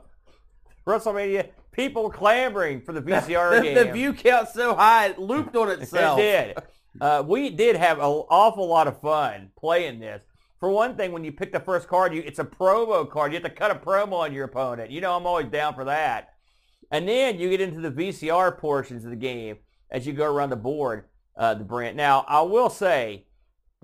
WrestleMania, 0.87 1.49
people 1.73 2.11
clamoring 2.11 2.83
for 2.83 2.93
the 2.93 3.03
VCR 3.03 3.57
the, 3.57 3.63
game. 3.63 3.75
the 3.75 3.93
view 3.93 4.13
count's 4.13 4.55
so 4.55 4.75
high 4.75 5.07
it 5.07 5.19
looped 5.19 5.57
on 5.57 5.69
itself. 5.81 6.21
It 6.21 6.55
did. 6.55 6.65
Uh, 7.01 7.23
we 7.27 7.51
did 7.51 7.77
have 7.77 7.99
an 7.99 8.05
awful 8.05 8.67
lot 8.67 8.89
of 8.89 9.01
fun 9.01 9.51
playing 9.59 10.01
this. 10.01 10.23
For 10.59 10.71
one 10.71 10.97
thing, 10.97 11.13
when 11.13 11.25
you 11.25 11.33
pick 11.33 11.53
the 11.53 11.61
first 11.61 11.87
card, 11.87 12.15
you, 12.15 12.23
it's 12.25 12.39
a 12.39 12.45
promo 12.45 13.09
card. 13.09 13.33
You 13.33 13.37
have 13.41 13.45
to 13.45 13.51
cut 13.51 13.71
a 13.71 13.75
promo 13.75 14.15
on 14.15 14.33
your 14.33 14.45
opponent. 14.45 14.91
You 14.91 15.01
know 15.01 15.15
I'm 15.15 15.27
always 15.27 15.49
down 15.49 15.75
for 15.75 15.85
that. 15.85 16.35
And 16.91 17.09
then 17.09 17.39
you 17.39 17.51
get 17.51 17.61
into 17.61 17.81
the 17.81 17.91
VCR 17.91 18.57
portions 18.59 19.05
of 19.05 19.11
the 19.11 19.17
game 19.17 19.59
as 19.91 20.07
you 20.07 20.13
go 20.13 20.25
around 20.25 20.51
the 20.51 20.57
board, 20.57 21.05
uh, 21.37 21.55
the 21.55 21.65
Brent. 21.65 21.97
Now, 21.97 22.25
I 22.29 22.43
will 22.43 22.71
say, 22.71 23.27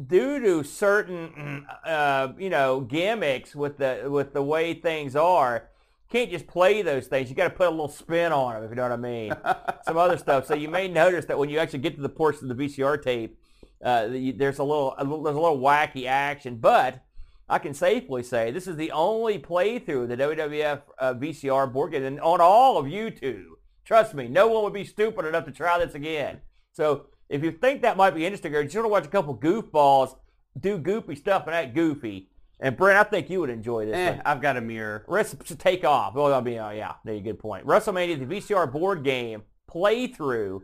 due 0.06 0.40
to 0.40 0.62
certain, 0.62 1.66
uh, 1.84 2.32
you 2.38 2.50
know, 2.50 2.80
gimmicks 2.80 3.54
with 3.54 3.78
the 3.78 4.06
with 4.06 4.32
the 4.32 4.42
way 4.42 4.74
things 4.74 5.16
are, 5.16 5.68
can't 6.12 6.30
just 6.30 6.46
play 6.46 6.82
those 6.82 7.06
things. 7.06 7.30
You 7.30 7.34
got 7.34 7.44
to 7.44 7.50
put 7.54 7.66
a 7.68 7.70
little 7.70 7.88
spin 7.88 8.32
on 8.32 8.54
them, 8.54 8.64
if 8.64 8.70
you 8.70 8.76
know 8.76 8.82
what 8.82 8.92
I 8.92 8.96
mean. 8.96 9.32
Some 9.86 9.96
other 9.96 10.18
stuff. 10.18 10.46
So 10.46 10.54
you 10.54 10.68
may 10.68 10.86
notice 10.86 11.24
that 11.24 11.38
when 11.38 11.48
you 11.48 11.58
actually 11.58 11.78
get 11.80 11.96
to 11.96 12.02
the 12.02 12.08
portion 12.08 12.50
of 12.50 12.56
the 12.56 12.64
VCR 12.66 13.02
tape, 13.02 13.38
uh, 13.82 14.08
the- 14.08 14.32
there's 14.32 14.58
a 14.58 14.64
little, 14.64 14.94
a 14.98 15.04
little 15.04 15.22
there's 15.22 15.36
a 15.36 15.40
little 15.40 15.58
wacky 15.58 16.06
action. 16.06 16.56
But 16.56 17.02
I 17.48 17.58
can 17.58 17.74
safely 17.74 18.22
say 18.22 18.50
this 18.50 18.66
is 18.66 18.76
the 18.76 18.92
only 18.92 19.38
playthrough 19.38 20.02
of 20.04 20.08
the 20.10 20.16
WWF 20.16 20.82
uh, 20.98 21.14
VCR 21.14 21.72
board 21.72 21.92
game 21.92 22.04
and 22.04 22.20
on 22.20 22.40
all 22.40 22.76
of 22.76 22.86
YouTube. 22.86 23.46
Trust 23.84 24.14
me, 24.14 24.28
no 24.28 24.46
one 24.48 24.62
would 24.64 24.72
be 24.72 24.84
stupid 24.84 25.24
enough 25.24 25.44
to 25.46 25.50
try 25.50 25.78
this 25.84 25.94
again. 25.94 26.40
So 26.72 27.06
if 27.28 27.42
you 27.42 27.50
think 27.52 27.82
that 27.82 27.96
might 27.96 28.14
be 28.14 28.24
interesting, 28.24 28.54
or 28.54 28.60
you 28.60 28.64
just 28.66 28.76
want 28.76 28.84
to 28.86 28.90
watch 28.90 29.04
a 29.06 29.08
couple 29.08 29.36
goofballs 29.36 30.16
do 30.60 30.78
goofy 30.78 31.16
stuff 31.16 31.46
and 31.46 31.54
act 31.54 31.74
goofy, 31.74 32.28
and 32.62 32.76
Brent, 32.76 32.98
I 32.98 33.02
think 33.02 33.28
you 33.28 33.40
would 33.40 33.50
enjoy 33.50 33.84
this. 33.84 33.94
Eh, 33.96 34.10
one. 34.12 34.22
I've 34.24 34.40
got 34.40 34.56
a 34.56 34.60
mirror. 34.60 35.04
Rest 35.06 35.36
should 35.44 35.58
take 35.58 35.84
off. 35.84 36.14
Well, 36.14 36.32
I 36.32 36.40
mean, 36.40 36.58
uh, 36.58 36.70
yeah, 36.70 36.94
you 37.04 37.20
good 37.20 37.38
point. 37.38 37.66
WrestleMania, 37.66 38.18
the 38.18 38.36
VCR 38.36 38.72
board 38.72 39.04
game 39.04 39.42
playthrough, 39.70 40.60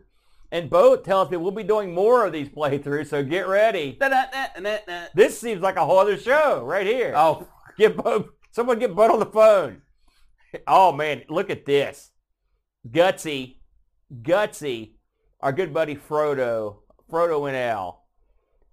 and 0.51 0.69
Boat 0.69 1.03
tells 1.05 1.29
me 1.29 1.37
we'll 1.37 1.51
be 1.51 1.63
doing 1.63 1.93
more 1.93 2.25
of 2.25 2.33
these 2.33 2.49
playthroughs, 2.49 3.07
so 3.07 3.23
get 3.23 3.47
ready. 3.47 3.97
Da-da-da-da-da. 3.99 5.07
This 5.13 5.39
seems 5.39 5.61
like 5.61 5.75
a 5.75 5.85
whole 5.85 5.99
other 5.99 6.17
show 6.17 6.63
right 6.63 6.87
here. 6.87 7.13
Oh, 7.15 7.47
Get 7.77 7.95
Boat, 7.95 8.33
someone 8.51 8.79
get 8.79 8.95
Boat 8.95 9.11
on 9.11 9.19
the 9.19 9.25
phone. 9.25 9.83
Oh 10.67 10.91
man, 10.91 11.21
look 11.29 11.49
at 11.51 11.65
this. 11.65 12.11
Gutsy 12.89 13.57
Gutsy, 14.11 14.93
our 15.41 15.51
good 15.51 15.73
buddy 15.73 15.95
Frodo, 15.95 16.77
Frodo 17.11 17.47
and 17.47 17.55
Al. 17.55 18.05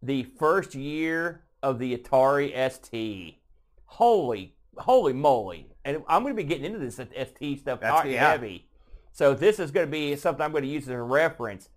the 0.03 0.23
first 0.39 0.75
year 0.75 1.45
of 1.63 1.79
the 1.79 1.97
Atari 1.97 2.53
ST. 2.71 3.37
Holy, 3.85 4.55
holy 4.77 5.13
moly. 5.13 5.69
And 5.85 6.03
I'm 6.09 6.23
going 6.23 6.35
to 6.37 6.43
be 6.43 6.49
getting 6.49 6.65
into 6.65 6.79
this 6.79 6.97
ST 6.97 7.61
stuff 7.61 7.81
That's- 7.81 8.01
hot 8.01 8.09
yeah. 8.09 8.31
heavy. 8.31 8.69
So 9.13 9.33
this 9.33 9.59
is 9.59 9.71
going 9.71 9.87
to 9.87 9.91
be 9.91 10.15
something 10.17 10.45
I'm 10.45 10.53
going 10.53 10.65
to 10.65 10.69
use 10.69 10.85
as 10.85 10.91
a 10.91 11.01
reference. 11.01 11.71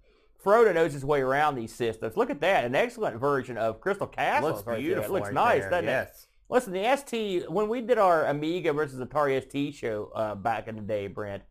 Frodo 0.43 0.73
knows 0.73 0.93
his 0.93 1.05
way 1.05 1.21
around 1.21 1.55
these 1.55 1.73
systems. 1.73 2.17
Look 2.17 2.29
at 2.29 2.41
that. 2.41 2.65
An 2.65 2.75
excellent 2.75 3.17
version 3.19 3.57
of 3.57 3.81
Crystal 3.81 4.07
Castle. 4.07 4.49
looks 4.49 4.65
right 4.65 4.75
there. 4.75 4.81
beautiful. 4.81 5.15
It 5.15 5.19
looks 5.19 5.27
right 5.27 5.33
nice, 5.35 5.61
there. 5.61 5.69
doesn't 5.69 5.85
it? 5.87 5.91
yes. 5.91 6.27
Listen, 6.49 6.73
the 6.73 6.97
ST, 6.97 7.49
when 7.51 7.69
we 7.69 7.79
did 7.81 7.97
our 7.97 8.25
Amiga 8.25 8.73
versus 8.73 8.99
Atari 8.99 9.41
ST 9.41 9.75
show 9.75 10.11
uh, 10.15 10.35
back 10.35 10.67
in 10.67 10.75
the 10.75 10.81
day, 10.81 11.07
Brent, 11.07 11.43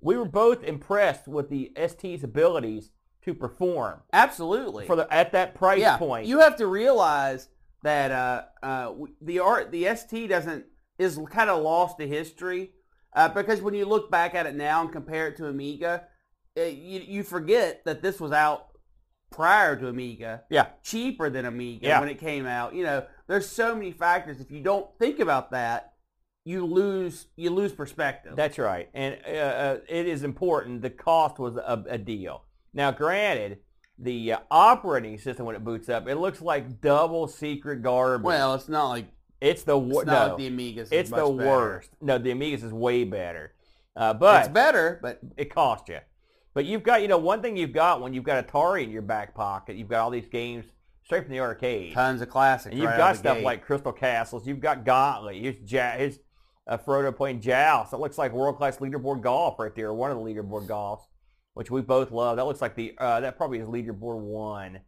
we 0.00 0.16
were 0.16 0.24
both 0.24 0.62
impressed 0.62 1.26
with 1.26 1.48
the 1.48 1.72
ST's 1.76 2.22
abilities 2.22 2.90
to 3.22 3.34
perform 3.34 4.00
Absolutely. 4.12 4.86
for 4.86 4.96
the 4.96 5.12
at 5.12 5.32
that 5.32 5.54
price 5.54 5.80
yeah, 5.80 5.96
point. 5.96 6.26
you 6.26 6.38
have 6.38 6.56
to 6.56 6.66
realize 6.66 7.48
that 7.82 8.10
uh, 8.10 8.42
uh, 8.62 8.92
the 9.20 9.38
art, 9.40 9.70
the 9.70 9.94
ST 9.96 10.28
doesn't 10.28 10.64
is 10.98 11.18
kind 11.30 11.48
of 11.50 11.62
lost 11.62 11.98
to 11.98 12.06
history 12.08 12.72
uh, 13.14 13.28
because 13.28 13.60
when 13.62 13.74
you 13.74 13.84
look 13.84 14.10
back 14.10 14.34
at 14.34 14.46
it 14.46 14.54
now 14.56 14.82
and 14.82 14.90
compare 14.92 15.28
it 15.28 15.36
to 15.36 15.46
Amiga, 15.46 16.04
uh, 16.58 16.62
you 16.62 17.00
you 17.00 17.22
forget 17.22 17.84
that 17.84 18.02
this 18.02 18.18
was 18.20 18.32
out 18.32 18.66
prior 19.30 19.76
to 19.76 19.88
Amiga, 19.88 20.42
yeah, 20.50 20.66
cheaper 20.82 21.30
than 21.30 21.44
Amiga 21.44 21.86
Yeah. 21.86 22.00
when 22.00 22.08
it 22.08 22.18
came 22.18 22.46
out. 22.46 22.74
You 22.74 22.82
know, 22.84 23.06
there's 23.26 23.48
so 23.48 23.74
many 23.74 23.92
factors. 23.92 24.40
If 24.40 24.50
you 24.50 24.60
don't 24.62 24.88
think 24.98 25.20
about 25.20 25.50
that, 25.52 25.92
you 26.44 26.64
lose 26.66 27.26
you 27.36 27.50
lose 27.50 27.72
perspective. 27.72 28.34
that's 28.34 28.58
right. 28.58 28.88
And 28.94 29.18
uh, 29.26 29.30
uh, 29.30 29.76
it 29.88 30.06
is 30.08 30.22
important. 30.24 30.82
The 30.82 30.90
cost 30.90 31.38
was 31.38 31.56
a, 31.56 31.84
a 31.88 31.98
deal. 31.98 32.44
Now, 32.74 32.90
granted, 32.90 33.58
the 33.98 34.32
uh, 34.34 34.38
operating 34.50 35.18
system 35.18 35.46
when 35.46 35.56
it 35.56 35.64
boots 35.64 35.88
up, 35.88 36.08
it 36.08 36.16
looks 36.16 36.40
like 36.40 36.80
double 36.80 37.26
secret 37.28 37.82
garbage. 37.82 38.24
well, 38.24 38.54
it's 38.54 38.68
not 38.68 38.88
like 38.88 39.06
it's 39.40 39.62
the 39.62 39.78
not 39.78 40.06
no, 40.06 40.34
like 40.34 40.36
the 40.36 40.50
Amigas. 40.50 40.88
it's 40.90 41.10
the 41.10 41.16
better. 41.16 41.28
worst. 41.28 41.90
No, 42.00 42.18
the 42.18 42.30
Amigas 42.30 42.64
is 42.64 42.72
way 42.72 43.04
better, 43.04 43.54
uh, 43.96 44.14
but 44.14 44.40
It's 44.40 44.48
better, 44.48 44.98
but 45.02 45.20
it 45.36 45.52
costs 45.54 45.88
you. 45.88 45.98
But 46.54 46.64
you've 46.64 46.82
got, 46.82 47.02
you 47.02 47.08
know, 47.08 47.18
one 47.18 47.40
thing 47.40 47.56
you've 47.56 47.72
got 47.72 48.00
when 48.00 48.14
you've 48.14 48.24
got 48.24 48.46
Atari 48.46 48.82
in 48.82 48.90
your 48.90 49.02
back 49.02 49.34
pocket, 49.34 49.76
you've 49.76 49.88
got 49.88 50.00
all 50.00 50.10
these 50.10 50.26
games 50.26 50.64
straight 51.04 51.22
from 51.24 51.32
the 51.32 51.40
arcade. 51.40 51.92
tons 51.94 52.20
of 52.20 52.28
classics. 52.28 52.72
And 52.72 52.78
you've 52.80 52.90
right 52.90 52.98
got 52.98 53.16
stuff 53.16 53.36
gate. 53.38 53.44
like 53.44 53.64
Crystal 53.64 53.92
Castles. 53.92 54.46
You've 54.46 54.60
got 54.60 54.84
Gauntlet. 54.84 55.36
Here's, 55.36 55.56
ja- 55.70 55.92
here's 55.96 56.18
uh, 56.66 56.76
Frodo 56.76 57.14
playing 57.16 57.40
Joust. 57.40 57.92
That 57.92 58.00
looks 58.00 58.18
like 58.18 58.32
world-class 58.32 58.78
leaderboard 58.78 59.22
golf 59.22 59.58
right 59.58 59.74
there, 59.74 59.92
one 59.94 60.10
of 60.10 60.16
the 60.18 60.22
leaderboard 60.22 60.66
golfs, 60.66 61.02
which 61.58 61.72
we 61.72 61.80
both 61.80 62.12
love. 62.12 62.36
That 62.36 62.46
looks 62.46 62.62
like 62.62 62.76
the, 62.76 62.94
uh, 62.98 63.18
that 63.18 63.36
probably 63.36 63.58
is 63.58 63.66
leaderboard 63.66 64.20
one. 64.20 64.78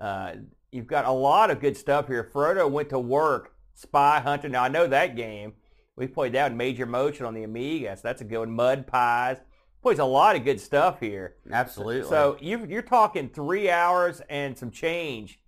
Uh, 0.00 0.34
you've 0.70 0.86
got 0.86 1.04
a 1.04 1.10
lot 1.10 1.50
of 1.50 1.60
good 1.60 1.76
stuff 1.76 2.06
here. 2.06 2.30
Frodo 2.32 2.70
went 2.70 2.90
to 2.90 2.98
work, 3.00 3.56
Spy 3.74 4.20
Hunter. 4.20 4.48
Now, 4.48 4.62
I 4.62 4.68
know 4.68 4.86
that 4.86 5.16
game. 5.16 5.54
We 5.96 6.06
played 6.06 6.34
that 6.34 6.52
in 6.52 6.56
Major 6.56 6.86
Motion 6.86 7.26
on 7.26 7.34
the 7.34 7.42
Amiga, 7.42 7.96
so 7.96 8.02
that's 8.04 8.20
a 8.20 8.24
good 8.24 8.38
one. 8.38 8.52
Mud 8.52 8.86
Pies. 8.86 9.38
Plays 9.82 9.98
a 9.98 10.04
lot 10.04 10.36
of 10.36 10.44
good 10.44 10.60
stuff 10.60 11.00
here. 11.00 11.34
Absolutely. 11.50 12.08
So 12.08 12.36
you 12.40 12.66
you're 12.66 12.82
talking 12.82 13.28
three 13.28 13.68
hours 13.68 14.22
and 14.30 14.56
some 14.56 14.70
change 14.70 15.40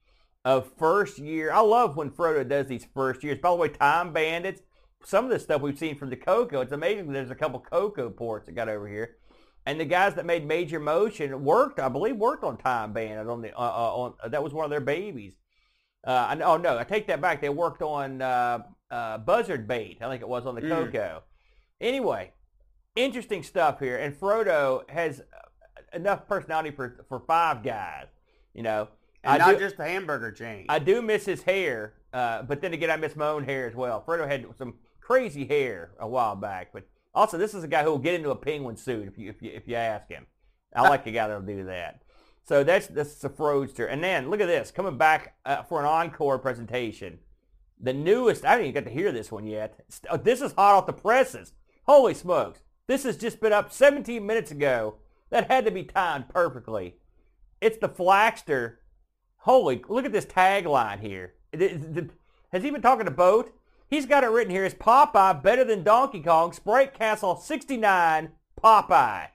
of 0.45 0.73
first 0.77 1.21
year. 1.21 1.53
I 1.53 1.61
love 1.61 1.97
when 1.97 2.11
Frodo 2.11 2.47
does 2.49 2.67
these 2.67 2.85
first 2.93 3.23
years. 3.23 3.39
By 3.39 3.51
the 3.51 3.55
way, 3.55 3.69
Time 3.69 4.13
Bandits. 4.13 4.61
Some 5.05 5.25
of 5.25 5.31
the 5.31 5.39
stuff 5.39 5.63
we've 5.63 5.79
seen 5.79 5.97
from 5.97 6.11
the 6.11 6.17
Coco. 6.17 6.63
It's 6.63 6.73
amazing. 6.73 7.13
There's 7.13 7.31
a 7.31 7.37
couple 7.37 7.61
Coco 7.61 8.11
ports 8.11 8.47
that 8.47 8.57
got 8.57 8.69
over 8.69 8.89
here, 8.89 9.19
and 9.67 9.81
the 9.81 9.85
guys 9.85 10.15
that 10.15 10.27
made 10.27 10.47
Major 10.47 10.79
Motion 10.79 11.45
worked. 11.45 11.81
I 11.81 11.89
believe 11.89 12.17
worked 12.17 12.45
on 12.45 12.57
Time 12.57 12.93
Bandit 12.93 13.29
on 13.29 13.43
the 13.43 13.53
uh, 13.55 13.61
uh, 13.61 13.95
on 13.95 14.31
that 14.31 14.43
was 14.43 14.53
one 14.53 14.65
of 14.65 14.71
their 14.71 14.81
babies. 14.81 15.35
Uh, 16.07 16.11
I, 16.11 16.41
oh 16.41 16.57
no, 16.57 16.79
I 16.79 16.85
take 16.85 17.07
that 17.07 17.21
back. 17.21 17.41
They 17.41 17.49
worked 17.49 17.83
on 17.83 18.21
uh, 18.21 18.63
uh, 18.91 19.19
Buzzard 19.19 19.67
Bait. 19.67 19.99
I 20.03 20.09
think 20.09 20.23
it 20.23 20.29
was 20.29 20.47
on 20.47 20.55
the 20.55 20.61
Mm. 20.61 20.69
Coco. 20.93 21.23
Anyway, 21.81 22.33
interesting 22.95 23.43
stuff 23.43 23.81
here. 23.81 23.97
And 23.97 24.15
Frodo 24.15 24.89
has 24.91 25.21
uh, 25.21 25.97
enough 25.97 26.29
personality 26.29 26.71
for 26.71 27.05
for 27.09 27.21
five 27.21 27.63
guys. 27.63 28.07
You 28.53 28.63
know, 28.63 28.89
and 29.25 29.43
I 29.43 29.47
not 29.47 29.55
do, 29.59 29.65
just 29.65 29.79
the 29.79 29.85
hamburger 29.85 30.31
chain. 30.31 30.67
I 30.69 30.79
do 30.79 31.01
miss 31.03 31.25
his 31.25 31.43
hair, 31.43 31.95
uh, 32.13 32.43
but 32.43 32.61
then 32.61 32.73
again, 32.75 32.91
I 32.91 32.97
miss 32.97 33.17
my 33.17 33.29
own 33.29 33.45
hair 33.45 33.67
as 33.67 33.75
well. 33.75 34.05
Frodo 34.07 34.29
had 34.29 34.47
some 34.57 34.75
crazy 35.01 35.45
hair 35.47 35.91
a 35.99 36.07
while 36.07 36.37
back, 36.37 36.69
but 36.73 36.85
also 37.15 37.39
this 37.39 37.55
is 37.55 37.65
a 37.65 37.69
guy 37.69 37.83
who 37.83 37.91
will 37.91 37.99
get 37.99 38.15
into 38.15 38.31
a 38.31 38.37
penguin 38.37 38.77
suit 38.77 39.09
if 39.09 39.19
you 39.19 39.31
if 39.31 39.43
you 39.43 39.51
if 39.53 39.69
you 39.69 39.77
ask 39.77 40.09
him. 40.09 40.27
I 40.75 40.89
like 40.89 41.07
a 41.07 41.13
guy 41.13 41.29
that'll 41.29 41.43
do 41.43 41.65
that. 41.65 42.03
So 42.45 42.63
that's 42.65 42.87
that's 42.89 43.15
the 43.17 43.31
Froadster. 43.31 43.87
And 43.91 44.03
then 44.03 44.29
look 44.31 44.41
at 44.41 44.49
this 44.49 44.71
coming 44.71 44.99
back 44.99 45.37
uh, 45.47 45.63
for 45.63 45.81
an 45.81 45.87
encore 45.87 46.39
presentation. 46.39 47.19
The 47.81 47.93
newest, 47.93 48.45
I 48.45 48.53
haven't 48.53 48.67
even 48.67 48.83
got 48.83 48.89
to 48.89 48.95
hear 48.95 49.13
this 49.13 49.33
one 49.33 49.47
yet. 49.47 49.81
Oh, 50.09 50.17
This 50.17 50.41
is 50.41 50.53
hot 50.53 50.77
off 50.77 50.87
the 50.87 50.93
presses. 50.93 51.53
Holy 51.87 52.15
smokes. 52.15 52.61
This 52.87 53.03
has 53.05 53.17
just 53.17 53.41
been 53.41 53.53
up 53.53 53.73
17 53.73 54.25
minutes 54.25 54.51
ago. 54.51 54.97
That 55.31 55.51
had 55.51 55.65
to 55.65 55.71
be 55.71 55.83
timed 55.83 56.29
perfectly. 56.29 56.97
It's 57.61 57.79
the 57.79 57.89
Flaxter. 57.89 58.77
Holy, 59.39 59.83
look 59.89 60.05
at 60.05 60.13
this 60.13 60.27
tagline 60.27 61.01
here. 61.01 61.35
Has 61.53 62.63
he 62.63 62.71
been 62.71 62.83
talking 62.83 63.07
to 63.07 63.11
Boat? 63.11 63.53
He's 63.95 64.07
got 64.07 64.25
it 64.25 64.31
written 64.31 64.51
here. 64.51 64.65
Is 64.65 64.75
Popeye 64.75 65.41
better 65.41 65.63
than 65.63 65.85
Donkey 65.85 66.21
Kong? 66.21 66.53
Sprite 66.53 66.95
Castle 66.95 67.37
69 67.37 68.31
Popeye. 68.61 69.29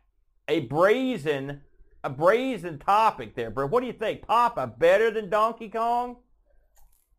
A 0.49 0.60
brazen, 0.60 1.62
a 2.03 2.10
brazen 2.10 2.78
topic 2.78 3.36
there, 3.36 3.49
bro. 3.51 3.68
What 3.68 3.80
do 3.80 3.88
you 3.88 3.93
think? 3.93 4.28
Popeye 4.28 4.78
better 4.78 5.12
than 5.12 5.30
Donkey 5.30 5.70
Kong? 5.70 6.18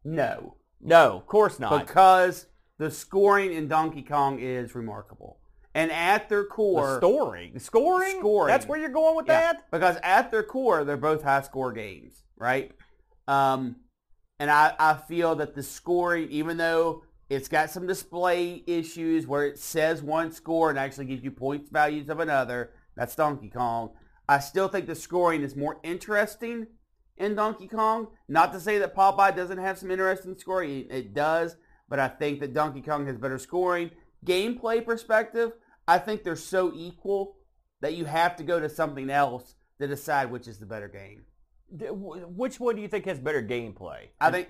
no, 0.05 0.57
No, 0.83 1.17
of 1.17 1.27
course 1.27 1.59
not. 1.59 1.87
because 1.87 2.45
the 2.77 2.91
scoring 2.91 3.55
in 3.55 3.69
Donkey 3.69 4.03
Kong 4.03 4.39
is 4.39 4.75
remarkable, 4.75 5.39
and 5.75 5.91
at 5.91 6.29
their 6.29 6.43
the 6.43 6.49
core, 6.49 6.99
story, 6.99 7.53
the 7.55 7.61
scoring, 7.61 8.19
Scoring. 8.19 8.49
That's 8.53 8.67
where 8.67 8.79
you're 8.79 8.91
going 8.91 9.17
with 9.17 9.29
Yeah, 9.29 9.53
that. 9.55 9.71
because 9.71 9.97
at 10.03 10.31
their 10.31 10.43
core, 10.43 10.85
they're 10.85 10.99
both 10.99 11.23
high 11.23 11.41
score 11.41 11.73
games, 11.73 12.23
right? 12.37 12.73
Um, 13.27 13.77
and 14.39 14.51
I, 14.51 14.75
I 14.79 14.95
feel 14.95 15.37
that 15.37 15.55
the 15.55 15.63
scoring, 15.63 16.29
even 16.31 16.59
though 16.59 17.03
it's 17.31 17.49
got 17.49 17.71
some 17.71 17.87
display 17.87 18.65
issues 18.67 19.25
where 19.25 19.47
it 19.47 19.59
says 19.59 20.03
one 20.03 20.33
score 20.33 20.69
and 20.69 20.79
actually 20.79 21.07
gives 21.07 21.23
you 21.23 21.31
points 21.31 21.71
values 21.71 22.09
of 22.09 22.19
another, 22.19 22.73
that's 22.97 23.15
Donkey 23.15 23.49
Kong. 23.49 23.91
I 24.29 24.41
still 24.41 24.67
think 24.67 24.87
the 24.87 24.97
scoring 24.97 25.43
is 25.43 25.55
more 25.55 25.79
interesting 25.85 26.67
in 27.17 27.37
Donkey 27.37 27.69
Kong. 27.69 28.09
Not 28.29 28.53
to 28.53 28.61
say 28.61 28.79
that 28.79 28.97
Popeye 28.97 29.35
doesn't 29.37 29.59
have 29.59 29.79
some 29.79 29.93
interesting 29.93 30.37
scoring. 30.37 30.87
It, 30.91 31.15
does, 31.15 31.57
but 31.89 32.01
I 32.01 32.09
think 32.09 32.41
that 32.41 32.53
Donkey 32.53 32.83
Kong 32.83 33.07
has 33.07 33.17
better 33.17 33.39
scoring. 33.39 33.93
Gameplay 34.27 34.85
perspective, 34.85 35.53
I 35.87 35.99
think 35.99 36.25
they're 36.25 36.35
so 36.35 36.73
equal 36.75 37.37
that 37.81 37.95
you 37.95 38.07
have 38.07 38.37
to 38.37 38.43
go 38.43 38.59
to 38.59 38.69
something 38.69 39.09
else 39.09 39.55
to 39.81 39.87
decide 39.87 40.33
which 40.33 40.49
is 40.49 40.59
the 40.59 40.67
better 40.67 40.89
game. 40.89 41.23
Which 41.71 42.59
one 42.59 42.75
do 42.75 42.83
you 42.83 42.89
think 42.89 43.05
has 43.07 43.21
better 43.21 43.43
gameplay? 43.43 44.09
I 44.21 44.33
think. 44.33 44.49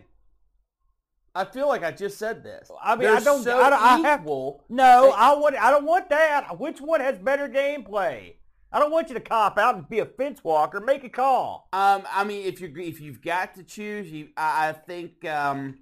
I 1.41 1.45
feel 1.45 1.69
like 1.69 1.83
I 1.83 1.91
just 1.91 2.19
said 2.19 2.43
this. 2.45 2.71
I 2.83 2.95
mean, 2.97 3.05
They're 3.09 3.17
I 3.17 3.21
don't. 3.21 3.43
So 3.43 3.59
I, 3.61 3.71
don't 3.71 3.83
I 3.83 3.99
have. 4.09 4.21
equal. 4.21 4.65
No, 4.69 5.07
They- 5.07 5.17
I 5.17 5.35
would. 5.35 5.55
I 5.55 5.71
don't 5.71 5.87
want 5.87 6.09
that. 6.11 6.59
Which 6.59 6.81
one 6.81 7.01
has 7.01 7.19
better 7.19 7.49
gameplay? 7.49 8.35
I 8.73 8.79
don't 8.79 8.93
want 8.93 9.09
you 9.09 9.15
to 9.15 9.21
cop 9.21 9.59
out 9.59 9.75
and 9.75 9.89
be 9.89 9.99
a 9.99 10.07
fence 10.07 10.45
walker. 10.45 10.79
Make 10.81 11.03
a 11.03 11.09
call. 11.09 11.69
Um, 11.73 12.03
I 12.13 12.23
mean, 12.25 12.47
if 12.47 12.61
you 12.61 12.73
if 12.77 13.01
you've 13.01 13.21
got 13.23 13.55
to 13.57 13.63
choose, 13.65 14.11
you 14.11 14.29
I, 14.37 14.69
I 14.69 14.73
think. 14.73 15.25
Um, 15.25 15.79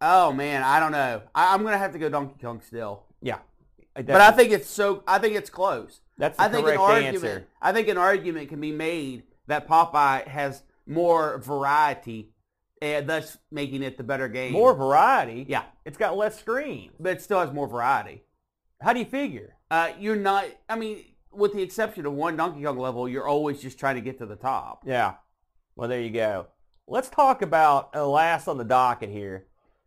oh 0.00 0.32
man, 0.32 0.62
I 0.62 0.80
don't 0.80 0.92
know. 0.92 1.22
I, 1.34 1.54
I'm 1.54 1.62
gonna 1.62 1.78
have 1.78 1.92
to 1.92 1.98
go 1.98 2.08
Donkey 2.08 2.34
Kong 2.40 2.60
still, 2.66 3.04
Yeah, 3.20 3.38
but 3.94 4.20
I 4.20 4.30
think 4.32 4.52
it's 4.52 4.68
so. 4.68 5.02
I 5.06 5.18
think 5.18 5.36
it's 5.36 5.50
close. 5.50 6.00
that's 6.18 6.38
I 6.38 6.48
think 6.48 6.66
an 6.66 6.78
argument. 6.78 7.14
answer. 7.16 7.46
I 7.62 7.72
think 7.72 7.88
an 7.88 7.98
argument 7.98 8.48
can 8.48 8.60
be 8.60 8.72
made 8.72 9.24
that 9.46 9.68
Popeye 9.68 10.26
has 10.26 10.62
more 10.86 11.38
variety, 11.38 12.30
and 12.84 13.08
thus 13.08 13.38
making 13.50 13.82
it 13.82 13.96
the 13.96 14.02
better 14.04 14.28
game. 14.28 14.52
More 14.52 14.74
variety. 14.74 15.46
yeah, 15.48 15.64
It's 15.84 15.96
got 15.96 16.16
less 16.16 16.38
screens. 16.38 16.92
but 17.00 17.12
it 17.16 17.22
still 17.22 17.40
has 17.40 17.52
more 17.52 17.66
variety. 17.66 18.22
How 18.80 18.92
do 18.92 18.98
you 18.98 19.06
figure? 19.06 19.56
Uh, 19.70 19.90
you're 19.98 20.16
not. 20.16 20.44
I 20.68 20.76
mean, 20.76 21.04
with 21.32 21.54
the 21.54 21.62
exception 21.62 22.04
of 22.06 22.12
one 22.12 22.36
Donkey 22.36 22.62
Kong 22.62 22.78
level, 22.78 23.08
you're 23.08 23.26
always 23.26 23.62
just 23.62 23.78
trying 23.78 23.94
to 23.94 24.00
get 24.02 24.18
to 24.18 24.26
the 24.26 24.36
top. 24.36 24.82
Yeah. 24.86 25.14
Well, 25.74 25.88
there 25.88 26.00
you 26.00 26.10
go. 26.10 26.48
Let's 26.86 27.08
talk 27.08 27.40
about 27.40 27.90
uh, 27.96 28.06
last 28.06 28.46
on 28.46 28.58
the 28.58 28.64
docket 28.64 29.08
here. 29.08 29.46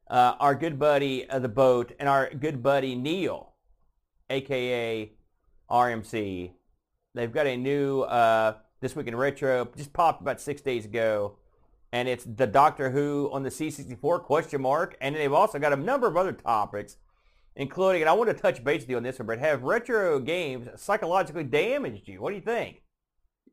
Uh, 0.09 0.35
our 0.39 0.55
good 0.55 0.79
buddy 0.79 1.29
uh, 1.29 1.37
the 1.39 1.49
boat 1.49 1.91
and 1.99 2.09
our 2.09 2.29
good 2.33 2.63
buddy 2.63 2.95
Neil, 2.95 3.53
aka 4.29 5.11
RMC. 5.69 6.51
They've 7.13 7.31
got 7.31 7.45
a 7.47 7.57
new 7.57 8.01
uh, 8.01 8.53
this 8.79 8.95
week 8.95 9.07
in 9.07 9.15
retro 9.15 9.67
just 9.75 9.93
popped 9.93 10.21
about 10.21 10.39
six 10.41 10.61
days 10.61 10.85
ago, 10.85 11.35
and 11.91 12.07
it's 12.07 12.25
the 12.25 12.47
Doctor 12.47 12.89
Who 12.91 13.29
on 13.31 13.43
the 13.43 13.49
C64 13.49 14.23
question 14.23 14.61
mark, 14.61 14.97
and 15.01 15.15
they've 15.15 15.31
also 15.33 15.59
got 15.59 15.73
a 15.73 15.77
number 15.77 16.07
of 16.07 16.17
other 16.17 16.33
topics. 16.33 16.97
including, 17.55 18.03
and 18.03 18.09
I 18.09 18.13
want 18.13 18.29
to 18.29 18.35
touch 18.35 18.63
base 18.63 18.81
with 18.81 18.89
you 18.89 18.97
on 18.97 19.03
this 19.03 19.17
one, 19.17 19.25
but 19.25 19.39
have 19.39 19.63
retro 19.63 20.19
games 20.19 20.67
psychologically 20.75 21.43
damaged 21.43 22.07
you? 22.07 22.21
What 22.21 22.29
do 22.29 22.35
you 22.35 22.41
think? 22.41 22.83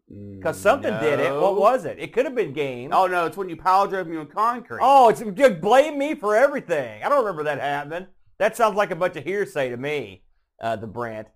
Because 0.09 0.61
something 0.61 0.93
did 1.01 1.19
it. 1.19 1.33
What 1.33 1.57
was 1.57 1.87
it? 1.87 1.99
It 1.99 2.13
could 2.13 2.27
have 2.27 2.35
been 2.35 2.53
games. 2.53 2.93
Oh 2.95 3.07
no, 3.07 3.25
it's 3.25 3.37
when 3.39 3.49
you 3.49 3.57
pile 3.57 3.87
drove 3.87 4.07
me 4.07 4.19
on 4.19 4.27
concrete. 4.27 4.81
Oh, 4.83 5.09
it's 5.09 5.23
just 5.23 5.61
blame 5.63 5.99
me 5.99 6.15
for 6.15 6.37
everything. 6.37 7.03
I 7.03 7.09
don't 7.09 7.25
remember 7.25 7.45
that 7.45 7.59
happening. 7.59 8.09
That 8.39 8.57
sounds 8.57 8.77
like 8.77 8.91
a 8.91 8.97
bunch 8.97 9.17
of 9.17 9.25
hearsay 9.25 9.71
to 9.71 9.79
me, 9.79 10.25
uh, 10.61 10.77
the 10.77 10.87
Brent. 10.87 11.29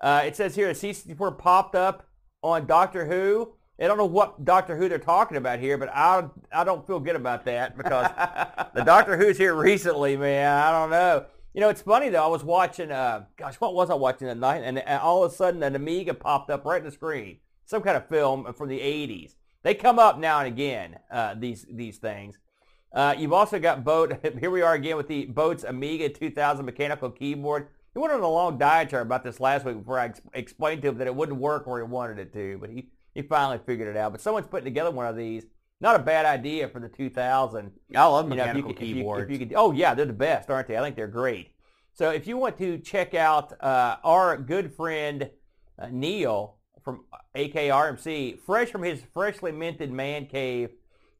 Uh, 0.00 0.22
it 0.24 0.36
says 0.36 0.54
here, 0.54 0.70
a 0.70 0.74
C64 0.74 1.38
popped 1.38 1.74
up 1.74 2.06
on 2.42 2.66
Doctor 2.66 3.06
Who. 3.06 3.54
I 3.82 3.88
don't 3.88 3.98
know 3.98 4.06
what 4.06 4.44
Doctor 4.44 4.76
Who 4.76 4.88
they're 4.88 4.98
talking 4.98 5.36
about 5.36 5.58
here, 5.58 5.76
but 5.76 5.88
I 5.92 6.24
I 6.52 6.62
don't 6.62 6.86
feel 6.86 7.00
good 7.00 7.16
about 7.16 7.44
that 7.46 7.76
because 7.76 8.10
the 8.74 8.84
Doctor 8.84 9.16
Who's 9.16 9.36
here 9.36 9.54
recently, 9.54 10.16
man. 10.16 10.56
I 10.56 10.70
don't 10.70 10.90
know. 10.90 11.26
You 11.52 11.60
know, 11.60 11.68
it's 11.68 11.82
funny 11.82 12.08
though. 12.08 12.24
I 12.24 12.28
was 12.28 12.44
watching, 12.44 12.92
uh, 12.92 13.24
gosh, 13.36 13.56
what 13.56 13.74
was 13.74 13.90
I 13.90 13.94
watching 13.94 14.28
that 14.28 14.38
night? 14.38 14.62
And, 14.64 14.78
and 14.78 15.00
all 15.00 15.24
of 15.24 15.32
a 15.32 15.34
sudden, 15.34 15.62
an 15.62 15.74
Amiga 15.74 16.14
popped 16.14 16.48
up 16.48 16.64
right 16.64 16.78
in 16.78 16.84
the 16.84 16.92
screen. 16.92 17.38
Some 17.64 17.82
kind 17.82 17.96
of 17.96 18.08
film 18.08 18.52
from 18.54 18.68
the 18.68 18.78
'80s. 18.78 19.34
They 19.62 19.74
come 19.74 19.98
up 19.98 20.18
now 20.18 20.38
and 20.38 20.48
again. 20.48 20.98
Uh, 21.10 21.34
these 21.36 21.66
these 21.68 21.98
things. 21.98 22.38
Uh, 22.92 23.14
you've 23.18 23.32
also 23.32 23.58
got 23.58 23.84
Boat. 23.84 24.14
Here 24.38 24.50
we 24.50 24.62
are 24.62 24.74
again 24.74 24.96
with 24.96 25.08
the 25.08 25.24
Boat's 25.24 25.64
Amiga 25.64 26.08
2000 26.08 26.64
mechanical 26.64 27.10
keyboard. 27.10 27.68
He 27.94 27.98
went 27.98 28.12
on 28.12 28.20
a 28.20 28.28
long 28.28 28.58
diatribe 28.58 29.06
about 29.06 29.24
this 29.24 29.40
last 29.40 29.64
week 29.66 29.76
before 29.76 29.98
I 29.98 30.06
ex- 30.06 30.20
explained 30.32 30.82
to 30.82 30.88
him 30.88 30.98
that 30.98 31.06
it 31.06 31.14
wouldn't 31.14 31.38
work 31.38 31.66
where 31.66 31.84
he 31.84 31.86
wanted 31.86 32.18
it 32.18 32.32
to, 32.32 32.58
but 32.58 32.70
he, 32.70 32.88
he 33.14 33.22
finally 33.22 33.60
figured 33.64 33.88
it 33.88 33.96
out. 33.96 34.12
But 34.12 34.20
someone's 34.20 34.46
putting 34.46 34.64
together 34.64 34.90
one 34.90 35.06
of 35.06 35.16
these. 35.16 35.44
Not 35.80 35.96
a 35.96 36.02
bad 36.02 36.26
idea 36.26 36.68
for 36.68 36.78
the 36.80 36.88
2000. 36.88 37.72
I 37.96 38.04
love 38.06 38.28
You 38.30 38.36
know, 38.36 38.44
if 38.44 38.48
you, 38.48 38.62
mechanical 38.62 38.72
could- 38.74 38.82
if 38.82 38.88
you- 38.88 38.94
keyboards. 38.94 39.24
if 39.24 39.30
you 39.30 39.38
could, 39.46 39.54
oh 39.56 39.72
yeah, 39.72 39.94
they're 39.94 40.06
the 40.06 40.12
best, 40.12 40.48
aren't 40.50 40.68
they? 40.68 40.76
I 40.76 40.80
think 40.80 40.94
they're 40.96 41.08
great. 41.08 41.48
So 41.94 42.10
if 42.10 42.26
you 42.26 42.36
want 42.36 42.56
to 42.58 42.78
check 42.78 43.14
out 43.14 43.52
uh, 43.62 43.96
our 44.04 44.36
good 44.36 44.72
friend 44.74 45.28
uh, 45.78 45.88
Neil 45.90 46.56
from 46.82 47.04
AKRMC, 47.34 48.38
fresh 48.40 48.70
from 48.70 48.82
his 48.82 49.02
freshly 49.12 49.52
minted 49.52 49.92
man 49.92 50.26
cave, 50.26 50.70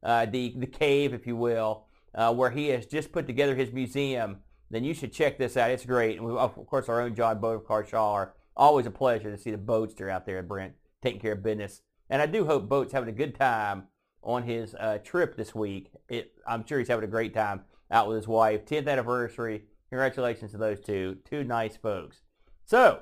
uh, 0.01 0.25
the 0.25 0.53
the 0.57 0.65
cave, 0.67 1.13
if 1.13 1.27
you 1.27 1.35
will, 1.35 1.85
uh, 2.15 2.33
where 2.33 2.49
he 2.49 2.69
has 2.69 2.85
just 2.85 3.11
put 3.11 3.27
together 3.27 3.55
his 3.55 3.71
museum, 3.71 4.37
then 4.69 4.83
you 4.83 4.93
should 4.93 5.13
check 5.13 5.37
this 5.37 5.55
out. 5.57 5.71
It's 5.71 5.85
great. 5.85 6.17
And 6.17 6.25
we, 6.25 6.33
of 6.35 6.55
course, 6.67 6.89
our 6.89 7.01
own 7.01 7.15
John 7.15 7.39
Boat 7.39 7.55
of 7.55 7.63
Carshaw. 7.67 8.29
Always 8.55 8.85
a 8.85 8.91
pleasure 8.91 9.31
to 9.31 9.37
see 9.37 9.51
the 9.51 9.57
boatster 9.57 10.09
out 10.09 10.25
there, 10.25 10.41
Brent, 10.43 10.73
taking 11.03 11.19
care 11.21 11.33
of 11.33 11.43
business. 11.43 11.81
And 12.09 12.21
I 12.21 12.25
do 12.25 12.45
hope 12.45 12.69
Boat's 12.69 12.93
having 12.93 13.09
a 13.09 13.13
good 13.13 13.35
time 13.35 13.83
on 14.23 14.43
his 14.43 14.73
uh, 14.75 14.99
trip 15.03 15.35
this 15.35 15.53
week. 15.53 15.91
It, 16.09 16.31
I'm 16.47 16.65
sure 16.65 16.79
he's 16.79 16.87
having 16.87 17.03
a 17.03 17.11
great 17.11 17.33
time 17.33 17.61
out 17.91 18.07
with 18.07 18.17
his 18.17 18.27
wife. 18.27 18.65
10th 18.65 18.87
anniversary. 18.87 19.65
Congratulations 19.89 20.51
to 20.51 20.57
those 20.57 20.79
two. 20.79 21.17
Two 21.25 21.43
nice 21.43 21.75
folks. 21.75 22.21
So 22.65 23.01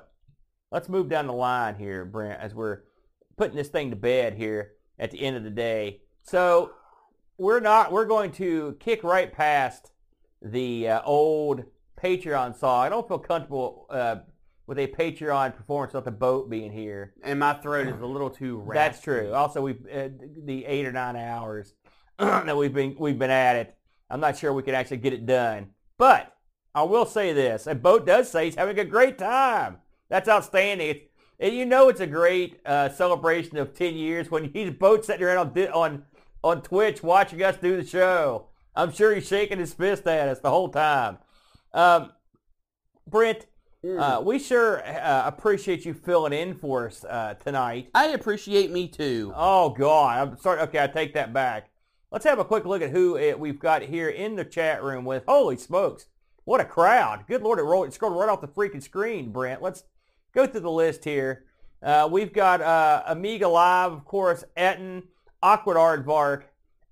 let's 0.70 0.88
move 0.88 1.08
down 1.08 1.26
the 1.26 1.32
line 1.32 1.76
here, 1.76 2.04
Brent, 2.04 2.40
as 2.40 2.54
we're 2.54 2.80
putting 3.36 3.56
this 3.56 3.68
thing 3.68 3.90
to 3.90 3.96
bed 3.96 4.34
here 4.34 4.72
at 4.98 5.10
the 5.10 5.22
end 5.22 5.36
of 5.36 5.44
the 5.44 5.50
day. 5.50 6.02
So 6.22 6.72
we're 7.38 7.60
not. 7.60 7.92
We're 7.92 8.04
going 8.04 8.32
to 8.32 8.76
kick 8.80 9.04
right 9.04 9.32
past 9.32 9.92
the 10.42 10.88
uh, 10.88 11.02
old 11.04 11.64
Patreon 12.02 12.58
song. 12.58 12.84
I 12.84 12.88
don't 12.88 13.06
feel 13.06 13.18
comfortable 13.18 13.86
uh, 13.88 14.16
with 14.72 14.78
a 14.78 14.88
Patreon 14.88 15.54
performance 15.54 15.92
without 15.92 16.06
the 16.06 16.10
boat 16.10 16.48
being 16.48 16.72
here. 16.72 17.12
and 17.22 17.38
my 17.38 17.52
throat 17.52 17.88
is 17.88 18.00
a 18.00 18.06
little 18.06 18.30
too 18.30 18.56
raspy. 18.60 18.74
That's 18.74 19.00
true. 19.02 19.32
Also, 19.34 19.60
we 19.60 19.72
uh, 19.72 20.08
the 20.44 20.64
eight 20.64 20.86
or 20.86 20.92
nine 20.92 21.14
hours 21.14 21.74
that 22.18 22.56
we've 22.56 22.72
been 22.72 22.96
we've 22.98 23.18
been 23.18 23.30
at 23.30 23.56
it. 23.56 23.76
I'm 24.08 24.20
not 24.20 24.38
sure 24.38 24.50
we 24.54 24.62
can 24.62 24.74
actually 24.74 24.96
get 24.96 25.12
it 25.12 25.26
done, 25.26 25.70
but 25.98 26.34
I 26.74 26.84
will 26.84 27.04
say 27.04 27.34
this: 27.34 27.66
a 27.66 27.74
boat 27.74 28.06
does 28.06 28.30
say 28.30 28.46
he's 28.46 28.54
having 28.54 28.78
a 28.78 28.84
great 28.86 29.18
time. 29.18 29.76
That's 30.08 30.26
outstanding. 30.26 30.88
It's, 30.88 31.00
and 31.38 31.54
you 31.54 31.66
know 31.66 31.90
it's 31.90 32.00
a 32.00 32.06
great 32.06 32.60
uh, 32.64 32.88
celebration 32.88 33.58
of 33.58 33.74
10 33.74 33.94
years 33.94 34.30
when 34.30 34.52
he's 34.52 34.70
boat 34.70 35.04
sitting 35.04 35.26
around 35.26 35.58
on, 35.58 35.68
on 35.68 36.04
on 36.42 36.62
Twitch 36.62 37.02
watching 37.02 37.42
us 37.42 37.58
do 37.58 37.76
the 37.76 37.86
show. 37.86 38.48
I'm 38.74 38.90
sure 38.90 39.14
he's 39.14 39.28
shaking 39.28 39.58
his 39.58 39.74
fist 39.74 40.06
at 40.06 40.30
us 40.30 40.38
the 40.38 40.48
whole 40.48 40.70
time. 40.70 41.18
Um, 41.74 42.12
Brent, 43.06 43.46
Mm. 43.84 43.98
uh, 44.00 44.20
we 44.20 44.38
sure 44.38 44.86
uh, 44.86 45.24
appreciate 45.26 45.84
you 45.84 45.92
filling 45.92 46.32
in 46.32 46.54
for 46.54 46.86
us 46.86 47.04
uh, 47.04 47.34
tonight. 47.34 47.90
I 47.94 48.08
appreciate 48.08 48.70
me 48.70 48.86
too. 48.86 49.32
Oh 49.34 49.70
God, 49.70 50.28
I'm 50.28 50.38
sorry. 50.38 50.60
Okay, 50.60 50.82
I 50.82 50.86
take 50.86 51.14
that 51.14 51.32
back. 51.32 51.70
Let's 52.12 52.24
have 52.24 52.38
a 52.38 52.44
quick 52.44 52.64
look 52.64 52.82
at 52.82 52.90
who 52.90 53.16
it, 53.16 53.40
we've 53.40 53.58
got 53.58 53.82
here 53.82 54.08
in 54.08 54.36
the 54.36 54.44
chat 54.44 54.82
room 54.84 55.04
with. 55.04 55.24
Holy 55.26 55.56
smokes, 55.56 56.06
what 56.44 56.60
a 56.60 56.64
crowd! 56.64 57.24
Good 57.26 57.42
Lord, 57.42 57.58
it 57.58 57.62
rolled, 57.62 57.88
it 57.88 57.94
scrolled 57.94 58.16
right 58.16 58.28
off 58.28 58.40
the 58.40 58.48
freaking 58.48 58.82
screen. 58.82 59.32
Brent, 59.32 59.62
let's 59.62 59.82
go 60.32 60.46
through 60.46 60.60
the 60.60 60.70
list 60.70 61.04
here. 61.04 61.46
Uh, 61.82 62.08
we've 62.10 62.32
got 62.32 62.60
uh, 62.60 63.02
Amiga 63.06 63.48
Live, 63.48 63.92
of 63.92 64.04
course, 64.04 64.44
Etten, 64.56 65.02
Awkward 65.42 65.76
Aardvark, 65.76 66.44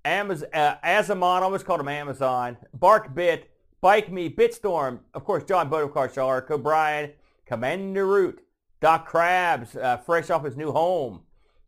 Amaz- 0.03 0.43
uh, 0.53 0.75
I 0.83 1.41
almost 1.43 1.65
called 1.65 1.79
him 1.79 1.87
Amazon, 1.87 2.57
Bark 2.73 3.13
Bit, 3.13 3.50
Bike 3.81 4.11
Me, 4.11 4.29
Bitstorm, 4.29 4.99
of 5.13 5.23
course, 5.25 5.43
John 5.43 5.69
Bodokar 5.69 6.13
Shaw, 6.13 6.39
Cobrian, 6.41 7.11
Commander 7.45 8.05
Root, 8.05 8.43
Doc 8.79 9.09
Krabs, 9.09 9.75
uh, 9.75 9.97
fresh 9.97 10.29
off 10.29 10.43
his 10.45 10.55
new 10.55 10.71
home. 10.71 11.21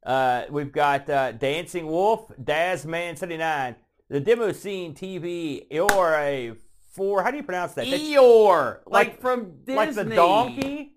Uh, 0.06 0.44
we've 0.52 0.72
got 0.72 1.10
uh, 1.10 1.32
Dancing 1.32 1.88
Wolf, 1.88 2.32
Dazman79, 2.42 3.76
the 4.10 4.20
Demo 4.20 4.52
Scene 4.52 4.94
TV, 4.94 5.66
or 5.90 6.14
a 6.16 6.54
four. 6.92 7.24
How 7.24 7.32
do 7.32 7.38
you 7.38 7.44
pronounce 7.44 7.74
that? 7.74 7.86
That's- 7.86 8.00
Eeyore, 8.02 8.80
like, 8.86 9.08
Like- 9.08 9.22
from 9.22 9.60
Disney. 9.66 9.76
like 9.76 9.94
the 9.96 10.04
donkey? 10.06 10.90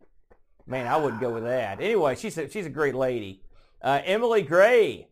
Man, 0.67 0.87
I 0.87 0.97
wouldn't 0.97 1.21
go 1.21 1.31
with 1.33 1.45
that. 1.45 1.81
Anyway, 1.81 2.17
she's 2.17 2.37
a, 2.37 2.51
she's 2.51 2.67
a 2.67 2.71
great 2.71 2.95
lady. 2.97 3.41
Uh, 3.81 4.01
Emily 4.05 4.43
Gray, 4.43 5.07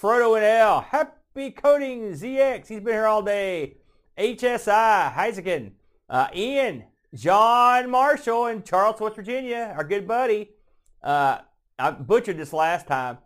Frodo 0.00 0.36
and 0.36 0.44
L, 0.44 0.82
Happy 0.82 1.50
Coding 1.50 2.12
ZX, 2.12 2.66
he's 2.68 2.80
been 2.80 2.92
here 2.92 3.06
all 3.06 3.22
day. 3.22 3.78
HSI, 4.18 5.14
Heisigen, 5.14 5.72
uh, 6.08 6.28
Ian, 6.34 6.84
John 7.14 7.90
Marshall 7.90 8.46
in 8.46 8.62
Charleston, 8.62 9.04
West 9.04 9.16
Virginia, 9.16 9.72
our 9.76 9.84
good 9.84 10.06
buddy. 10.06 10.50
Uh, 11.02 11.38
I 11.78 11.92
butchered 11.92 12.36
this 12.36 12.52
last 12.52 12.86
time. 12.86 13.18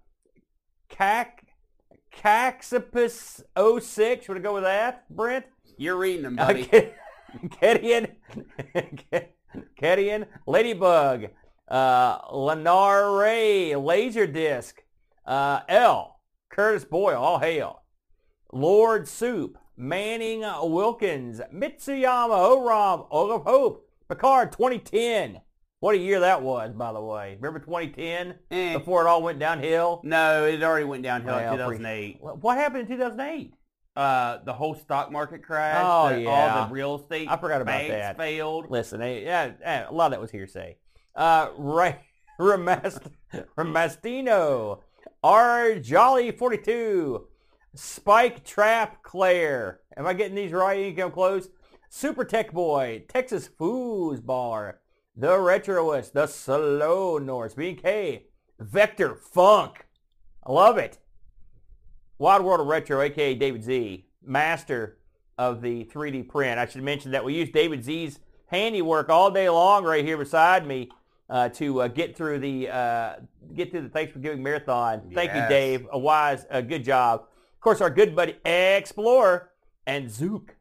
Cac, 0.89 1.47
Caxipus 2.15 3.43
06, 3.57 4.29
want 4.29 4.37
to 4.37 4.43
go 4.43 4.55
with 4.55 4.65
that, 4.65 5.09
Brent? 5.09 5.47
You're 5.79 5.97
reading 5.97 6.23
them, 6.23 6.37
buddy. 6.37 6.65
Okay. 6.65 6.93
Kedian, 7.63 8.11
Kedian, 9.81 10.27
Ladybug, 10.47 11.29
uh, 11.69 12.21
Lenar 12.29 13.19
Ray, 13.19 13.71
Laserdisc, 13.71 14.75
uh, 15.25 15.61
L, 15.67 16.21
Curtis 16.51 16.85
Boyle, 16.85 17.17
all 17.17 17.39
hail, 17.39 17.83
Lord 18.53 19.09
Soup, 19.09 19.57
Manning 19.83 20.43
Wilkins, 20.63 21.41
Mitsuyama, 21.53 22.57
Oram, 22.57 23.03
Olaf 23.11 23.43
Hope, 23.43 23.85
Picard 24.09 24.53
2010. 24.53 25.41
What 25.81 25.97
a 25.97 25.99
year 25.99 26.21
that 26.21 26.41
was, 26.41 26.73
by 26.73 26.93
the 26.93 27.01
way. 27.01 27.37
Remember 27.41 27.59
2010? 27.59 28.37
Eh. 28.53 28.79
Before 28.79 29.05
it 29.05 29.09
all 29.09 29.25
went 29.25 29.41
downhill? 29.41 30.01
No, 30.05 30.45
it 30.47 30.63
already 30.63 30.85
went 30.85 31.03
downhill 31.03 31.35
Well, 31.35 31.53
in 31.55 31.59
2008. 31.59 32.19
What 32.21 32.57
happened 32.59 32.83
in 32.83 32.97
2008? 32.97 33.55
Uh, 33.97 34.39
the 34.45 34.53
whole 34.53 34.77
stock 34.77 35.11
market 35.11 35.43
crash. 35.43 35.83
Oh, 35.85 36.11
the- 36.11 36.21
yeah. 36.23 36.31
All 36.61 36.69
the 36.69 36.73
real 36.73 36.95
estate 37.01 37.29
I 37.29 37.37
forgot 37.37 37.61
about 37.61 37.73
banks 37.73 37.91
that. 37.91 38.17
failed. 38.17 38.71
Listen, 38.71 39.03
eh, 39.03 39.23
yeah, 39.25 39.51
eh, 39.65 39.85
a 39.89 39.93
lot 39.93 40.07
of 40.07 40.11
that 40.13 40.21
was 40.21 40.31
hearsay. 40.31 40.77
Uh, 41.17 41.49
Ray, 41.59 41.99
Ramast, 42.41 43.01
Ramastino, 43.59 44.79
R. 45.25 45.75
Jolly 45.81 46.31
42, 46.31 47.27
Spike 47.75 48.45
Trap 48.45 49.03
Claire. 49.03 49.81
Am 49.97 50.07
I 50.07 50.13
getting 50.13 50.35
these 50.35 50.53
right? 50.53 50.79
You 50.79 50.95
come 50.95 51.11
close. 51.11 51.49
Super 51.89 52.25
Tech 52.25 52.53
Boy, 52.53 53.05
Texas 53.09 53.49
Foosball, 53.49 54.75
The 55.17 55.29
Retroist, 55.29 56.13
The 56.13 56.27
Slow 56.27 57.19
Norse, 57.19 57.55
BK, 57.55 58.23
Vector 58.59 59.15
Funk. 59.15 59.87
I 60.45 60.53
love 60.53 60.79
it. 60.79 60.99
Wild 62.19 62.45
World 62.45 62.61
of 62.61 62.67
Retro, 62.67 63.01
aka 63.03 63.35
David 63.35 63.63
Z, 63.63 64.07
master 64.25 64.99
of 65.37 65.61
the 65.61 65.85
3D 65.85 66.29
print. 66.29 66.59
I 66.59 66.67
should 66.67 66.83
mention 66.83 67.11
that 67.13 67.25
we 67.25 67.35
use 67.35 67.51
David 67.51 67.85
Z's 67.85 68.21
handiwork 68.47 69.09
all 69.09 69.31
day 69.31 69.49
long 69.49 69.85
right 69.85 70.05
here 70.05 70.17
beside 70.17 70.67
me 70.67 70.91
uh, 71.29 71.49
to 71.51 71.83
uh, 71.83 71.89
get 71.89 72.17
through 72.17 72.39
the 72.39 72.69
uh, 72.69 73.15
get 73.55 73.71
through 73.71 73.83
the 73.83 73.89
Thanksgiving 73.89 74.43
marathon. 74.43 75.11
Thank 75.15 75.35
you, 75.35 75.43
Dave. 75.49 75.87
A 75.91 75.99
wise, 75.99 76.47
a 76.51 76.63
good 76.63 76.85
job. 76.85 77.25
Of 77.63 77.65
course, 77.65 77.81
our 77.81 77.91
good 77.91 78.17
buddy 78.17 78.35
Explorer 78.45 79.51
and 79.87 80.11
Zook 80.11 80.57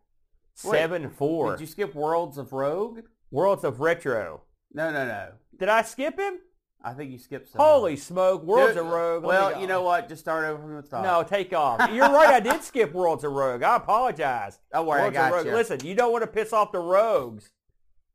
Wait, 0.64 0.72
seven 0.72 1.10
four 1.10 1.54
Did 1.54 1.62
you 1.62 1.66
skip 1.66 1.96
Worlds 1.96 2.38
of 2.38 2.54
Rogue? 2.54 3.00
Worlds 3.32 3.64
of 3.64 3.80
Retro. 3.80 4.42
No, 4.72 4.92
no, 4.92 5.08
no. 5.08 5.30
Did 5.58 5.68
I 5.68 5.82
skip 5.82 6.20
him? 6.20 6.36
I 6.84 6.94
think 6.94 7.10
you 7.12 7.18
skipped 7.18 7.50
some. 7.50 7.60
Holy 7.60 7.96
smoke! 7.96 8.44
Worlds 8.44 8.76
Dude, 8.76 8.86
of 8.86 8.92
Rogue. 8.92 9.24
Well, 9.24 9.60
you 9.60 9.66
know 9.66 9.82
what? 9.82 10.10
Just 10.10 10.22
start 10.22 10.46
over 10.46 10.62
from 10.62 10.76
the 10.76 10.84
top. 10.84 11.04
No, 11.04 11.24
take 11.24 11.52
off. 11.54 11.90
You're 11.92 12.08
right. 12.08 12.36
I 12.36 12.40
did 12.40 12.62
skip 12.64 12.94
Worlds 12.94 13.24
of 13.24 13.32
Rogue. 13.32 13.64
I 13.64 13.78
apologize. 13.78 14.60
Don't 14.72 14.86
worry, 14.86 15.00
I 15.00 15.04
Worlds 15.06 15.18
of 15.18 15.22
got 15.24 15.34
Rogue. 15.34 15.46
you. 15.48 15.54
Listen, 15.54 15.80
you 15.84 15.96
don't 15.96 16.12
want 16.12 16.22
to 16.22 16.28
piss 16.28 16.54
off 16.54 16.72
the 16.72 16.78
rogues. 16.78 17.50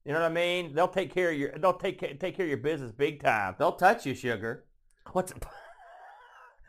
You 0.04 0.12
know 0.12 0.20
what 0.20 0.30
I 0.30 0.32
mean? 0.32 0.76
They'll 0.76 0.86
take 0.86 1.12
care 1.12 1.32
of 1.32 1.36
your 1.36 1.58
they'll 1.58 1.72
take 1.72 1.98
take 2.20 2.36
care 2.36 2.44
of 2.46 2.48
your 2.48 2.58
business 2.58 2.92
big 2.92 3.20
time. 3.20 3.56
They'll 3.58 3.72
touch 3.72 4.06
you, 4.06 4.14
sugar. 4.14 4.64
What's 5.10 5.32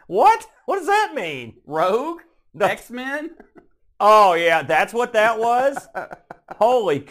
what? 0.07 0.47
What 0.65 0.77
does 0.77 0.87
that 0.87 1.13
mean? 1.13 1.57
Rogue? 1.65 2.21
No. 2.53 2.65
X 2.65 2.89
Men? 2.89 3.31
Oh 3.99 4.33
yeah, 4.33 4.63
that's 4.63 4.93
what 4.93 5.13
that 5.13 5.39
was. 5.39 5.87
Holy, 6.57 7.07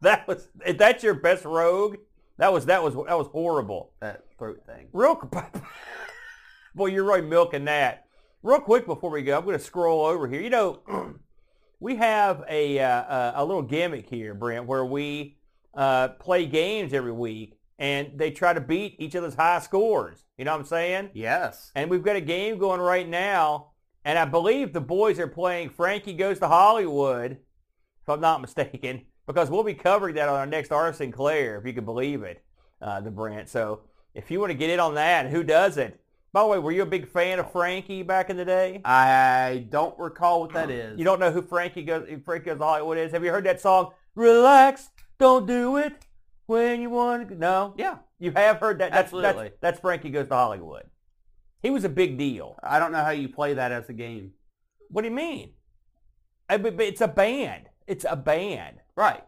that 0.00 0.26
was 0.28 0.48
that's 0.76 1.02
your 1.02 1.14
best 1.14 1.44
rogue. 1.44 1.96
That 2.38 2.52
was 2.52 2.66
that 2.66 2.82
was 2.82 2.94
that 2.94 3.18
was 3.18 3.26
horrible. 3.28 3.92
that 4.00 4.24
throat 4.38 4.62
thing. 4.66 4.88
Real, 4.92 5.16
boy, 6.74 6.86
you're 6.86 7.04
really 7.04 7.22
milking 7.22 7.66
that. 7.66 8.06
Real 8.42 8.60
quick 8.60 8.86
before 8.86 9.10
we 9.10 9.22
go, 9.22 9.36
I'm 9.36 9.44
going 9.44 9.58
to 9.58 9.62
scroll 9.62 10.06
over 10.06 10.26
here. 10.26 10.40
You 10.40 10.48
know, 10.48 10.80
we 11.80 11.96
have 11.96 12.42
a 12.48 12.78
uh, 12.80 13.42
a 13.42 13.44
little 13.44 13.62
gimmick 13.62 14.08
here, 14.08 14.34
Brent, 14.34 14.66
where 14.66 14.84
we 14.84 15.36
uh, 15.74 16.08
play 16.08 16.46
games 16.46 16.94
every 16.94 17.12
week, 17.12 17.58
and 17.80 18.10
they 18.14 18.30
try 18.30 18.52
to 18.52 18.60
beat 18.60 18.96
each 18.98 19.16
other's 19.16 19.34
high 19.34 19.58
scores. 19.58 20.26
You 20.36 20.44
know 20.44 20.52
what 20.52 20.60
I'm 20.60 20.66
saying? 20.66 21.10
Yes. 21.14 21.72
And 21.74 21.90
we've 21.90 22.02
got 22.02 22.14
a 22.14 22.20
game 22.20 22.58
going 22.58 22.80
right 22.80 23.08
now, 23.08 23.70
and 24.04 24.18
I 24.18 24.26
believe 24.26 24.72
the 24.72 24.82
boys 24.82 25.18
are 25.18 25.26
playing 25.26 25.70
Frankie 25.70 26.12
Goes 26.12 26.38
to 26.40 26.46
Hollywood, 26.46 27.32
if 27.32 28.08
I'm 28.08 28.20
not 28.20 28.40
mistaken, 28.42 29.06
because 29.26 29.50
we'll 29.50 29.64
be 29.64 29.74
covering 29.74 30.14
that 30.16 30.28
on 30.28 30.36
our 30.36 30.46
next 30.46 30.70
R. 30.70 30.92
Sinclair, 30.92 31.58
if 31.58 31.66
you 31.66 31.72
can 31.72 31.86
believe 31.86 32.22
it, 32.22 32.44
uh, 32.82 33.00
the 33.00 33.10
Brent. 33.10 33.48
So 33.48 33.80
if 34.14 34.30
you 34.30 34.40
want 34.40 34.50
to 34.50 34.58
get 34.58 34.68
in 34.68 34.78
on 34.78 34.94
that, 34.94 35.30
who 35.30 35.42
doesn't? 35.42 35.94
By 36.32 36.42
the 36.42 36.48
way, 36.48 36.58
were 36.58 36.72
you 36.72 36.82
a 36.82 36.86
big 36.86 37.08
fan 37.08 37.38
of 37.38 37.50
Frankie 37.50 38.02
back 38.02 38.30
in 38.30 38.36
the 38.36 38.44
day? 38.44 38.82
I 38.84 39.66
don't 39.70 39.98
recall 39.98 40.42
what 40.42 40.52
that 40.52 40.70
is. 40.70 40.98
You 40.98 41.04
don't 41.04 41.18
know 41.18 41.32
who 41.32 41.40
Frankie 41.40 41.82
Goes, 41.82 42.06
Frankie 42.26 42.44
Goes 42.44 42.58
to 42.58 42.64
Hollywood 42.64 42.98
is? 42.98 43.12
Have 43.12 43.24
you 43.24 43.30
heard 43.30 43.44
that 43.44 43.60
song? 43.60 43.92
Relax, 44.14 44.90
don't 45.18 45.46
do 45.46 45.78
it 45.78 45.94
when 46.50 46.82
you 46.82 46.90
want 46.90 47.28
to. 47.28 47.34
No, 47.36 47.74
Yeah. 47.78 47.98
you 48.18 48.32
have 48.32 48.58
heard 48.58 48.80
that. 48.80 48.90
That's, 48.90 49.04
Absolutely. 49.04 49.44
That's, 49.44 49.60
that's 49.60 49.80
Frankie 49.80 50.10
Goes 50.10 50.26
to 50.28 50.34
Hollywood. 50.34 50.84
He 51.62 51.70
was 51.70 51.84
a 51.84 51.88
big 51.88 52.18
deal. 52.18 52.58
I 52.62 52.78
don't 52.78 52.90
know 52.90 53.04
how 53.04 53.10
you 53.10 53.28
play 53.28 53.54
that 53.54 53.70
as 53.70 53.88
a 53.88 53.92
game. 53.92 54.32
What 54.88 55.02
do 55.02 55.08
you 55.08 55.14
mean? 55.14 55.52
I, 56.48 56.56
but, 56.56 56.80
it's 56.80 57.00
a 57.00 57.08
band. 57.08 57.68
It's 57.86 58.04
a 58.08 58.16
band. 58.16 58.78
Right. 58.96 59.22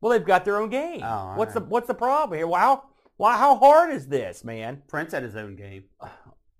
Well, 0.00 0.12
they've 0.12 0.26
got 0.26 0.44
their 0.44 0.56
own 0.56 0.70
game. 0.70 1.02
Oh, 1.04 1.34
what's 1.36 1.54
the. 1.54 1.60
What's 1.60 1.86
the 1.86 1.94
problem 1.94 2.36
here? 2.36 2.46
Wow, 2.46 2.84
why? 3.16 3.36
How 3.36 3.56
hard 3.56 3.90
is 3.92 4.06
this, 4.06 4.44
man? 4.44 4.82
Prince 4.86 5.12
had 5.12 5.22
his 5.24 5.34
own 5.36 5.56
game. 5.56 5.84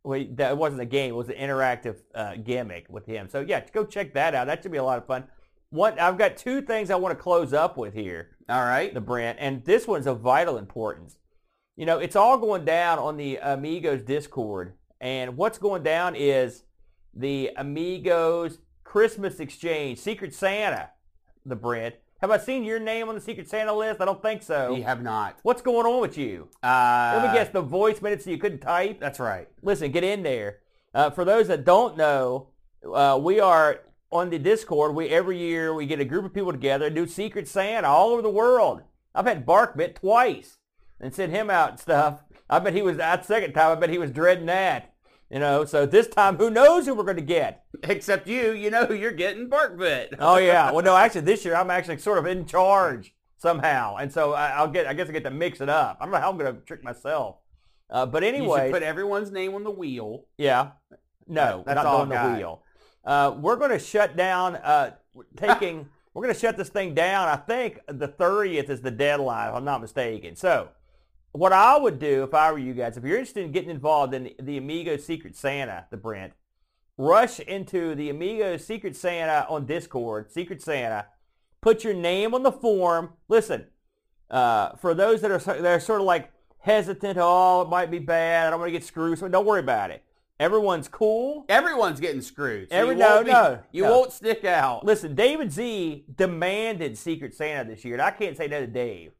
Wait, 0.04 0.36
that 0.36 0.56
wasn't 0.56 0.80
a 0.80 0.86
game. 0.86 1.10
It 1.10 1.16
was 1.16 1.28
an 1.28 1.36
interactive 1.36 1.96
uh, 2.14 2.36
gimmick 2.36 2.86
with 2.88 3.06
him. 3.06 3.28
So 3.28 3.40
yeah, 3.40 3.64
go 3.72 3.84
check 3.84 4.14
that 4.14 4.34
out. 4.34 4.46
That 4.46 4.62
should 4.62 4.72
be 4.72 4.78
a 4.78 4.84
lot 4.84 4.98
of 4.98 5.06
fun. 5.06 5.24
One, 5.70 5.98
I've 5.98 6.18
got 6.18 6.36
two 6.36 6.62
things 6.62 6.90
I 6.90 6.96
want 6.96 7.16
to 7.16 7.22
close 7.22 7.52
up 7.52 7.76
with 7.76 7.94
here, 7.94 8.36
All 8.48 8.64
right. 8.64 8.92
the 8.92 9.00
Brent, 9.00 9.38
and 9.40 9.64
this 9.64 9.86
one's 9.86 10.06
of 10.06 10.20
vital 10.20 10.56
importance. 10.56 11.18
You 11.76 11.86
know, 11.86 11.98
it's 11.98 12.16
all 12.16 12.38
going 12.38 12.64
down 12.64 12.98
on 12.98 13.16
the 13.16 13.38
Amigos 13.42 14.02
Discord, 14.02 14.74
and 15.00 15.36
what's 15.36 15.58
going 15.58 15.82
down 15.82 16.16
is 16.16 16.64
the 17.14 17.50
Amigos 17.56 18.58
Christmas 18.84 19.38
Exchange, 19.38 19.98
Secret 19.98 20.34
Santa, 20.34 20.90
the 21.44 21.56
Brent. 21.56 21.94
Have 22.20 22.32
I 22.32 22.38
seen 22.38 22.64
your 22.64 22.80
name 22.80 23.08
on 23.08 23.14
the 23.14 23.20
Secret 23.20 23.48
Santa 23.48 23.72
list? 23.72 24.00
I 24.00 24.04
don't 24.04 24.20
think 24.20 24.42
so. 24.42 24.74
You 24.74 24.82
have 24.82 25.02
not. 25.02 25.38
What's 25.42 25.62
going 25.62 25.86
on 25.86 26.00
with 26.00 26.18
you? 26.18 26.48
Uh, 26.64 27.20
Let 27.22 27.30
me 27.30 27.38
guess, 27.38 27.50
the 27.50 27.62
voice 27.62 28.02
minutes 28.02 28.24
so 28.24 28.30
you 28.30 28.38
couldn't 28.38 28.58
type? 28.58 28.98
That's 28.98 29.20
right. 29.20 29.46
Listen, 29.62 29.92
get 29.92 30.02
in 30.02 30.24
there. 30.24 30.58
Uh, 30.92 31.10
for 31.10 31.24
those 31.24 31.46
that 31.46 31.64
don't 31.64 31.96
know, 31.96 32.48
uh, 32.92 33.18
we 33.22 33.38
are 33.38 33.82
on 34.10 34.30
the 34.30 34.38
Discord. 34.38 34.94
We 34.94 35.08
every 35.08 35.38
year 35.38 35.74
we 35.74 35.86
get 35.86 36.00
a 36.00 36.04
group 36.04 36.24
of 36.24 36.34
people 36.34 36.52
together 36.52 36.86
and 36.86 36.94
do 36.94 37.06
Secret 37.06 37.48
Santa 37.48 37.88
all 37.88 38.10
over 38.10 38.22
the 38.22 38.30
world. 38.30 38.82
I've 39.14 39.26
had 39.26 39.46
Barkbit 39.46 39.96
twice 39.96 40.58
and 41.00 41.14
sent 41.14 41.32
him 41.32 41.50
out 41.50 41.70
and 41.70 41.80
stuff. 41.80 42.22
I 42.50 42.58
bet 42.58 42.74
he 42.74 42.82
was 42.82 42.96
that 42.96 43.26
second 43.26 43.52
time. 43.52 43.76
I 43.76 43.80
bet 43.80 43.90
he 43.90 43.98
was 43.98 44.10
dreading 44.10 44.46
that. 44.46 44.94
You 45.30 45.40
know, 45.40 45.66
so 45.66 45.84
this 45.84 46.08
time, 46.08 46.36
who 46.36 46.48
knows 46.48 46.86
who 46.86 46.94
we're 46.94 47.04
going 47.04 47.16
to 47.16 47.22
get? 47.22 47.64
Except 47.82 48.26
you, 48.26 48.52
you 48.52 48.70
know 48.70 48.86
who 48.86 48.94
you're 48.94 49.12
getting, 49.12 49.50
Barkbit. 49.50 50.16
Oh 50.18 50.38
yeah. 50.38 50.70
Well, 50.72 50.84
no, 50.84 50.96
actually, 50.96 51.20
this 51.22 51.44
year 51.44 51.54
I'm 51.54 51.70
actually 51.70 51.98
sort 51.98 52.16
of 52.18 52.26
in 52.26 52.46
charge 52.46 53.14
somehow, 53.36 53.96
and 53.96 54.10
so 54.10 54.32
I, 54.32 54.48
I'll 54.50 54.68
get. 54.70 54.86
I 54.86 54.94
guess 54.94 55.08
I 55.08 55.12
get 55.12 55.24
to 55.24 55.30
mix 55.30 55.60
it 55.60 55.68
up. 55.68 55.98
I 56.00 56.04
don't 56.04 56.12
know 56.12 56.20
how 56.20 56.30
I'm 56.30 56.38
going 56.38 56.54
to 56.54 56.60
trick 56.62 56.82
myself. 56.82 57.36
Uh, 57.90 58.06
but 58.06 58.22
You 58.22 58.28
should 58.30 58.34
anyway, 58.36 58.70
put 58.70 58.82
everyone's 58.82 59.30
name 59.30 59.54
on 59.54 59.64
the 59.64 59.70
wheel. 59.70 60.24
Yeah. 60.38 60.70
No, 61.26 61.62
That's 61.66 61.76
not 61.76 61.86
all 61.86 62.00
on 62.02 62.08
the 62.08 62.36
wheel. 62.36 62.62
Uh, 63.08 63.34
we're 63.40 63.56
going 63.56 63.70
to 63.70 63.78
shut 63.78 64.18
down, 64.18 64.56
uh, 64.56 64.90
taking, 65.34 65.88
we're 66.14 66.22
going 66.22 66.34
to 66.34 66.38
shut 66.38 66.58
this 66.58 66.68
thing 66.68 66.94
down. 66.94 67.26
I 67.26 67.36
think 67.36 67.80
the 67.88 68.06
30th 68.06 68.68
is 68.68 68.82
the 68.82 68.90
deadline, 68.90 69.48
if 69.48 69.54
I'm 69.54 69.64
not 69.64 69.80
mistaken. 69.80 70.36
So 70.36 70.68
what 71.32 71.54
I 71.54 71.78
would 71.78 71.98
do 71.98 72.22
if 72.22 72.34
I 72.34 72.52
were 72.52 72.58
you 72.58 72.74
guys, 72.74 72.98
if 72.98 73.04
you're 73.04 73.16
interested 73.16 73.46
in 73.46 73.52
getting 73.52 73.70
involved 73.70 74.12
in 74.12 74.24
the, 74.24 74.36
the 74.42 74.58
Amigo 74.58 74.98
Secret 74.98 75.34
Santa, 75.34 75.86
the 75.90 75.96
Brent, 75.96 76.34
rush 76.98 77.40
into 77.40 77.94
the 77.94 78.10
Amigo 78.10 78.58
Secret 78.58 78.94
Santa 78.94 79.46
on 79.48 79.64
Discord, 79.64 80.30
Secret 80.30 80.60
Santa, 80.60 81.06
put 81.62 81.84
your 81.84 81.94
name 81.94 82.34
on 82.34 82.42
the 82.42 82.52
form. 82.52 83.14
Listen, 83.26 83.68
uh, 84.30 84.76
for 84.76 84.92
those 84.92 85.22
that 85.22 85.30
are, 85.30 85.38
that 85.38 85.64
are 85.64 85.80
sort 85.80 86.02
of 86.02 86.06
like 86.06 86.30
hesitant, 86.58 87.16
oh, 87.18 87.62
it 87.62 87.70
might 87.70 87.90
be 87.90 88.00
bad, 88.00 88.48
I 88.48 88.50
don't 88.50 88.60
want 88.60 88.68
to 88.68 88.78
get 88.78 88.84
screwed, 88.84 89.18
so 89.18 89.28
don't 89.28 89.46
worry 89.46 89.60
about 89.60 89.92
it. 89.92 90.04
Everyone's 90.40 90.86
cool. 90.86 91.44
Everyone's 91.48 91.98
getting 91.98 92.20
screwed. 92.22 92.70
So 92.70 92.76
Every- 92.76 92.94
you 92.94 93.00
no, 93.00 93.14
won't 93.16 93.26
be- 93.26 93.32
no, 93.32 93.58
You 93.72 93.82
no. 93.84 93.90
won't 93.90 94.12
stick 94.12 94.44
out. 94.44 94.84
Listen, 94.84 95.14
David 95.16 95.50
Z 95.52 96.04
demanded 96.14 96.96
Secret 96.96 97.34
Santa 97.34 97.68
this 97.68 97.84
year, 97.84 97.94
and 97.94 98.02
I 98.02 98.12
can't 98.12 98.36
say 98.36 98.46
no 98.46 98.60
to 98.60 98.66
Dave. 98.66 99.12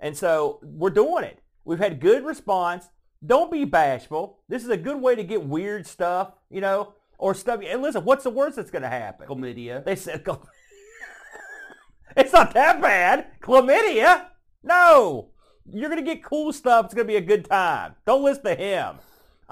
And 0.00 0.16
so 0.16 0.60
we're 0.62 0.90
doing 0.90 1.24
it. 1.24 1.40
We've 1.64 1.78
had 1.78 2.00
good 2.00 2.24
response. 2.24 2.88
Don't 3.24 3.52
be 3.52 3.64
bashful. 3.64 4.38
This 4.48 4.64
is 4.64 4.70
a 4.70 4.76
good 4.76 5.00
way 5.00 5.14
to 5.14 5.22
get 5.22 5.44
weird 5.44 5.86
stuff, 5.86 6.32
you 6.50 6.60
know, 6.60 6.94
or 7.18 7.34
stuff. 7.34 7.60
And 7.64 7.82
listen, 7.82 8.04
what's 8.04 8.24
the 8.24 8.30
worst 8.30 8.56
that's 8.56 8.70
going 8.70 8.82
to 8.82 8.88
happen? 8.88 9.28
Chlamydia. 9.28 9.84
They 9.84 9.94
said, 9.94 10.24
it's 12.16 12.32
not 12.32 12.54
that 12.54 12.80
bad. 12.80 13.26
Chlamydia? 13.42 14.26
No. 14.64 15.28
You're 15.70 15.88
going 15.90 16.04
to 16.04 16.14
get 16.14 16.24
cool 16.24 16.52
stuff. 16.52 16.86
It's 16.86 16.94
going 16.94 17.06
to 17.06 17.12
be 17.12 17.16
a 17.16 17.20
good 17.20 17.44
time. 17.44 17.94
Don't 18.06 18.24
listen 18.24 18.44
to 18.44 18.54
him. 18.54 18.96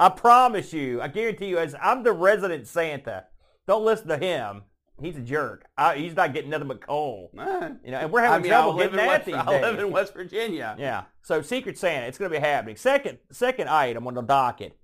I 0.00 0.08
promise 0.08 0.72
you. 0.72 1.00
I 1.02 1.08
guarantee 1.08 1.46
you, 1.46 1.58
as 1.58 1.74
I'm 1.80 2.02
the 2.02 2.12
resident 2.12 2.66
Santa, 2.66 3.26
don't 3.66 3.84
listen 3.84 4.08
to 4.08 4.16
him. 4.16 4.62
He's 5.00 5.16
a 5.16 5.20
jerk. 5.20 5.66
I, 5.78 5.96
he's 5.96 6.16
not 6.16 6.34
getting 6.34 6.50
nothing 6.50 6.68
but 6.68 6.80
coal. 6.80 7.30
Eh. 7.38 7.70
You 7.84 7.90
know, 7.90 7.98
and 7.98 8.10
we're 8.10 8.20
I 8.20 8.26
having 8.26 8.42
mean, 8.44 8.52
I 8.52 8.56
trouble 8.56 8.74
live, 8.74 8.92
getting 8.92 8.98
in 8.98 9.06
that 9.06 9.08
West, 9.08 9.26
these 9.26 9.34
I 9.34 9.60
live 9.60 9.78
in 9.78 9.90
West 9.90 10.14
Virginia. 10.14 10.76
Yeah. 10.78 11.04
So 11.22 11.42
Secret 11.42 11.78
Santa, 11.78 12.06
it's 12.06 12.18
going 12.18 12.30
to 12.30 12.36
be 12.36 12.40
happening. 12.40 12.76
Second, 12.76 13.18
second 13.30 13.68
item 13.68 14.06
on 14.06 14.14
the 14.14 14.22
docket. 14.22 14.78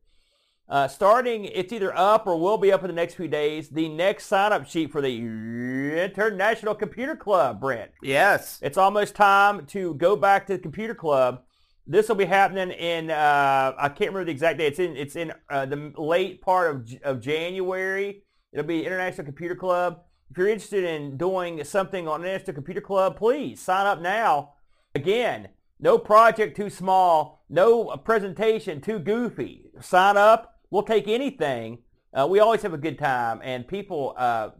Uh, 0.69 0.89
starting, 0.89 1.45
it's 1.45 1.73
either 1.73 1.97
up 1.97 2.27
or 2.27 2.37
will 2.39 2.59
be 2.59 2.73
up 2.73 2.83
in 2.83 2.89
the 2.89 2.95
next 2.95 3.15
few 3.15 3.29
days. 3.29 3.69
The 3.69 3.89
next 3.89 4.27
sign-up 4.27 4.67
sheet 4.67 4.91
for 4.91 5.01
the 5.01 5.17
International 5.17 6.75
Computer 6.75 7.15
Club, 7.15 7.61
Brent. 7.61 7.93
Yes. 8.03 8.59
It's 8.63 8.77
almost 8.77 9.15
time 9.15 9.67
to 9.67 9.95
go 9.95 10.17
back 10.17 10.47
to 10.49 10.55
the 10.55 10.59
computer 10.59 10.95
club. 10.95 11.43
This 11.87 12.09
will 12.09 12.17
be 12.17 12.25
happening 12.25 12.71
in 12.73 13.11
uh, 13.11 13.73
I 13.79 13.89
can't 13.89 14.11
remember 14.11 14.25
the 14.25 14.33
exact 14.33 14.59
date. 14.59 14.67
It's 14.67 14.79
in 14.79 14.97
it's 14.97 15.17
in 15.17 15.33
uh, 15.49 15.67
the 15.67 15.93
late 15.97 16.43
part 16.43 16.75
of 16.75 16.93
of 17.05 17.21
January. 17.21 18.25
It'll 18.53 18.67
be 18.67 18.85
International 18.85 19.25
Computer 19.25 19.55
Club. 19.55 20.03
If 20.31 20.37
you're 20.37 20.49
interested 20.49 20.83
in 20.83 21.17
doing 21.17 21.63
something 21.63 22.09
on 22.09 22.23
International 22.23 22.55
Computer 22.55 22.81
Club, 22.81 23.17
please 23.17 23.61
sign 23.61 23.87
up 23.87 24.01
now. 24.01 24.55
Again, 24.97 25.51
no 25.79 25.99
project 25.99 26.57
too 26.57 26.71
small, 26.71 27.45
no 27.49 27.97
presentation 27.99 28.81
too 28.81 28.99
goofy. 28.99 29.71
Sign 29.81 30.17
up. 30.17 30.59
We'll 30.71 30.83
take 30.83 31.07
anything. 31.07 31.79
Uh, 32.13 32.27
we 32.29 32.41
always 32.41 32.63
have 32.63 32.73
a 32.73 32.79
good 32.79 32.99
time, 32.99 33.41
and 33.45 33.69
people 33.69 34.15
uh, 34.17 34.51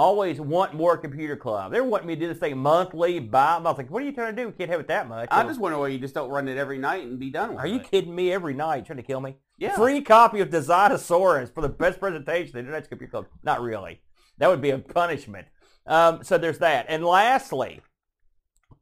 always 0.00 0.40
want 0.40 0.72
more 0.72 0.96
computer 0.96 1.36
club. 1.36 1.72
They're 1.72 1.84
wanting 1.84 2.06
me 2.08 2.14
to 2.14 2.20
do 2.20 2.28
this 2.28 2.38
thing 2.38 2.56
monthly, 2.56 3.18
bi. 3.18 3.56
I 3.56 3.58
was 3.58 3.76
like, 3.76 3.90
what 3.90 4.02
are 4.02 4.06
you 4.06 4.12
trying 4.12 4.34
to 4.34 4.42
do? 4.42 4.48
We 4.48 4.54
can't 4.54 4.70
have 4.70 4.80
it 4.80 4.88
that 4.88 5.06
much. 5.08 5.28
I 5.30 5.42
So- 5.42 5.48
just 5.48 5.60
wonder 5.60 5.78
why 5.78 5.88
you 5.88 5.98
just 5.98 6.14
don't 6.14 6.30
run 6.30 6.48
it 6.48 6.56
every 6.56 6.78
night 6.78 7.04
and 7.04 7.18
be 7.18 7.28
done 7.30 7.50
with 7.50 7.58
are 7.58 7.66
you 7.66 7.80
it. 7.80 7.90
kidding 7.90 8.14
me? 8.14 8.32
Every 8.32 8.54
night 8.54 8.86
trying 8.86 8.96
to 8.96 9.02
kill 9.02 9.20
me? 9.20 9.36
Yeah. 9.58 9.74
Free 9.76 10.00
copy 10.00 10.40
of 10.40 10.48
Designasaurus 10.48 11.52
for 11.52 11.60
the 11.60 11.68
best 11.68 12.00
presentation 12.00 12.48
at 12.48 12.52
the 12.54 12.58
Internet 12.60 12.88
Computer 12.88 13.10
Club. 13.10 13.26
Not 13.42 13.60
really. 13.60 14.00
That 14.38 14.48
would 14.48 14.62
be 14.62 14.70
a 14.70 14.78
punishment. 14.78 15.48
Um, 15.86 16.24
so 16.24 16.38
there's 16.38 16.58
that. 16.58 16.86
And 16.88 17.04
lastly, 17.04 17.82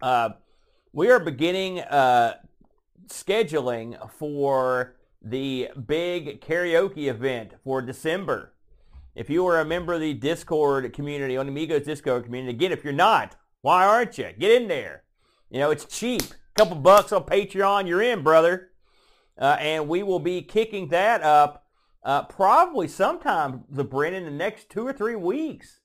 uh, 0.01 0.31
we 0.93 1.11
are 1.11 1.19
beginning 1.19 1.81
uh, 1.81 2.35
scheduling 3.09 4.11
for 4.12 4.95
the 5.21 5.71
big 5.87 6.41
karaoke 6.41 7.09
event 7.09 7.55
for 7.64 7.83
December. 7.83 8.53
If 9.19 9.29
you 9.29 9.45
are 9.49 9.59
a 9.59 9.64
member 9.64 9.95
of 9.95 10.01
the 10.01 10.14
Discord 10.14 10.93
community, 10.93 11.37
on 11.37 11.49
Amigos 11.49 11.83
Discord 11.83 12.25
community, 12.25 12.55
again, 12.55 12.71
if 12.71 12.85
you're 12.85 12.93
not, 12.93 13.35
why 13.62 13.85
aren't 13.85 14.16
you? 14.16 14.31
Get 14.39 14.62
in 14.62 14.69
there. 14.69 15.03
You 15.51 15.59
know, 15.59 15.73
it's 15.73 15.87
cheap. 15.87 16.23
A 16.23 16.55
couple 16.55 16.77
bucks 16.77 17.11
on 17.11 17.25
Patreon, 17.25 17.89
you're 17.89 18.01
in, 18.01 18.23
brother. 18.23 18.69
Uh, 19.37 19.57
and 19.59 19.89
we 19.89 20.05
will 20.05 20.21
be 20.21 20.41
kicking 20.41 20.87
that 20.91 21.25
up 21.25 21.66
uh, 22.05 22.23
probably 22.27 22.87
sometime, 22.87 23.64
the 23.69 23.83
Brent, 23.83 24.14
in 24.14 24.25
the 24.25 24.31
next 24.31 24.71
two 24.71 24.87
or 24.87 24.93
three 24.93 25.16
weeks. 25.16 25.81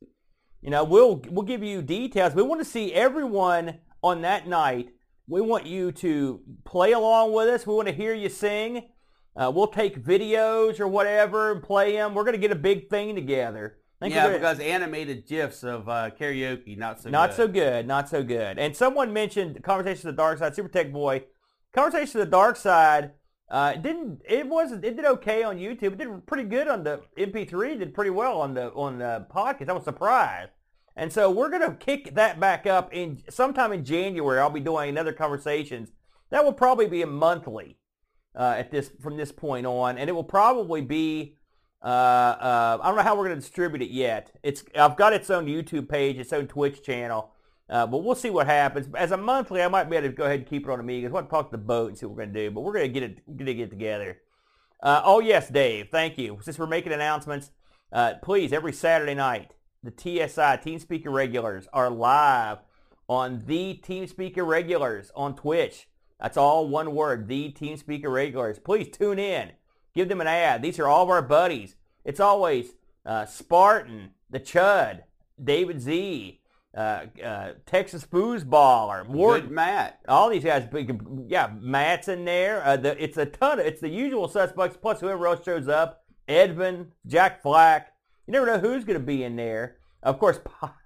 You 0.62 0.70
know, 0.70 0.84
we'll 0.84 1.20
we'll 1.28 1.44
give 1.44 1.64
you 1.64 1.82
details. 1.82 2.36
We 2.36 2.44
want 2.44 2.62
to 2.62 2.66
see 2.66 2.94
everyone 2.94 3.80
on 4.04 4.22
that 4.22 4.48
night, 4.48 4.90
we 5.28 5.42
want 5.42 5.66
you 5.66 5.92
to 5.92 6.42
play 6.66 6.92
along 6.92 7.34
with 7.34 7.48
us. 7.48 7.66
We 7.66 7.74
want 7.74 7.88
to 7.88 7.96
hear 7.96 8.14
you 8.14 8.30
sing. 8.30 8.90
Uh, 9.36 9.52
we'll 9.54 9.68
take 9.68 10.04
videos 10.04 10.80
or 10.80 10.88
whatever 10.88 11.52
and 11.52 11.64
play 11.64 11.94
them. 11.94 12.14
We're 12.14 12.24
going 12.24 12.34
to 12.34 12.40
get 12.40 12.52
a 12.52 12.56
big 12.56 12.90
thing 12.90 13.16
together. 13.16 13.78
Yeah, 14.02 14.26
gonna- 14.26 14.34
because 14.34 14.60
animated 14.60 15.26
gifs 15.28 15.64
of 15.64 15.88
uh, 15.88 16.10
karaoke, 16.20 16.78
not 16.78 17.02
so 17.02 17.10
not 17.10 17.30
good. 17.30 17.36
so 17.36 17.48
good, 17.48 17.88
not 17.88 18.10
so 18.10 18.22
good. 18.22 18.60
And 18.60 18.76
someone 18.76 19.14
mentioned 19.14 19.64
Conversation 19.64 20.10
of 20.10 20.16
the 20.16 20.22
Dark 20.22 20.40
Side, 20.40 20.56
Super 20.56 20.70
Tech 20.70 20.92
Boy. 20.92 21.24
Conversation 21.74 22.20
of 22.20 22.28
the 22.28 22.32
Dark 22.32 22.58
Side 22.58 23.12
uh, 23.54 23.74
didn't 23.74 24.22
it 24.28 24.48
wasn't 24.48 24.84
it 24.84 24.96
did 24.96 25.06
okay 25.06 25.44
on 25.44 25.58
YouTube. 25.58 25.94
It 25.94 25.98
did 26.00 26.26
pretty 26.26 26.44
good 26.44 26.68
on 26.68 26.84
the 26.84 27.02
MP3. 27.18 27.78
Did 27.78 27.94
pretty 27.94 28.10
well 28.10 28.42
on 28.42 28.54
the 28.56 28.72
on 28.72 28.98
the 28.98 29.28
podcast. 29.34 29.70
I 29.70 29.74
was 29.74 29.84
surprised. 29.84 30.52
And 30.96 31.14
so 31.14 31.30
we're 31.30 31.50
gonna 31.50 31.76
kick 31.76 32.16
that 32.16 32.40
back 32.40 32.66
up 32.66 32.94
in 32.94 33.22
sometime 33.30 33.72
in 33.72 33.86
January. 33.86 34.40
I'll 34.40 34.50
be 34.50 34.60
doing 34.60 34.90
another 34.90 35.14
conversations. 35.14 35.92
That 36.32 36.44
will 36.44 36.54
probably 36.54 36.88
be 36.88 37.04
a 37.04 37.08
monthly 37.08 37.78
uh, 38.36 38.56
at 38.58 38.72
this 38.72 38.92
from 39.02 39.18
this 39.18 39.32
point 39.32 39.66
on, 39.66 39.98
and 39.98 40.10
it 40.10 40.14
will 40.14 40.24
probably 40.24 40.82
be. 40.82 41.38
Uh, 41.82 41.86
uh, 41.86 42.78
I 42.82 42.88
don't 42.88 42.96
know 42.96 43.04
how 43.04 43.16
we're 43.16 43.26
going 43.26 43.36
to 43.36 43.42
distribute 43.42 43.82
it 43.82 43.90
yet. 43.90 44.32
It's 44.42 44.64
I've 44.76 44.96
got 44.96 45.12
its 45.12 45.30
own 45.30 45.48
YouTube 45.48 45.90
page, 45.90 46.18
its 46.18 46.32
own 46.32 46.48
Twitch 46.48 46.82
channel, 46.82 47.32
uh, 47.70 47.86
but 47.88 48.04
we'll 48.04 48.16
see 48.16 48.30
what 48.30 48.48
happens. 48.48 48.88
As 48.96 49.12
a 49.12 49.18
monthly, 49.18 49.62
I 49.62 49.68
might 49.68 49.90
be 49.90 49.98
able 49.98 50.08
to 50.08 50.14
go 50.14 50.24
ahead 50.24 50.40
and 50.40 50.48
keep 50.48 50.64
it 50.64 50.70
on 50.72 50.80
Amigos. 50.80 51.12
We'll 51.12 51.24
to 51.24 51.30
talk 51.30 51.52
to 51.52 51.58
the 51.58 51.64
boat 51.64 51.90
and 51.90 51.98
see 51.98 52.06
what 52.06 52.16
we're 52.16 52.24
going 52.24 52.34
to 52.34 52.48
do, 52.48 52.52
but 52.52 52.62
we're 52.62 52.74
going 52.74 52.92
to 52.92 53.00
get 53.00 53.04
it 53.04 53.38
get 53.38 53.48
it 53.50 53.54
get 53.56 53.70
together. 53.70 54.18
Uh, 54.82 55.02
oh 55.04 55.20
yes, 55.20 55.50
Dave, 55.50 55.90
thank 55.92 56.18
you. 56.18 56.40
Since 56.42 56.58
we're 56.58 56.68
making 56.68 56.94
announcements, 56.94 57.52
uh, 57.92 58.16
please 58.22 58.54
every 58.54 58.74
Saturday 58.74 59.14
night, 59.14 59.52
the 59.84 59.92
TSI 59.92 60.58
Team 60.58 60.80
Speaker 60.80 61.10
Regulars 61.10 61.68
are 61.74 61.90
live 61.90 62.60
on 63.08 63.44
the 63.46 63.74
Team 63.76 64.08
Speaker 64.08 64.44
Regulars 64.44 65.12
on 65.16 65.36
Twitch. 65.36 65.88
That's 66.24 66.38
all 66.38 66.70
one 66.70 66.96
word, 66.96 67.28
the 67.28 67.50
Team 67.50 67.76
Speaker 67.76 68.10
Regulars. 68.10 68.58
Please 68.58 68.88
tune 68.88 69.20
in. 69.20 69.52
Give 69.94 70.08
them 70.08 70.22
an 70.22 70.28
ad. 70.28 70.62
These 70.62 70.80
are 70.80 70.88
all 70.88 71.04
of 71.04 71.10
our 71.10 71.22
buddies. 71.22 71.76
It's 72.06 72.22
always 72.22 72.72
uh, 73.06 73.26
Spartan, 73.26 74.12
the 74.30 74.40
Chud, 74.40 75.02
David 75.44 75.82
Z, 75.82 76.40
uh, 76.76 77.02
uh, 77.22 77.52
Texas 77.66 78.06
Foosball, 78.06 78.88
or 78.88 79.04
more. 79.04 79.42
Good 79.42 79.52
Matt. 79.52 80.00
All 80.08 80.30
these 80.30 80.46
guys, 80.46 80.66
yeah, 81.28 81.52
Matt's 81.60 82.08
in 82.08 82.24
there. 82.24 82.66
Uh, 82.66 82.78
the, 82.78 83.04
it's 83.04 83.18
a 83.18 83.26
ton 83.26 83.60
of, 83.60 83.66
it's 83.66 83.82
the 83.82 83.90
usual 83.90 84.30
suspects 84.30 84.78
plus 84.82 85.02
whoever 85.02 85.28
else 85.28 85.44
shows 85.44 85.68
up. 85.68 86.06
Edvin, 86.30 86.88
Jack 87.06 87.42
Flack. 87.42 87.94
You 88.28 88.32
never 88.32 88.46
know 88.46 88.60
who's 88.60 88.86
going 88.86 88.98
to 88.98 89.06
be 89.06 89.26
in 89.26 89.36
there. 89.36 89.76
Of 90.02 90.20
course, 90.20 90.40
Pa- 90.44 90.78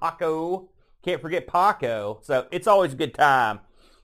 Paco. 0.00 0.70
Can't 1.02 1.20
forget 1.20 1.48
Paco. 1.48 2.20
So 2.22 2.46
it's 2.52 2.68
always 2.68 2.92
a 2.92 2.96
good 2.96 3.12
time. 3.12 3.58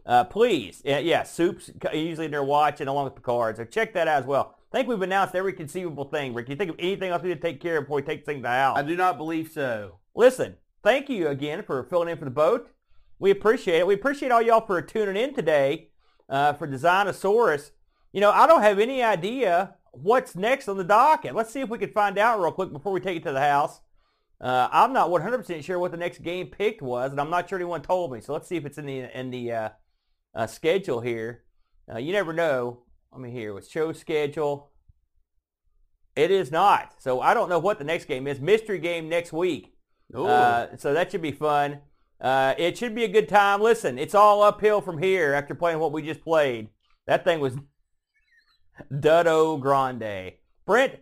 Uh, 0.06 0.24
please, 0.24 0.82
yeah, 0.84 0.98
yeah, 0.98 1.22
Soup's 1.22 1.70
usually 1.92 2.26
in 2.26 2.30
there 2.30 2.42
watching 2.42 2.88
along 2.88 3.04
with 3.04 3.14
Picard. 3.14 3.56
So 3.56 3.64
check 3.64 3.92
that 3.94 4.08
out 4.08 4.22
as 4.22 4.26
well. 4.26 4.54
I 4.72 4.76
think 4.76 4.88
we've 4.88 5.02
announced 5.02 5.34
every 5.34 5.52
conceivable 5.52 6.04
thing. 6.04 6.32
Rick, 6.32 6.48
you 6.48 6.56
think 6.56 6.70
of 6.70 6.76
anything 6.78 7.10
else 7.10 7.22
we 7.22 7.30
need 7.30 7.36
to 7.36 7.40
take 7.40 7.60
care 7.60 7.78
of 7.78 7.84
before 7.84 7.96
we 7.96 8.02
take 8.02 8.24
things 8.24 8.44
out? 8.44 8.76
I 8.76 8.82
do 8.82 8.96
not 8.96 9.18
believe 9.18 9.50
so. 9.52 9.98
Listen, 10.14 10.56
thank 10.82 11.08
you 11.08 11.28
again 11.28 11.62
for 11.62 11.82
filling 11.84 12.08
in 12.08 12.16
for 12.16 12.24
the 12.24 12.30
boat. 12.30 12.70
We 13.18 13.30
appreciate 13.30 13.80
it. 13.80 13.86
We 13.86 13.94
appreciate 13.94 14.32
all 14.32 14.40
y'all 14.40 14.64
for 14.64 14.80
tuning 14.80 15.16
in 15.16 15.34
today 15.34 15.90
uh, 16.28 16.54
for 16.54 16.66
Designasaurus. 16.66 17.72
You 18.12 18.20
know, 18.20 18.30
I 18.30 18.46
don't 18.46 18.62
have 18.62 18.78
any 18.78 19.02
idea 19.02 19.74
what's 19.92 20.34
next 20.34 20.68
on 20.68 20.76
the 20.76 20.84
docket. 20.84 21.34
Let's 21.34 21.52
see 21.52 21.60
if 21.60 21.68
we 21.68 21.78
can 21.78 21.90
find 21.90 22.16
out 22.18 22.40
real 22.40 22.52
quick 22.52 22.72
before 22.72 22.92
we 22.92 23.00
take 23.00 23.18
it 23.18 23.22
to 23.24 23.32
the 23.32 23.40
house. 23.40 23.80
Uh, 24.40 24.68
I'm 24.72 24.92
not 24.92 25.10
100% 25.10 25.62
sure 25.62 25.78
what 25.78 25.90
the 25.90 25.98
next 25.98 26.22
game 26.22 26.46
picked 26.46 26.80
was, 26.80 27.10
and 27.10 27.20
I'm 27.20 27.28
not 27.28 27.48
sure 27.48 27.58
anyone 27.58 27.82
told 27.82 28.12
me. 28.12 28.20
So 28.20 28.32
let's 28.32 28.48
see 28.48 28.56
if 28.56 28.64
it's 28.64 28.78
in 28.78 28.86
the 28.86 29.18
in 29.18 29.30
the 29.30 29.52
uh, 29.52 29.68
uh, 30.34 30.46
schedule 30.46 31.00
here. 31.00 31.44
Uh, 31.92 31.98
you 31.98 32.12
never 32.12 32.32
know. 32.32 32.80
Let 33.12 33.20
me 33.20 33.30
hear. 33.30 33.52
With 33.54 33.68
show 33.68 33.92
schedule, 33.92 34.70
it 36.14 36.30
is 36.30 36.50
not. 36.52 36.94
So 36.98 37.20
I 37.20 37.34
don't 37.34 37.48
know 37.48 37.58
what 37.58 37.78
the 37.78 37.84
next 37.84 38.04
game 38.06 38.26
is. 38.26 38.40
Mystery 38.40 38.78
game 38.78 39.08
next 39.08 39.32
week. 39.32 39.74
Uh, 40.14 40.66
so 40.76 40.92
that 40.92 41.10
should 41.10 41.22
be 41.22 41.32
fun. 41.32 41.80
Uh, 42.20 42.54
it 42.58 42.76
should 42.76 42.94
be 42.94 43.04
a 43.04 43.08
good 43.08 43.28
time. 43.28 43.60
Listen, 43.60 43.98
it's 43.98 44.14
all 44.14 44.42
uphill 44.42 44.80
from 44.80 44.98
here 44.98 45.32
after 45.32 45.54
playing 45.54 45.78
what 45.78 45.92
we 45.92 46.02
just 46.02 46.20
played. 46.20 46.68
That 47.06 47.24
thing 47.24 47.40
was 47.40 47.56
Duddo 48.92 49.60
Grande. 49.60 50.32
Brent, 50.66 50.96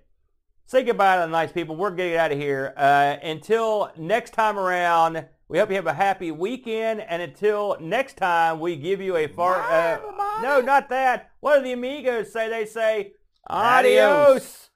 say 0.66 0.84
goodbye 0.84 1.16
to 1.16 1.22
the 1.22 1.26
nice 1.26 1.52
people. 1.52 1.76
We're 1.76 1.90
getting 1.90 2.16
out 2.16 2.32
of 2.32 2.38
here. 2.38 2.72
Uh, 2.76 3.16
until 3.22 3.90
next 3.96 4.32
time 4.32 4.58
around, 4.58 5.26
we 5.48 5.58
hope 5.58 5.70
you 5.70 5.76
have 5.76 5.86
a 5.86 5.94
happy 5.94 6.30
weekend. 6.30 7.00
And 7.00 7.22
until 7.22 7.76
next 7.80 8.16
time, 8.16 8.60
we 8.60 8.76
give 8.76 9.00
you 9.00 9.16
a 9.16 9.26
far. 9.28 9.56
Bye, 9.58 9.98
Uh, 10.38 10.42
no, 10.42 10.60
not 10.60 10.88
that. 10.90 11.30
What 11.40 11.58
do 11.58 11.64
the 11.64 11.72
amigos 11.72 12.32
say? 12.32 12.48
They 12.48 12.66
say 12.66 13.12
Adios. 13.48 14.30
adios. 14.30 14.67